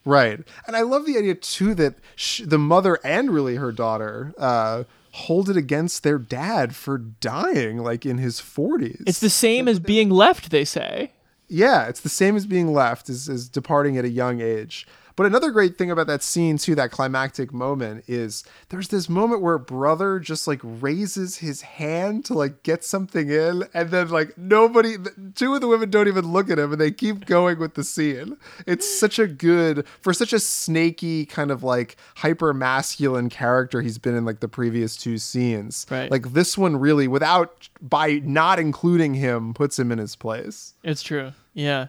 Right. 0.06 0.40
And 0.66 0.74
I 0.74 0.80
love 0.80 1.04
the 1.04 1.18
idea 1.18 1.34
too 1.34 1.74
that 1.74 1.96
sh- 2.16 2.42
the 2.46 2.58
mother 2.58 2.98
and 3.04 3.30
really 3.30 3.56
her 3.56 3.70
daughter 3.72 4.32
uh, 4.38 4.84
hold 5.12 5.48
it 5.48 5.56
against 5.56 6.02
their 6.02 6.18
dad 6.18 6.74
for 6.74 6.98
dying 6.98 7.78
like 7.78 8.04
in 8.04 8.18
his 8.18 8.40
40s. 8.40 9.02
It's 9.06 9.20
the 9.20 9.30
same 9.30 9.68
as 9.68 9.78
being 9.78 10.10
left, 10.10 10.50
they 10.50 10.64
say. 10.64 11.12
Yeah, 11.48 11.88
it's 11.88 12.00
the 12.00 12.08
same 12.08 12.36
as 12.36 12.46
being 12.46 12.72
left, 12.72 13.08
as, 13.08 13.28
as 13.28 13.48
departing 13.48 13.96
at 13.96 14.04
a 14.04 14.10
young 14.10 14.40
age. 14.40 14.86
But 15.18 15.26
another 15.26 15.50
great 15.50 15.76
thing 15.76 15.90
about 15.90 16.06
that 16.06 16.22
scene, 16.22 16.58
too, 16.58 16.76
that 16.76 16.92
climactic 16.92 17.52
moment, 17.52 18.04
is 18.06 18.44
there's 18.68 18.86
this 18.86 19.08
moment 19.08 19.42
where 19.42 19.58
brother 19.58 20.20
just 20.20 20.46
like 20.46 20.60
raises 20.62 21.38
his 21.38 21.62
hand 21.62 22.24
to 22.26 22.34
like 22.34 22.62
get 22.62 22.84
something 22.84 23.28
in, 23.28 23.64
and 23.74 23.90
then 23.90 24.10
like 24.10 24.38
nobody, 24.38 24.94
two 25.34 25.56
of 25.56 25.60
the 25.60 25.66
women 25.66 25.90
don't 25.90 26.06
even 26.06 26.32
look 26.32 26.48
at 26.48 26.60
him, 26.60 26.70
and 26.70 26.80
they 26.80 26.92
keep 26.92 27.26
going 27.26 27.58
with 27.58 27.74
the 27.74 27.82
scene. 27.82 28.36
It's 28.64 28.88
such 28.88 29.18
a 29.18 29.26
good 29.26 29.84
for 30.02 30.14
such 30.14 30.32
a 30.32 30.38
snaky 30.38 31.26
kind 31.26 31.50
of 31.50 31.64
like 31.64 31.96
hyper 32.14 32.54
masculine 32.54 33.28
character 33.28 33.82
he's 33.82 33.98
been 33.98 34.14
in 34.14 34.24
like 34.24 34.38
the 34.38 34.46
previous 34.46 34.96
two 34.96 35.18
scenes. 35.18 35.84
Right. 35.90 36.12
Like 36.12 36.32
this 36.32 36.56
one 36.56 36.76
really, 36.76 37.08
without 37.08 37.68
by 37.82 38.20
not 38.22 38.60
including 38.60 39.14
him, 39.14 39.52
puts 39.52 39.80
him 39.80 39.90
in 39.90 39.98
his 39.98 40.14
place. 40.14 40.74
It's 40.84 41.02
true. 41.02 41.32
Yeah. 41.54 41.88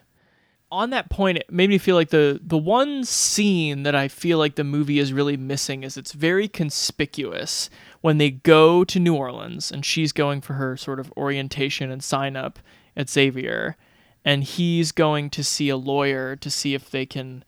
On 0.72 0.92
that 0.92 1.10
point, 1.10 1.40
it 1.40 1.52
made 1.52 1.70
me 1.70 1.80
feel 1.80 1.96
like 1.96 2.10
the 2.10 2.40
the 2.44 2.58
one 2.58 3.04
scene 3.04 3.84
that 3.84 3.96
I 3.96 4.08
feel 4.08 4.38
like 4.38 4.56
the 4.56 4.64
movie 4.64 5.00
is 5.00 5.12
really 5.12 5.36
missing 5.36 5.84
is 5.84 5.98
it's 5.98 6.12
very 6.12 6.48
conspicuous 6.48 7.72
when 8.02 8.20
they 8.20 8.30
go 8.30 8.84
to 8.84 9.00
New 9.00 9.16
Orleans 9.16 9.72
and 9.72 9.84
she's 9.84 10.12
going 10.12 10.42
for 10.42 10.54
her 10.54 10.78
sort 10.78 11.00
of 11.00 11.12
orientation 11.18 11.90
and 11.90 12.04
sign 12.04 12.36
up 12.36 12.60
at 12.96 13.10
Xavier. 13.10 13.78
And 14.24 14.44
he's 14.44 14.92
going 14.92 15.30
to 15.32 15.44
see 15.44 15.70
a 15.70 15.78
lawyer 15.78 16.36
to 16.36 16.50
see 16.52 16.76
if 16.76 16.92
they 16.92 17.06
can, 17.06 17.44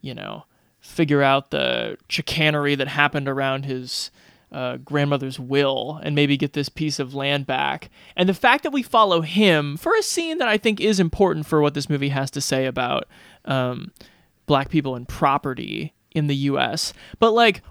you 0.00 0.14
know, 0.14 0.46
figure 0.80 1.22
out 1.22 1.50
the 1.50 1.96
chicanery 2.08 2.74
that 2.74 2.88
happened 2.88 3.28
around 3.28 3.66
his 3.66 4.10
uh, 4.54 4.76
grandmother's 4.76 5.38
will 5.38 6.00
and 6.04 6.14
maybe 6.14 6.36
get 6.36 6.52
this 6.52 6.68
piece 6.68 7.00
of 7.00 7.12
land 7.12 7.44
back. 7.44 7.90
And 8.16 8.28
the 8.28 8.34
fact 8.34 8.62
that 8.62 8.72
we 8.72 8.84
follow 8.84 9.20
him 9.20 9.76
for 9.76 9.94
a 9.96 10.02
scene 10.02 10.38
that 10.38 10.46
I 10.46 10.56
think 10.56 10.80
is 10.80 11.00
important 11.00 11.44
for 11.44 11.60
what 11.60 11.74
this 11.74 11.90
movie 11.90 12.10
has 12.10 12.30
to 12.30 12.40
say 12.40 12.66
about 12.66 13.08
um, 13.44 13.92
black 14.46 14.70
people 14.70 14.94
and 14.94 15.08
property 15.08 15.92
in 16.14 16.28
the 16.28 16.36
U.S. 16.36 16.92
But 17.18 17.32
like 17.32 17.62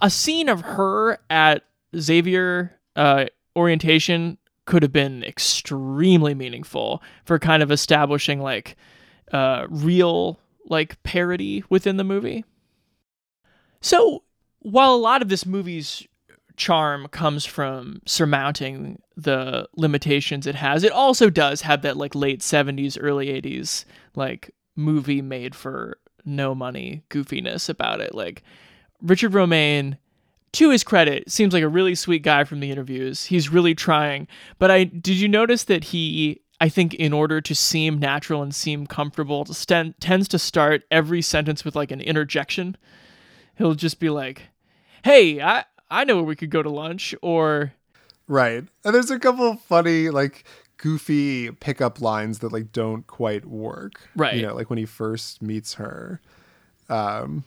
a 0.00 0.08
scene 0.08 0.48
of 0.48 0.60
her 0.60 1.18
at 1.28 1.64
Xavier 1.96 2.78
uh, 2.94 3.26
orientation 3.56 4.38
could 4.64 4.84
have 4.84 4.92
been 4.92 5.24
extremely 5.24 6.34
meaningful 6.34 7.02
for 7.24 7.40
kind 7.40 7.64
of 7.64 7.72
establishing 7.72 8.40
like 8.40 8.76
uh, 9.32 9.66
real 9.68 10.38
like 10.66 11.02
parody 11.02 11.64
within 11.68 11.96
the 11.96 12.04
movie. 12.04 12.44
So 13.80 14.22
while 14.60 14.94
a 14.94 14.96
lot 14.96 15.22
of 15.22 15.28
this 15.28 15.44
movie's 15.44 16.06
charm 16.58 17.08
comes 17.08 17.46
from 17.46 18.02
surmounting 18.04 19.00
the 19.16 19.68
limitations 19.76 20.46
it 20.46 20.56
has, 20.56 20.84
it 20.84 20.92
also 20.92 21.30
does 21.30 21.62
have 21.62 21.82
that 21.82 21.96
like 21.96 22.14
late 22.14 22.40
70s, 22.40 22.98
early 23.00 23.28
80s 23.28 23.84
like 24.14 24.50
movie 24.76 25.22
made 25.22 25.54
for 25.54 25.98
no 26.24 26.54
money 26.54 27.02
goofiness 27.08 27.68
about 27.68 28.00
it. 28.00 28.14
Like 28.14 28.42
Richard 29.00 29.34
Romain 29.34 29.96
to 30.52 30.70
his 30.70 30.82
credit, 30.84 31.30
seems 31.30 31.52
like 31.52 31.62
a 31.62 31.68
really 31.68 31.94
sweet 31.94 32.22
guy 32.22 32.44
from 32.44 32.60
the 32.60 32.70
interviews. 32.70 33.24
He's 33.24 33.48
really 33.50 33.74
trying. 33.74 34.26
But 34.58 34.70
I 34.70 34.84
did 34.84 35.16
you 35.16 35.28
notice 35.28 35.64
that 35.64 35.84
he 35.84 36.42
I 36.60 36.68
think 36.68 36.94
in 36.94 37.12
order 37.12 37.40
to 37.40 37.54
seem 37.54 37.98
natural 37.98 38.42
and 38.42 38.52
seem 38.54 38.86
comfortable, 38.86 39.44
sten- 39.46 39.94
tends 40.00 40.26
to 40.28 40.38
start 40.38 40.82
every 40.90 41.22
sentence 41.22 41.64
with 41.64 41.76
like 41.76 41.92
an 41.92 42.00
interjection. 42.00 42.76
He'll 43.56 43.74
just 43.74 44.00
be 44.00 44.10
like, 44.10 44.42
"Hey, 45.04 45.40
I 45.40 45.64
I 45.90 46.04
know 46.04 46.16
where 46.16 46.24
we 46.24 46.36
could 46.36 46.50
go 46.50 46.62
to 46.62 46.70
lunch," 46.70 47.14
or 47.22 47.72
Right. 48.28 48.64
And 48.84 48.94
there's 48.94 49.10
a 49.10 49.18
couple 49.18 49.48
of 49.48 49.60
funny, 49.60 50.10
like 50.10 50.44
goofy 50.76 51.50
pickup 51.50 52.00
lines 52.00 52.38
that 52.40 52.52
like 52.52 52.72
don't 52.72 53.06
quite 53.06 53.46
work. 53.46 54.08
Right. 54.14 54.36
You 54.36 54.42
know, 54.42 54.54
like 54.54 54.70
when 54.70 54.78
he 54.78 54.84
first 54.86 55.42
meets 55.42 55.74
her. 55.74 56.20
Um 56.88 57.44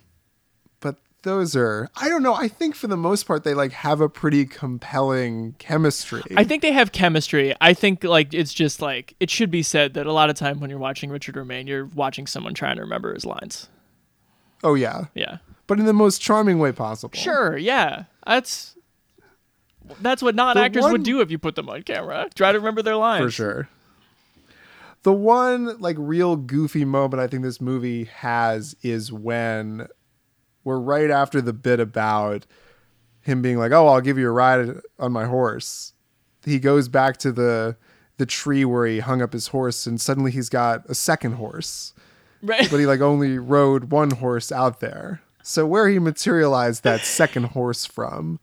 but 0.81 0.97
those 1.21 1.55
are 1.55 1.89
I 1.95 2.09
don't 2.09 2.23
know, 2.23 2.33
I 2.33 2.47
think 2.47 2.75
for 2.75 2.87
the 2.87 2.97
most 2.97 3.23
part 3.25 3.43
they 3.43 3.53
like 3.53 3.71
have 3.71 4.01
a 4.01 4.09
pretty 4.09 4.45
compelling 4.45 5.53
chemistry. 5.59 6.23
I 6.35 6.43
think 6.43 6.61
they 6.61 6.73
have 6.73 6.91
chemistry. 6.91 7.53
I 7.61 7.73
think 7.73 8.03
like 8.03 8.33
it's 8.33 8.53
just 8.53 8.81
like 8.81 9.15
it 9.19 9.29
should 9.29 9.51
be 9.51 9.63
said 9.63 9.93
that 9.93 10.07
a 10.07 10.13
lot 10.13 10.29
of 10.29 10.35
time 10.35 10.59
when 10.59 10.69
you're 10.69 10.79
watching 10.79 11.09
Richard 11.11 11.37
Romain, 11.37 11.67
you're 11.67 11.85
watching 11.85 12.27
someone 12.27 12.53
trying 12.55 12.75
to 12.77 12.81
remember 12.81 13.13
his 13.13 13.25
lines. 13.25 13.69
oh 14.63 14.73
yeah. 14.73 15.05
Yeah. 15.13 15.37
But 15.71 15.79
in 15.79 15.85
the 15.85 15.93
most 15.93 16.21
charming 16.21 16.59
way 16.59 16.73
possible. 16.73 17.17
Sure, 17.17 17.55
yeah. 17.55 18.03
That's 18.27 18.75
that's 20.01 20.21
what 20.21 20.35
non-actors 20.35 20.83
one- 20.83 20.91
would 20.91 21.03
do 21.03 21.21
if 21.21 21.31
you 21.31 21.37
put 21.39 21.55
them 21.55 21.69
on 21.69 21.83
camera. 21.83 22.27
Try 22.35 22.51
to 22.51 22.57
remember 22.59 22.81
their 22.81 22.97
lines. 22.97 23.23
For 23.23 23.31
sure. 23.31 23.69
The 25.03 25.13
one 25.13 25.79
like 25.79 25.95
real 25.97 26.35
goofy 26.35 26.83
moment 26.83 27.21
I 27.21 27.27
think 27.27 27.43
this 27.43 27.61
movie 27.61 28.03
has 28.03 28.75
is 28.81 29.13
when 29.13 29.87
we're 30.65 30.77
right 30.77 31.09
after 31.09 31.39
the 31.39 31.53
bit 31.53 31.79
about 31.79 32.45
him 33.21 33.41
being 33.41 33.57
like, 33.57 33.71
"Oh, 33.71 33.87
I'll 33.87 34.01
give 34.01 34.17
you 34.17 34.27
a 34.27 34.31
ride 34.31 34.75
on 34.99 35.13
my 35.13 35.23
horse." 35.23 35.93
He 36.43 36.59
goes 36.59 36.89
back 36.89 37.15
to 37.19 37.31
the 37.31 37.77
the 38.17 38.25
tree 38.25 38.65
where 38.65 38.85
he 38.85 38.99
hung 38.99 39.21
up 39.21 39.31
his 39.31 39.47
horse 39.47 39.87
and 39.87 40.01
suddenly 40.01 40.31
he's 40.31 40.49
got 40.49 40.83
a 40.89 40.95
second 40.95 41.35
horse. 41.35 41.93
Right. 42.41 42.69
But 42.69 42.81
he 42.81 42.85
like 42.85 42.99
only 42.99 43.39
rode 43.39 43.85
one 43.85 44.11
horse 44.11 44.51
out 44.51 44.81
there. 44.81 45.21
So 45.43 45.65
where 45.65 45.89
he 45.89 45.99
materialized 45.99 46.83
that 46.83 47.01
second 47.01 47.45
horse 47.47 47.85
from? 47.85 48.39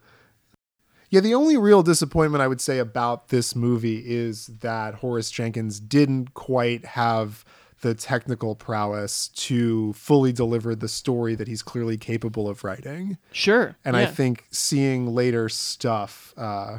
Yeah, 1.10 1.20
the 1.20 1.34
only 1.34 1.56
real 1.56 1.82
disappointment 1.82 2.42
I 2.42 2.48
would 2.48 2.60
say 2.60 2.78
about 2.78 3.28
this 3.28 3.56
movie 3.56 4.02
is 4.06 4.46
that 4.60 4.96
Horace 4.96 5.30
Jenkins 5.30 5.80
didn't 5.80 6.34
quite 6.34 6.84
have 6.84 7.44
the 7.80 7.94
technical 7.94 8.54
prowess 8.54 9.28
to 9.28 9.92
fully 9.92 10.32
deliver 10.32 10.74
the 10.74 10.88
story 10.88 11.34
that 11.36 11.48
he's 11.48 11.62
clearly 11.62 11.96
capable 11.96 12.48
of 12.48 12.64
writing. 12.64 13.16
Sure. 13.32 13.76
And 13.84 13.96
I 13.96 14.04
think 14.04 14.44
seeing 14.50 15.14
later 15.14 15.48
stuff 15.48 16.34
uh, 16.36 16.78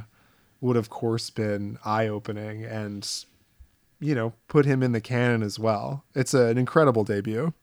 would, 0.62 0.76
of 0.76 0.90
course, 0.90 1.30
been 1.30 1.80
eye 1.86 2.08
opening 2.08 2.66
and, 2.66 3.10
you 4.00 4.14
know, 4.14 4.34
put 4.48 4.66
him 4.66 4.84
in 4.84 4.92
the 4.92 5.02
canon 5.02 5.42
as 5.42 5.58
well. 5.58 6.04
It's 6.14 6.34
an 6.34 6.58
incredible 6.58 7.04
debut. 7.06 7.54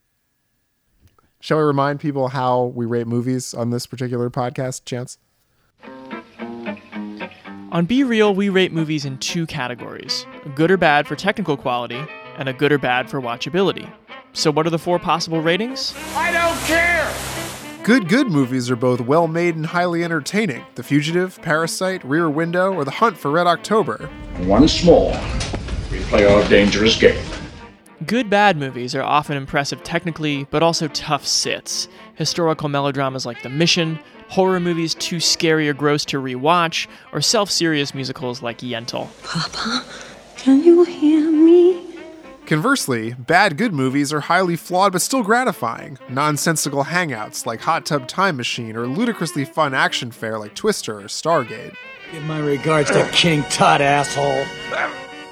Shall 1.47 1.59
we 1.59 1.62
remind 1.62 2.01
people 2.01 2.26
how 2.26 2.72
we 2.74 2.86
rate 2.86 3.07
movies 3.07 3.55
on 3.55 3.70
this 3.70 3.86
particular 3.86 4.30
podcast, 4.30 4.84
Chance? 4.84 5.16
On 7.70 7.86
Be 7.86 8.03
Reel, 8.03 8.34
we 8.34 8.49
rate 8.49 8.72
movies 8.72 9.05
in 9.05 9.16
two 9.18 9.47
categories 9.47 10.26
a 10.44 10.49
good 10.49 10.72
or 10.72 10.76
bad 10.76 11.07
for 11.07 11.14
technical 11.14 11.57
quality, 11.57 12.05
and 12.36 12.49
a 12.49 12.53
good 12.53 12.72
or 12.72 12.78
bad 12.78 13.09
for 13.09 13.20
watchability. 13.20 13.88
So, 14.32 14.51
what 14.51 14.66
are 14.66 14.70
the 14.70 14.78
four 14.80 14.99
possible 14.99 15.40
ratings? 15.40 15.94
I 16.16 16.32
don't 16.32 16.59
care! 16.66 17.14
Good, 17.84 18.09
good 18.09 18.26
movies 18.26 18.68
are 18.68 18.74
both 18.74 19.03
well 19.03 19.28
made 19.28 19.55
and 19.55 19.66
highly 19.66 20.03
entertaining. 20.03 20.64
The 20.74 20.82
Fugitive, 20.82 21.40
Parasite, 21.42 22.05
Rear 22.05 22.28
Window, 22.28 22.74
or 22.74 22.84
The 22.84 22.90
Hunt 22.90 23.16
for 23.16 23.30
Red 23.30 23.47
October. 23.47 24.11
Once 24.40 24.82
more, 24.82 25.12
we 25.92 26.01
play 26.07 26.26
our 26.26 26.42
dangerous 26.49 27.01
game. 27.01 27.24
Good 28.05 28.28
bad 28.28 28.59
movies 28.59 28.94
are 28.94 29.03
often 29.03 29.38
impressive 29.38 29.82
technically, 29.82 30.44
but 30.51 30.62
also 30.62 30.86
tough 30.88 31.26
sits. 31.26 31.88
Historical 32.14 32.68
melodramas 32.68 33.24
like 33.24 33.42
The 33.42 33.49
Mission, 33.49 33.99
horror 34.28 34.61
movies 34.61 34.94
too 34.94 35.18
scary 35.18 35.66
or 35.66 35.72
gross 35.72 36.05
to 36.07 36.20
rewatch, 36.20 36.88
or 37.12 37.22
self 37.22 37.51
serious 37.51 37.94
musicals 37.94 38.42
like 38.42 38.59
Yentl. 38.59 39.09
Papa, 39.22 39.82
can 40.36 40.62
you 40.62 40.84
hear 40.84 41.30
me? 41.30 41.97
Conversely, 42.44 43.14
bad 43.14 43.57
good 43.57 43.72
movies 43.72 44.12
are 44.12 44.20
highly 44.20 44.57
flawed 44.57 44.92
but 44.92 45.01
still 45.01 45.22
gratifying. 45.22 45.99
Nonsensical 46.11 46.84
hangouts 46.84 47.47
like 47.47 47.62
Hot 47.62 47.86
Tub 47.86 48.07
Time 48.07 48.36
Machine 48.36 48.76
or 48.76 48.86
ludicrously 48.86 49.47
fun 49.47 49.72
action 49.72 50.11
fare 50.11 50.38
like 50.38 50.55
Twister 50.55 50.99
or 51.01 51.05
Stargate. 51.05 51.74
Give 52.12 52.22
my 52.24 52.40
regards 52.40 52.90
to 52.90 53.09
King 53.11 53.42
Tut, 53.44 53.80
asshole. 53.80 54.44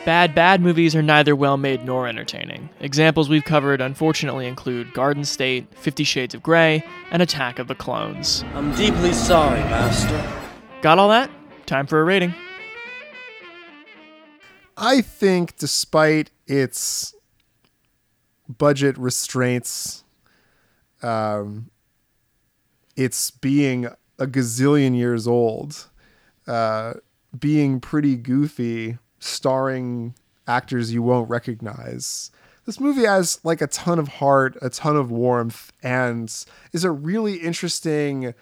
Bad, 0.04 0.34
bad 0.34 0.60
movies 0.60 0.94
are 0.94 1.02
neither 1.02 1.34
well 1.34 1.56
made 1.56 1.82
nor 1.84 2.06
entertaining. 2.06 2.68
Examples 2.80 3.30
we've 3.30 3.44
covered 3.44 3.80
unfortunately 3.80 4.46
include 4.46 4.92
Garden 4.92 5.24
State, 5.24 5.66
Fifty 5.78 6.04
Shades 6.04 6.34
of 6.34 6.42
Grey, 6.42 6.84
and 7.10 7.22
Attack 7.22 7.58
of 7.58 7.68
the 7.68 7.74
Clones. 7.74 8.44
I'm 8.54 8.74
deeply 8.74 9.14
sorry, 9.14 9.60
Master. 9.60 10.22
Got 10.82 10.98
all 10.98 11.08
that? 11.08 11.30
Time 11.64 11.86
for 11.86 12.00
a 12.02 12.04
rating. 12.04 12.34
I 14.76 15.00
think, 15.00 15.56
despite 15.56 16.30
its 16.46 17.14
budget 18.46 18.98
restraints, 18.98 20.04
um, 21.02 21.70
it's 22.94 23.30
being 23.30 23.86
a 24.18 24.26
gazillion 24.26 24.94
years 24.94 25.26
old, 25.26 25.88
uh, 26.46 26.94
being 27.38 27.80
pretty 27.80 28.16
goofy, 28.16 28.98
starring 29.24 30.14
actors 30.46 30.92
you 30.92 31.02
won't 31.02 31.30
recognize. 31.30 32.30
This 32.66 32.80
movie 32.80 33.04
has 33.04 33.40
like 33.44 33.60
a 33.60 33.66
ton 33.66 33.98
of 33.98 34.08
heart, 34.08 34.56
a 34.62 34.70
ton 34.70 34.96
of 34.96 35.10
warmth, 35.10 35.72
and 35.82 36.28
is 36.72 36.84
a 36.84 36.90
really 36.90 37.36
interesting 37.36 38.34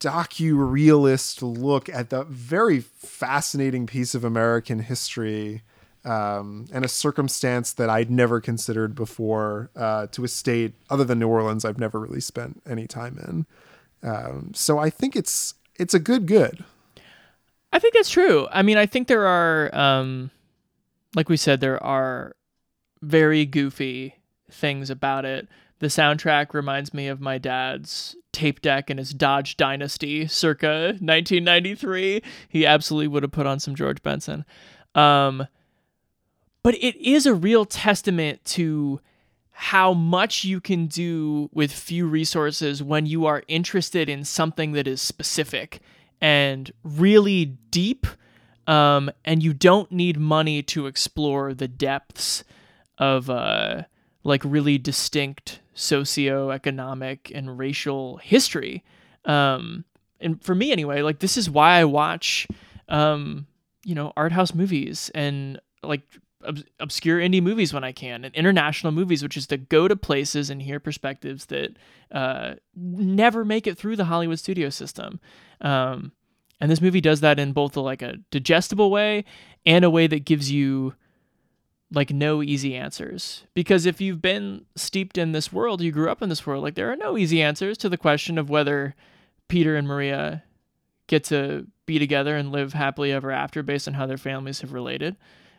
docu-realist 0.00 1.42
look 1.42 1.88
at 1.88 2.10
the 2.10 2.24
very 2.24 2.80
fascinating 2.80 3.86
piece 3.86 4.14
of 4.14 4.24
American 4.24 4.80
history 4.80 5.62
um, 6.04 6.66
and 6.72 6.84
a 6.84 6.88
circumstance 6.88 7.72
that 7.74 7.90
I'd 7.90 8.10
never 8.10 8.40
considered 8.40 8.94
before 8.94 9.70
uh, 9.76 10.06
to 10.08 10.24
a 10.24 10.28
state 10.28 10.74
other 10.88 11.04
than 11.04 11.18
New 11.18 11.28
Orleans 11.28 11.64
I've 11.64 11.78
never 11.78 12.00
really 12.00 12.20
spent 12.20 12.62
any 12.66 12.86
time 12.86 13.18
in. 13.18 14.08
Um, 14.08 14.52
so 14.54 14.78
I 14.78 14.90
think 14.90 15.14
it's 15.14 15.54
it's 15.76 15.94
a 15.94 15.98
good 15.98 16.26
good. 16.26 16.64
I 17.72 17.78
think 17.78 17.94
that's 17.94 18.10
true. 18.10 18.48
I 18.50 18.62
mean, 18.62 18.76
I 18.76 18.86
think 18.86 19.08
there 19.08 19.26
are, 19.26 19.74
um, 19.74 20.30
like 21.14 21.28
we 21.28 21.36
said, 21.36 21.60
there 21.60 21.82
are 21.82 22.34
very 23.02 23.46
goofy 23.46 24.16
things 24.50 24.90
about 24.90 25.24
it. 25.24 25.48
The 25.78 25.86
soundtrack 25.86 26.52
reminds 26.52 26.92
me 26.92 27.08
of 27.08 27.20
my 27.20 27.38
dad's 27.38 28.16
tape 28.32 28.60
deck 28.60 28.90
and 28.90 28.98
his 28.98 29.14
Dodge 29.14 29.56
Dynasty 29.56 30.26
circa 30.26 30.96
1993. 31.00 32.22
He 32.48 32.66
absolutely 32.66 33.08
would 33.08 33.22
have 33.22 33.32
put 33.32 33.46
on 33.46 33.60
some 33.60 33.74
George 33.74 34.02
Benson. 34.02 34.44
Um, 34.94 35.46
but 36.62 36.74
it 36.74 36.96
is 36.96 37.24
a 37.24 37.34
real 37.34 37.64
testament 37.64 38.44
to 38.44 39.00
how 39.52 39.92
much 39.92 40.44
you 40.44 40.60
can 40.60 40.86
do 40.86 41.48
with 41.52 41.72
few 41.72 42.06
resources 42.06 42.82
when 42.82 43.06
you 43.06 43.26
are 43.26 43.42
interested 43.48 44.08
in 44.08 44.24
something 44.24 44.72
that 44.72 44.86
is 44.86 45.00
specific 45.00 45.80
and 46.20 46.70
really 46.82 47.44
deep 47.70 48.06
um, 48.66 49.10
and 49.24 49.42
you 49.42 49.52
don't 49.52 49.90
need 49.90 50.18
money 50.18 50.62
to 50.62 50.86
explore 50.86 51.54
the 51.54 51.68
depths 51.68 52.44
of 52.98 53.28
uh, 53.30 53.82
like 54.22 54.42
really 54.44 54.78
distinct 54.78 55.60
socioeconomic 55.74 57.32
and 57.34 57.58
racial 57.58 58.18
history. 58.18 58.84
Um, 59.24 59.84
and 60.20 60.42
for 60.42 60.54
me 60.54 60.70
anyway 60.70 61.02
like 61.02 61.18
this 61.18 61.36
is 61.36 61.50
why 61.50 61.78
i 61.78 61.84
watch 61.84 62.46
um, 62.88 63.46
you 63.84 63.94
know 63.94 64.12
art 64.16 64.32
house 64.32 64.54
movies 64.54 65.10
and 65.14 65.60
like 65.82 66.02
ob- 66.44 66.64
obscure 66.78 67.20
indie 67.20 67.42
movies 67.42 67.72
when 67.72 67.84
I 67.84 67.92
can, 67.92 68.24
and 68.24 68.34
international 68.34 68.92
movies, 68.92 69.22
which 69.22 69.36
is 69.36 69.46
to 69.48 69.56
go 69.56 69.88
to 69.88 69.96
places 69.96 70.50
and 70.50 70.62
hear 70.62 70.80
perspectives 70.80 71.46
that 71.46 71.76
uh, 72.12 72.54
never 72.74 73.44
make 73.44 73.66
it 73.66 73.78
through 73.78 73.96
the 73.96 74.06
Hollywood 74.06 74.38
studio 74.38 74.70
system. 74.70 75.20
Um, 75.60 76.12
and 76.60 76.70
this 76.70 76.80
movie 76.80 77.00
does 77.00 77.20
that 77.20 77.38
in 77.38 77.52
both 77.52 77.76
a, 77.76 77.80
like 77.80 78.02
a 78.02 78.18
digestible 78.30 78.90
way 78.90 79.24
and 79.64 79.84
a 79.84 79.90
way 79.90 80.06
that 80.06 80.24
gives 80.24 80.50
you 80.50 80.94
like 81.92 82.10
no 82.10 82.42
easy 82.42 82.76
answers. 82.76 83.44
Because 83.54 83.86
if 83.86 84.00
you've 84.00 84.22
been 84.22 84.66
steeped 84.76 85.18
in 85.18 85.32
this 85.32 85.52
world, 85.52 85.80
you 85.80 85.90
grew 85.90 86.10
up 86.10 86.22
in 86.22 86.28
this 86.28 86.46
world, 86.46 86.62
like 86.62 86.74
there 86.74 86.90
are 86.92 86.96
no 86.96 87.18
easy 87.18 87.42
answers 87.42 87.76
to 87.78 87.88
the 87.88 87.96
question 87.96 88.38
of 88.38 88.50
whether 88.50 88.94
Peter 89.48 89.76
and 89.76 89.88
Maria 89.88 90.44
get 91.08 91.24
to 91.24 91.66
be 91.86 91.98
together 91.98 92.36
and 92.36 92.52
live 92.52 92.72
happily 92.72 93.10
ever 93.10 93.32
after 93.32 93.62
based 93.64 93.88
on 93.88 93.94
how 93.94 94.06
their 94.06 94.16
families 94.16 94.60
have 94.60 94.72
related. 94.72 95.16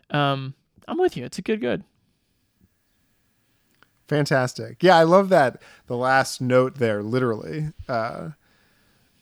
Um, 0.10 0.54
I'm 0.88 0.98
with 0.98 1.16
you. 1.18 1.26
It's 1.26 1.38
a 1.38 1.42
good 1.42 1.62
good. 1.62 1.84
Fantastic. 4.08 4.84
Yeah, 4.84 4.98
I 4.98 5.04
love 5.04 5.30
that 5.30 5.62
the 5.88 5.96
last 5.96 6.42
note 6.42 6.76
there, 6.76 7.02
literally, 7.02 7.72
uh, 7.88 8.32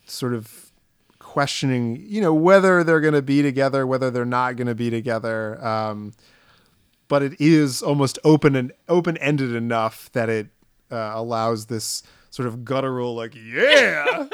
sort 0.06 0.34
of 0.34 0.72
questioning, 1.20 2.04
you 2.08 2.22
know, 2.22 2.34
whether 2.34 2.84
they're 2.84 3.00
going 3.00 3.14
to 3.14 3.22
be 3.22 3.44
together, 3.44 3.86
whether 3.86 4.10
they're 4.10 4.26
not 4.26 4.56
going 4.56 4.66
to 4.66 4.74
be 4.74 4.90
together. 4.90 5.64
Um, 5.64 6.14
but 7.08 7.22
it 7.22 7.40
is 7.40 7.84
almost 7.84 8.18
open 8.24 8.56
and 8.56 8.72
open 8.88 9.16
ended 9.18 9.54
enough 9.54 10.12
that 10.14 10.28
it 10.28 10.48
uh, 10.92 11.12
allows 11.14 11.68
this 11.68 12.02
sort 12.32 12.48
of 12.48 12.66
guttural, 12.66 13.14
like, 13.16 13.36
yeah. 13.36 14.06
yeah, 14.08 14.26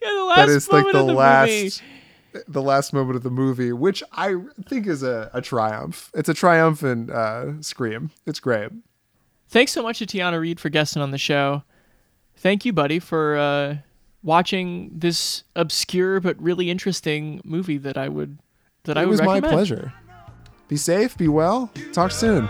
the 0.00 0.24
last 0.28 0.36
that 0.36 0.48
is 0.48 0.70
like 0.70 0.86
the, 0.86 0.92
the 0.92 1.02
last. 1.02 1.50
movie 1.50 1.97
the 2.46 2.62
last 2.62 2.92
moment 2.92 3.16
of 3.16 3.22
the 3.22 3.30
movie, 3.30 3.72
which 3.72 4.02
I 4.12 4.36
think 4.66 4.86
is 4.86 5.02
a, 5.02 5.30
a 5.34 5.40
triumph. 5.40 6.10
It's 6.14 6.28
a 6.28 6.34
triumphant 6.34 7.10
uh, 7.10 7.60
scream. 7.62 8.10
It's 8.26 8.40
great. 8.40 8.70
Thanks 9.48 9.72
so 9.72 9.82
much 9.82 9.98
to 10.00 10.06
Tiana 10.06 10.38
Reid 10.40 10.60
for 10.60 10.68
guesting 10.68 11.00
on 11.02 11.10
the 11.10 11.18
show. 11.18 11.62
Thank 12.36 12.64
you, 12.64 12.72
buddy, 12.72 12.98
for 12.98 13.36
uh, 13.36 13.76
watching 14.22 14.90
this 14.92 15.44
obscure 15.56 16.20
but 16.20 16.40
really 16.40 16.70
interesting 16.70 17.40
movie 17.44 17.78
that 17.78 17.96
I 17.96 18.08
would 18.08 18.38
that 18.84 18.96
it 18.96 19.00
I 19.00 19.04
would 19.04 19.10
was 19.12 19.20
recommend. 19.20 19.42
my 19.42 19.50
pleasure. 19.50 19.92
Be 20.68 20.76
safe. 20.76 21.16
Be 21.16 21.28
well. 21.28 21.70
Talk 21.92 22.10
soon. 22.10 22.48